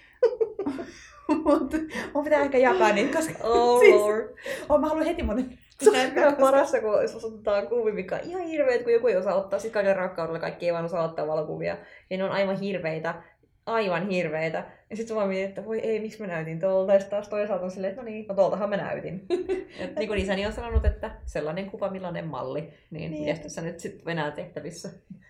Mutta 1.46 1.78
mun 2.14 2.24
pitää 2.24 2.42
ehkä 2.42 2.58
jakaa 2.58 2.94
niitä, 2.94 3.18
koska 3.18 3.34
Oh 3.44 3.80
siis, 3.80 3.96
lord. 3.96 4.36
oh, 4.70 4.80
mä 4.80 4.88
haluan 4.88 5.06
heti 5.06 5.24
muuten 5.24 5.58
Se 5.82 5.90
on 6.28 6.36
parasta, 6.36 6.82
kun 6.82 7.02
jos 7.02 7.26
otetaan 7.26 7.68
kuvia, 7.68 7.94
mikä 7.94 8.16
on 8.16 8.22
ihan 8.24 8.42
hirveet, 8.42 8.84
kun 8.84 8.94
joku 8.94 9.08
ei 9.08 9.16
osaa 9.16 9.36
ottaa. 9.36 9.60
Sitten 9.60 9.74
kaiken 9.74 9.96
rakkaudella 9.96 10.40
kaikki 10.40 10.66
ei 10.66 10.74
vaan 10.74 10.86
osaa 10.86 11.04
ottaa 11.04 11.28
valokuvia. 11.28 11.78
Ja 12.10 12.18
ne 12.18 12.24
on 12.24 12.32
aivan 12.32 12.60
hirveitä. 12.60 13.16
Aivan 13.66 14.10
hirveitä. 14.10 14.64
Ja 14.90 14.98
sitten 14.98 15.16
vaan 15.16 15.28
mietin, 15.28 15.50
että 15.50 15.66
voi 15.66 15.80
ei, 15.80 16.00
miksi 16.00 16.22
mä 16.22 16.28
näytin 16.28 16.60
tuolta. 16.60 16.94
Ja 16.94 17.00
taas 17.00 17.30
toisaalta 17.30 17.66
on 17.66 17.72
silleen, 17.72 17.92
että 17.92 18.02
no 18.02 18.06
niin, 18.06 18.26
no 18.28 18.36
tuoltahan 18.36 18.70
mä 18.70 18.78
näytin. 18.78 19.26
Et 19.80 19.96
niin 19.96 20.08
kuin 20.08 20.20
isäni 20.20 20.46
on 20.46 20.54
sanonut, 20.54 20.86
että 20.86 21.12
sellainen 21.26 21.72
kuva, 21.72 21.90
millainen 21.90 22.28
malli. 22.28 22.62
Niin, 22.92 23.12
Niin. 23.12 23.24
mitäs 23.24 23.40
tässä 23.40 23.62
nyt 23.62 23.80
sitten 23.80 24.10
enää 24.10 24.32
tehtävissä. 24.32 24.90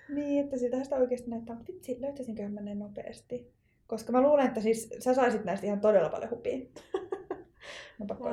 Niin, 0.09 0.43
että 0.43 0.57
sitä 0.57 0.83
sitä 0.83 0.95
oikeasti 0.95 1.29
näyttää, 1.29 1.55
mutta 1.55 1.73
vitsi, 1.73 1.97
löytäisinköhän 2.01 2.51
mä 2.51 2.61
ne 2.61 2.75
nopeasti. 2.75 3.51
Koska 3.87 4.11
mä 4.11 4.21
luulen, 4.21 4.47
että 4.47 4.61
siis 4.61 4.89
sä 4.99 5.13
saisit 5.13 5.43
näistä 5.43 5.65
ihan 5.65 5.79
todella 5.79 6.09
paljon 6.09 6.31
hupia. 6.31 6.57
Mä 7.99 8.05
pakko 8.07 8.29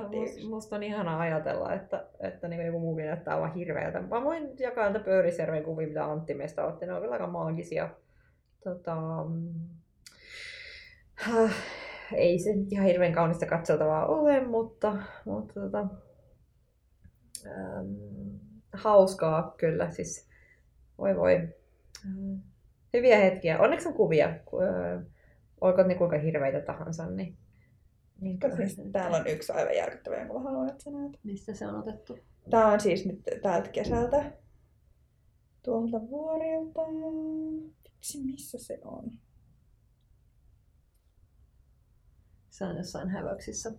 Musta, 0.48 0.76
on 0.76 0.82
ihanaa 0.82 1.20
ajatella, 1.20 1.74
että, 1.74 2.06
että 2.20 2.48
niin 2.48 2.66
joku 2.66 2.78
muukin 2.78 3.06
näyttää 3.06 3.34
aivan 3.34 3.54
hirveältä. 3.54 4.00
Mä 4.00 4.24
voin 4.24 4.50
jakaa 4.58 4.84
näitä 4.84 5.04
Pöyrisjärven 5.04 5.62
kuvia, 5.62 5.86
mitä 5.86 6.04
Antti 6.04 6.34
meistä 6.34 6.64
otti. 6.64 6.86
Ne 6.86 6.92
on 6.92 7.00
kyllä 7.00 7.12
aika 7.12 7.26
maagisia. 7.26 7.88
Tota, 8.64 8.94
mm, 9.28 9.52
ei 12.16 12.38
se 12.38 12.56
nyt 12.56 12.72
ihan 12.72 12.86
hirveän 12.86 13.12
kaunista 13.12 13.46
katseltavaa 13.46 14.06
ole, 14.06 14.46
mutta, 14.46 14.96
mutta 15.24 15.60
tota, 15.60 15.86
ähm, 17.46 18.36
hauskaa 18.72 19.54
kyllä. 19.58 19.90
Siis, 19.90 20.28
voi 20.98 21.16
voi. 21.16 21.48
Hyviä 22.92 23.18
hetkiä. 23.18 23.58
Onneksi 23.58 23.88
on 23.88 23.94
kuvia. 23.94 24.38
Ku- 24.44 24.60
äh, 24.60 25.02
Olkoot 25.60 25.86
ne 25.86 25.94
kuinka 25.94 26.18
hirveitä 26.18 26.60
tahansa, 26.60 27.06
niin, 27.10 27.36
niin 28.20 28.38
Siis, 28.56 28.80
täällä 28.92 29.16
on 29.16 29.26
yksi 29.26 29.52
aivan 29.52 29.76
järkyttävä, 29.76 30.16
jonka 30.16 30.34
mä 30.34 30.40
haluan, 30.40 30.68
että 30.68 30.84
sä 30.84 30.90
näet. 30.90 31.18
Mistä 31.22 31.54
se 31.54 31.66
on 31.66 31.74
otettu? 31.74 32.18
Tää 32.50 32.66
on 32.66 32.80
siis 32.80 33.06
nyt 33.06 33.22
täältä 33.42 33.68
kesältä. 33.68 34.32
Tuolta 35.62 36.00
vuorilta. 36.00 36.80
Vitsi, 37.84 38.24
missä 38.24 38.58
se 38.58 38.78
on? 38.84 39.12
Se 42.54 42.64
on 42.64 42.76
jossain 42.76 43.08
hävöksissä. 43.08 43.72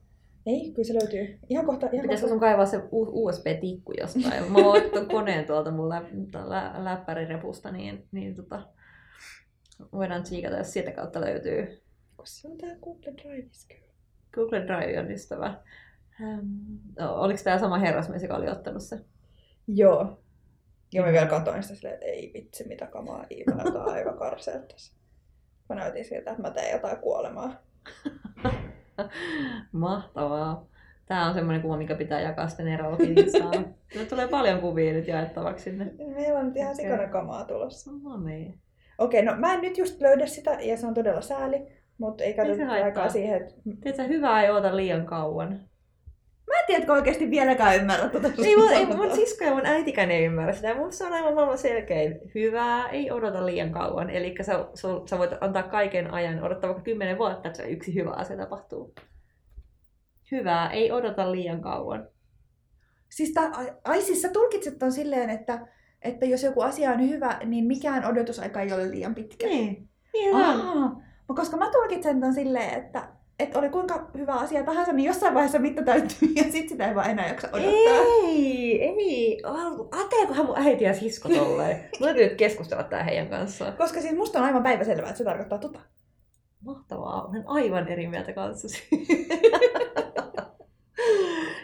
Ei, 0.45 0.71
kyllä 0.71 0.87
se 0.87 0.93
löytyy. 0.93 1.39
Ihan 1.49 1.65
kohta. 1.65 1.85
Ihan 1.85 2.01
Pitäisikö 2.01 2.15
kohta. 2.21 2.27
sun 2.27 2.39
kaivaa 2.39 2.65
se 2.65 2.81
USB-tikku 2.91 3.93
jostain? 3.99 4.51
Mä 4.51 4.57
oon 4.57 4.77
ottanut 4.85 5.09
koneen 5.09 5.45
tuolta 5.45 5.71
mun 5.71 5.89
lä- 5.89 6.03
lä- 6.49 6.83
läppärirepusta, 6.83 7.71
niin, 7.71 8.07
niin 8.11 8.35
tota, 8.35 8.67
voidaan 9.93 10.23
tsiikata, 10.23 10.57
jos 10.57 10.73
sieltä 10.73 10.91
kautta 10.91 11.21
löytyy. 11.21 11.81
Se 12.23 12.47
on 12.47 12.57
tää 12.57 12.75
Google 12.83 13.13
kyllä. 13.67 13.85
Google 14.33 14.59
Drive 14.67 14.99
on 14.99 15.11
ystävä. 15.11 15.61
Ähm, 16.21 16.45
no, 16.99 17.15
oliko 17.15 17.39
tämä 17.43 17.59
sama 17.59 17.77
herrasmies, 17.77 18.23
joka 18.23 18.35
oli 18.35 18.49
ottanut 18.49 18.83
se? 18.83 18.99
Joo. 19.67 20.19
Joo, 20.93 21.05
mä 21.05 21.11
vielä 21.11 21.25
katoin 21.25 21.63
sitä 21.63 21.75
silleen, 21.75 21.93
että 21.93 22.05
ei 22.05 22.31
vitsi, 22.33 22.67
mitä 22.67 22.87
kamaa, 22.87 23.25
Iiva 23.31 23.51
näyttää 23.55 23.83
aivan 23.83 24.17
karseelta. 24.17 24.75
Mä 25.69 25.75
näytin 25.75 26.05
siltä, 26.05 26.31
että 26.31 26.41
mä 26.41 26.51
teen 26.51 26.71
jotain 26.71 26.97
kuolemaa. 26.97 27.65
Mahtavaa. 29.71 30.65
Tämä 31.05 31.27
on 31.27 31.33
semmoinen 31.33 31.61
kuva, 31.61 31.77
mikä 31.77 31.95
pitää 31.95 32.21
jakaa 32.21 32.47
sitten. 32.47 32.67
Nyt 33.95 34.09
tulee 34.09 34.27
paljon 34.27 34.59
kuvia 34.59 34.93
nyt 34.93 35.07
jaettavaksi 35.07 35.63
sinne. 35.63 35.91
Meillä 36.15 36.39
on 36.39 36.45
nyt 36.45 36.57
ihan 36.57 36.75
sikana 36.75 37.07
kamaa 37.07 37.45
tulossa. 37.45 37.91
No 38.03 38.17
niin. 38.17 38.59
Okei, 38.97 39.25
no 39.25 39.35
mä 39.37 39.53
en 39.53 39.61
nyt 39.61 39.77
just 39.77 40.01
löydä 40.01 40.25
sitä, 40.25 40.57
ja 40.61 40.77
se 40.77 40.87
on 40.87 40.93
todella 40.93 41.21
sääli. 41.21 41.67
Mutta 41.97 42.23
ei 42.23 42.33
katsota 42.33 42.71
aikaa 42.71 43.09
siihen, 43.09 43.41
että... 43.41 43.53
Tiedätkö, 43.81 44.03
hyvää 44.03 44.43
ei 44.43 44.49
oota 44.49 44.75
liian 44.75 45.05
kauan. 45.05 45.59
Mä 46.69 46.75
en 46.75 46.81
tiedä, 46.81 46.93
oikeasti 46.93 47.31
vieläkään 47.31 47.75
ymmärrä 47.75 48.09
tota 48.09 48.27
Ei, 48.45 48.55
mun, 48.55 48.73
ei, 48.73 48.85
mun 48.85 49.15
sisko 49.15 49.43
ja 49.43 49.53
mun 49.53 49.65
äitikään 49.65 50.11
ei 50.11 50.25
ymmärrä 50.25 50.53
sitä. 50.53 50.75
Mun 50.75 50.93
se 50.93 51.05
on 51.05 51.13
aivan 51.13 51.33
maailman 51.33 51.57
selkein. 51.57 52.19
Hyvää, 52.35 52.89
ei 52.89 53.11
odota 53.11 53.45
liian 53.45 53.71
kauan. 53.71 54.09
Eli 54.09 54.35
sä, 54.41 54.65
sä 55.09 55.17
voit 55.17 55.31
antaa 55.41 55.63
kaiken 55.63 56.13
ajan, 56.13 56.43
odottaa 56.43 56.67
vaikka 56.67 56.83
kymmenen 56.83 57.17
vuotta, 57.17 57.47
että 57.47 57.57
se 57.57 57.69
yksi 57.69 57.95
hyvä 57.95 58.11
asia 58.11 58.37
tapahtuu. 58.37 58.93
Hyvää, 60.31 60.69
ei 60.71 60.91
odota 60.91 61.31
liian 61.31 61.61
kauan. 61.61 62.07
Siis 63.09 63.33
tää, 63.33 63.51
ai, 63.83 64.01
siis 64.01 64.21
sä 64.21 64.29
tulkitset 64.29 64.79
ton 64.79 64.91
silleen, 64.91 65.29
että, 65.29 65.67
että 66.01 66.25
jos 66.25 66.43
joku 66.43 66.61
asia 66.61 66.91
on 66.91 67.09
hyvä, 67.09 67.39
niin 67.45 67.65
mikään 67.65 68.05
odotusaika 68.05 68.61
ei 68.61 68.73
ole 68.73 68.91
liian 68.91 69.15
pitkä. 69.15 69.47
Niin, 69.47 69.89
niin 70.13 70.35
on. 70.35 70.41
Aa, 70.41 71.01
no 71.29 71.35
koska 71.35 71.57
mä 71.57 71.71
tulkitsen 71.71 72.21
ton 72.21 72.33
silleen, 72.33 72.73
että, 72.73 73.07
että 73.39 73.59
oli 73.59 73.69
kuinka 73.69 74.07
hyvä 74.17 74.33
asia 74.33 74.63
tahansa, 74.63 74.93
niin 74.93 75.07
jossain 75.07 75.33
vaiheessa 75.33 75.59
mitta 75.59 75.81
täyttyy 75.83 76.27
ja 76.35 76.43
sit 76.43 76.69
sitä 76.69 76.87
ei 76.87 76.95
vaan 76.95 77.09
enää 77.09 77.27
jaksa 77.27 77.47
odottaa. 77.53 78.05
Ei, 78.27 78.81
ei. 78.83 79.41
Ajattelikohan 79.91 80.45
mun 80.45 80.57
äiti 80.57 80.83
ja 80.83 80.93
sisko 80.93 81.29
tolleen. 81.29 81.77
Mun 81.99 82.07
täytyy 82.07 82.23
nyt 82.23 82.37
keskustella 82.37 82.83
tää 82.83 83.03
heidän 83.03 83.27
kanssaan. 83.27 83.73
Koska 83.73 84.01
siis 84.01 84.15
musta 84.15 84.39
on 84.39 84.45
aivan 84.45 84.63
päiväselvää, 84.63 85.05
että 85.09 85.17
se 85.17 85.23
tarkoittaa 85.23 85.57
tota. 85.57 85.79
Mahtavaa, 86.65 87.25
olen 87.25 87.43
aivan 87.45 87.87
eri 87.87 88.07
mieltä 88.07 88.33
kanssasi. 88.33 88.87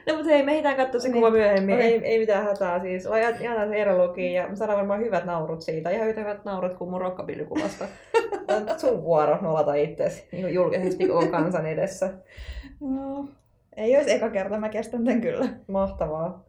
no 0.07 0.13
mutta 0.15 0.29
hei, 0.29 0.43
me 0.43 0.51
ehditään 0.51 0.75
katsoa 0.75 1.01
se 1.01 1.07
Niin. 1.07 1.13
kuva 1.15 1.29
myöhemmin. 1.29 1.79
Ei, 1.79 2.05
ei 2.05 2.19
mitään 2.19 2.43
hätää 2.43 2.79
siis. 2.79 3.03
Jätään 3.41 3.69
se 3.69 3.75
erologiin 3.75 4.33
ja 4.33 4.55
saadaan 4.55 4.77
varmaan 4.77 4.99
hyvät 4.99 5.25
naurut 5.25 5.61
siitä. 5.61 5.89
Ihan 5.89 6.07
yhtä 6.07 6.21
hyvät 6.21 6.45
naurut 6.45 6.73
kuin 6.73 6.89
mun 6.89 7.01
rockabilly-kuvasta. 7.01 7.85
On 8.31 8.79
sun 8.79 9.03
vuoro 9.03 9.41
nolata 9.41 9.73
itsesi 9.73 10.27
niin 10.31 10.53
julkisesti 10.53 11.07
koko 11.07 11.27
kansan 11.27 11.65
edessä. 11.65 12.13
No, 12.79 13.29
ei 13.75 13.97
olisi 13.97 14.11
eka 14.11 14.29
kerta, 14.29 14.59
mä 14.59 14.69
kestän 14.69 15.05
tän 15.05 15.21
kyllä. 15.21 15.49
Mahtavaa. 15.67 16.43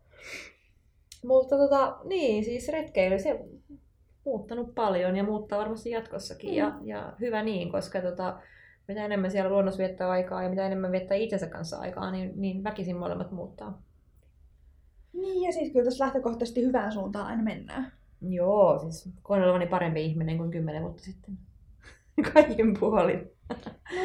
Mutta 1.25 1.57
tota, 1.57 1.97
niin, 2.05 2.45
siis 2.45 2.69
retkeily, 2.69 3.19
se 3.19 3.33
on 3.35 3.79
muuttanut 4.25 4.75
paljon 4.75 5.17
ja 5.17 5.25
muuttaa 5.25 5.59
varmasti 5.59 5.91
jatkossakin. 5.91 6.51
Mm. 6.51 6.57
Ja, 6.57 6.73
ja 6.85 7.13
hyvä 7.21 7.43
niin, 7.43 7.73
koska 7.73 8.01
tota, 8.01 8.39
mitä 8.89 9.05
enemmän 9.05 9.31
siellä 9.31 9.51
luonnossa 9.51 9.79
viettää 9.79 10.11
aikaa 10.11 10.43
ja 10.43 10.49
mitä 10.49 10.67
enemmän 10.67 10.93
viettää 10.93 11.17
itsensä 11.17 11.47
kanssa 11.47 11.79
aikaa, 11.79 12.11
niin, 12.11 12.33
niin 12.37 12.65
väkisin 12.65 12.97
molemmat 12.97 13.31
muuttaa. 13.31 13.83
Niin, 15.13 15.43
ja 15.43 15.53
siis 15.53 15.73
kyllä 15.73 15.85
tässä 15.85 16.05
lähtökohtaisesti 16.05 16.63
hyvään 16.65 16.93
suuntaan 16.93 17.27
aina 17.27 17.43
mennään. 17.43 17.93
Joo, 18.29 18.79
siis 18.79 19.09
koen 19.23 19.43
olevani 19.43 19.67
parempi 19.67 20.05
ihminen 20.05 20.39
kuin 20.39 20.51
kymmenen 20.51 20.83
vuotta 20.83 21.03
sitten. 21.03 21.39
Kaikin 22.35 22.77
puolin. 22.81 23.31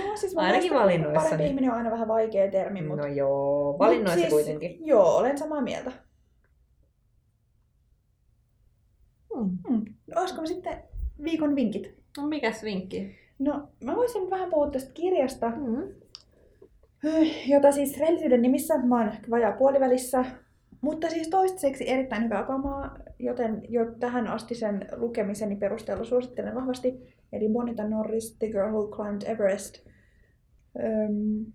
No 0.07 0.15
siis 0.17 0.37
Ainakin 0.37 0.61
mielestä 0.61 0.75
valinnoissani. 0.79 1.23
Parempi 1.25 1.45
ihminen 1.47 1.71
on 1.71 1.77
aina 1.77 1.91
vähän 1.91 2.07
vaikea 2.07 2.51
termi, 2.51 2.81
mutta... 2.81 3.07
No 3.07 3.13
joo, 3.13 3.75
valinnoissa 3.79 4.19
siis, 4.19 4.33
kuitenkin. 4.33 4.77
Joo, 4.85 5.15
olen 5.17 5.37
samaa 5.37 5.61
mieltä. 5.61 5.91
Hmm. 9.35 9.57
Hmm. 9.69 9.85
No, 10.07 10.21
olisiko 10.21 10.45
sitten 10.45 10.83
viikon 11.23 11.55
vinkit? 11.55 11.93
No 12.17 12.27
mikäs 12.27 12.63
vinkki? 12.63 13.15
No, 13.39 13.67
mä 13.83 13.95
voisin 13.95 14.29
vähän 14.29 14.49
puhua 14.49 14.69
tästä 14.69 14.91
kirjasta, 14.93 15.49
Mm. 15.49 15.93
jota 17.47 17.71
siis 17.71 17.99
rehellisyyden 17.99 18.41
nimissä 18.41 18.77
mä 18.77 18.97
oon 18.97 19.07
ehkä 19.07 19.29
vajaa 19.29 19.51
puolivälissä, 19.51 20.25
mutta 20.87 21.09
siis 21.09 21.27
toistaiseksi 21.27 21.89
erittäin 21.89 22.23
hyvää 22.23 22.43
kamaa, 22.43 22.97
joten 23.19 23.61
jo 23.69 23.91
tähän 23.99 24.27
asti 24.27 24.55
sen 24.55 24.87
lukemiseni 24.95 25.55
perusteella 25.55 26.03
suosittelen 26.03 26.55
vahvasti. 26.55 27.15
Eli 27.33 27.49
Bonita 27.49 27.87
Norris, 27.87 28.37
The 28.39 28.47
Girl 28.47 28.71
Who 28.71 28.87
Climbed 28.87 29.21
Everest. 29.25 29.87
Öm, 30.79 31.45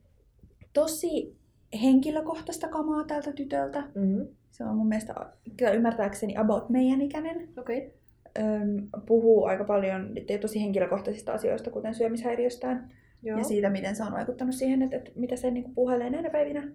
tosi 0.72 1.37
henkilökohtaista 1.83 2.68
kamaa 2.68 3.05
tältä 3.05 3.33
tytöltä. 3.33 3.83
Mm. 3.95 4.26
Se 4.51 4.64
on 4.64 4.76
mun 4.76 4.89
mielestä 4.89 5.14
kyllä 5.57 5.72
ymmärtääkseni 5.72 6.37
about 6.37 6.68
meidän 6.68 7.01
ikäinen. 7.01 7.49
Okay. 7.59 7.91
Öm, 8.39 8.89
puhuu 9.07 9.45
aika 9.45 9.64
paljon 9.64 10.09
tosi 10.41 10.61
henkilökohtaisista 10.61 11.33
asioista, 11.33 11.70
kuten 11.70 11.95
syömishäiriöstään 11.95 12.91
Joo. 13.22 13.39
ja 13.39 13.45
siitä, 13.45 13.70
miten 13.70 13.97
se 13.97 14.03
on 14.03 14.12
vaikuttanut 14.12 14.55
siihen, 14.55 14.83
että, 14.83 14.97
että 14.97 15.11
mitä 15.14 15.37
se 15.37 15.51
niin 15.51 15.74
puhelee 15.74 16.11
näinä 16.11 16.30
päivinä. 16.30 16.68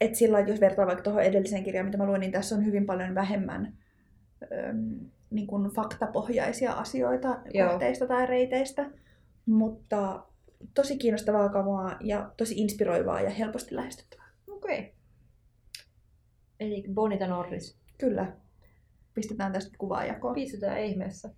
Et 0.00 0.14
sillä 0.14 0.32
lailla, 0.32 0.50
jos 0.50 0.60
vertaa 0.60 0.86
vaikka 0.86 1.02
tuohon 1.02 1.22
edelliseen 1.22 1.64
kirjaan, 1.64 1.86
mitä 1.86 1.98
mä 1.98 2.06
luin, 2.06 2.20
niin 2.20 2.32
tässä 2.32 2.54
on 2.54 2.64
hyvin 2.66 2.86
paljon 2.86 3.14
vähemmän 3.14 3.76
niin 5.30 5.46
kuin 5.46 5.70
faktapohjaisia 5.70 6.72
asioita 6.72 7.38
Joo. 7.54 7.68
kohteista 7.68 8.06
tai 8.06 8.26
reiteistä. 8.26 8.90
Mutta 9.46 10.24
tosi 10.74 10.96
kiinnostavaa 10.96 11.48
kamaa 11.48 11.96
ja 12.00 12.30
tosi 12.36 12.54
inspiroivaa 12.56 13.20
ja 13.20 13.30
helposti 13.30 13.76
lähestyttävää. 13.76 14.28
Okei. 14.50 14.78
Okay. 14.78 14.90
Eli 16.60 16.84
Bonita 16.94 17.26
Norris. 17.26 17.78
Kyllä. 17.98 18.32
Pistetään 19.14 19.52
tästä 19.52 19.76
kuvaa 19.78 20.04
jakoon. 20.04 20.34
Pistetään 20.34 20.80
ihmeessä. 20.80 21.30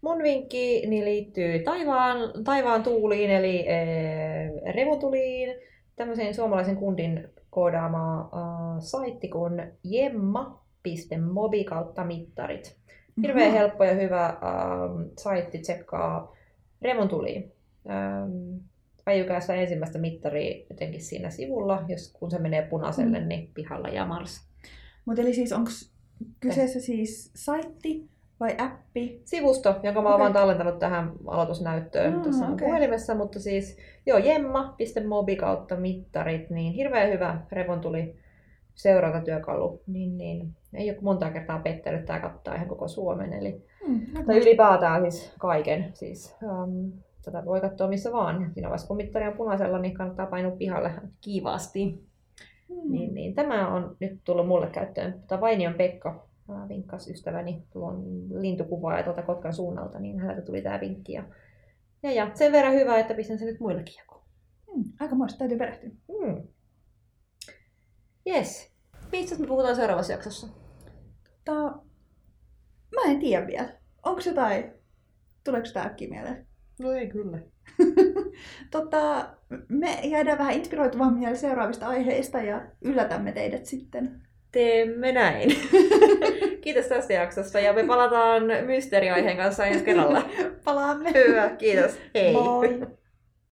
Mun 0.00 0.22
vinkki 0.22 0.86
niin 0.86 1.04
liittyy 1.04 1.62
taivaan, 1.62 2.44
taivaan 2.44 2.82
tuuliin, 2.82 3.30
eli 3.30 3.68
ee, 3.68 4.72
revotuliin, 4.72 5.56
tämmöiseen 5.96 6.34
suomalaisen 6.34 6.76
kundin 6.76 7.28
koodaama 7.50 8.20
äh, 8.20 8.80
saitti 8.80 9.28
kuin 9.28 9.72
jemma.mobi 9.84 11.64
kautta 11.64 12.04
mittarit. 12.04 12.76
Hirveän 13.22 13.48
Aha. 13.48 13.58
helppo 13.58 13.84
ja 13.84 13.94
hyvä 13.94 14.26
ähm, 14.26 15.02
saitti 15.18 15.58
tsekkaa 15.58 16.34
revontuliin. 16.82 17.52
Ähm, 17.90 18.56
Ajukaa 19.06 19.40
sitä 19.40 19.54
ensimmäistä 19.54 19.98
mittaria 19.98 20.64
jotenkin 20.70 21.02
siinä 21.02 21.30
sivulla, 21.30 21.84
jos 21.88 22.12
kun 22.12 22.30
se 22.30 22.38
menee 22.38 22.62
punaiselle, 22.62 23.20
Mm. 23.20 23.28
niin 23.28 23.50
pihalla 23.54 23.88
ja 23.88 24.06
Mars. 24.06 24.46
Mutta 25.04 25.22
eli 25.22 25.34
siis 25.34 25.52
onko 25.52 25.70
kyseessä 26.40 26.80
siis 26.80 27.30
saitti 27.34 28.08
vai 28.40 28.54
appi? 28.58 29.22
Sivusto, 29.24 29.80
jonka 29.82 30.02
mä 30.02 30.08
oon 30.08 30.14
Okei. 30.14 30.22
vaan 30.22 30.32
tallentanut 30.32 30.78
tähän 30.78 31.12
aloitusnäyttöön 31.26 32.14
Aa, 32.14 32.24
tässä 32.24 32.48
okei. 32.48 32.66
puhelimessa, 32.66 33.14
mutta 33.14 33.40
siis 33.40 33.78
joo, 34.06 34.18
jemma.mobi 34.18 35.36
kautta 35.36 35.76
mittarit, 35.76 36.50
niin 36.50 36.72
hirveän 36.72 37.12
hyvä. 37.12 37.40
Revontuli 37.52 38.16
seurantatyökalu, 38.74 39.82
niin, 39.86 40.18
niin. 40.18 40.56
Ei 40.74 40.90
ole 40.90 40.98
monta 41.00 41.30
kertaa 41.30 41.58
pettänyt, 41.58 42.04
tämä 42.04 42.20
kattaa 42.20 42.54
ihan 42.54 42.68
koko 42.68 42.88
Suomen, 42.88 43.32
eli 43.32 43.64
Hmm, 43.86 44.00
tai 44.26 44.38
ylipäätään 44.38 45.12
siis 45.12 45.34
kaiken, 45.38 45.90
siis 45.94 46.36
um, 46.42 46.92
tätä 47.24 47.44
voi 47.44 47.60
katsoa 47.60 47.88
missä 47.88 48.12
vaan, 48.12 48.50
siinä 48.54 48.68
vaiheessa 48.68 48.88
kun 48.88 48.96
mittari 48.96 49.26
on 49.26 49.36
punaisella, 49.36 49.78
niin 49.78 49.94
kannattaa 49.94 50.26
painua 50.26 50.56
pihalle. 50.56 50.90
Kivasti, 51.20 52.04
hmm. 52.68 52.92
niin, 52.92 53.14
niin. 53.14 53.34
Tämä 53.34 53.74
on 53.74 53.96
nyt 54.00 54.20
tullut 54.24 54.46
mulle 54.46 54.66
käyttöön. 54.66 55.12
Tota 55.12 55.40
Vainion 55.40 55.74
Pekka 55.74 56.23
vinkkasi 56.68 57.12
ystäväni 57.12 57.62
tuon 57.72 58.04
lintukuvaa 58.42 58.96
ja 58.96 59.02
tuolta 59.04 59.22
Kotkan 59.22 59.54
suunnalta, 59.54 60.00
niin 60.00 60.20
häneltä 60.20 60.42
tuli 60.42 60.62
tämä 60.62 60.80
vinkki. 60.80 61.12
Ja, 61.12 61.24
ja, 62.02 62.12
ja 62.12 62.30
sen 62.34 62.52
verran 62.52 62.74
hyvä, 62.74 62.98
että 62.98 63.14
pistän 63.14 63.38
sen 63.38 63.46
nyt 63.46 63.60
muillekin 63.60 63.94
jakoon. 63.98 64.24
Hmm, 64.72 64.84
aika 65.00 65.14
muista, 65.14 65.38
täytyy 65.38 65.58
perehtyä. 65.58 65.90
Mm. 65.90 66.48
Yes. 68.26 68.74
Mistä 69.12 69.38
me 69.38 69.46
puhutaan 69.46 69.76
seuraavassa 69.76 70.12
jaksossa? 70.12 70.46
Tää... 71.44 71.62
Mä 72.94 73.02
en 73.06 73.20
tiedä 73.20 73.46
vielä. 73.46 73.78
Onko 74.02 74.20
jotain... 74.26 74.72
Tuleeko 75.44 75.68
tää 75.72 75.84
äkkiä 75.84 76.08
mieleen? 76.08 76.46
No 76.78 76.92
ei 76.92 77.08
kyllä. 77.08 77.38
tota, 78.70 79.34
me 79.68 80.00
jäädään 80.04 80.38
vähän 80.38 80.54
inspiroituvammin 80.54 81.36
seuraavista 81.36 81.88
aiheista 81.88 82.38
ja 82.38 82.66
yllätämme 82.80 83.32
teidät 83.32 83.66
sitten. 83.66 84.23
Teemme 84.54 85.12
näin. 85.12 85.56
kiitos 86.62 86.86
tästä 86.86 87.12
jaksosta 87.12 87.60
ja 87.60 87.72
me 87.72 87.84
palataan 87.84 88.42
mysteeriaiheen 88.66 89.36
kanssa 89.36 89.66
ensi 89.66 89.84
kerralla. 89.84 90.28
Palaamme. 90.64 91.12
Hyvä, 91.14 91.48
kiitos. 91.48 91.98
Hei. 92.14 92.32
Moi! 92.32 92.86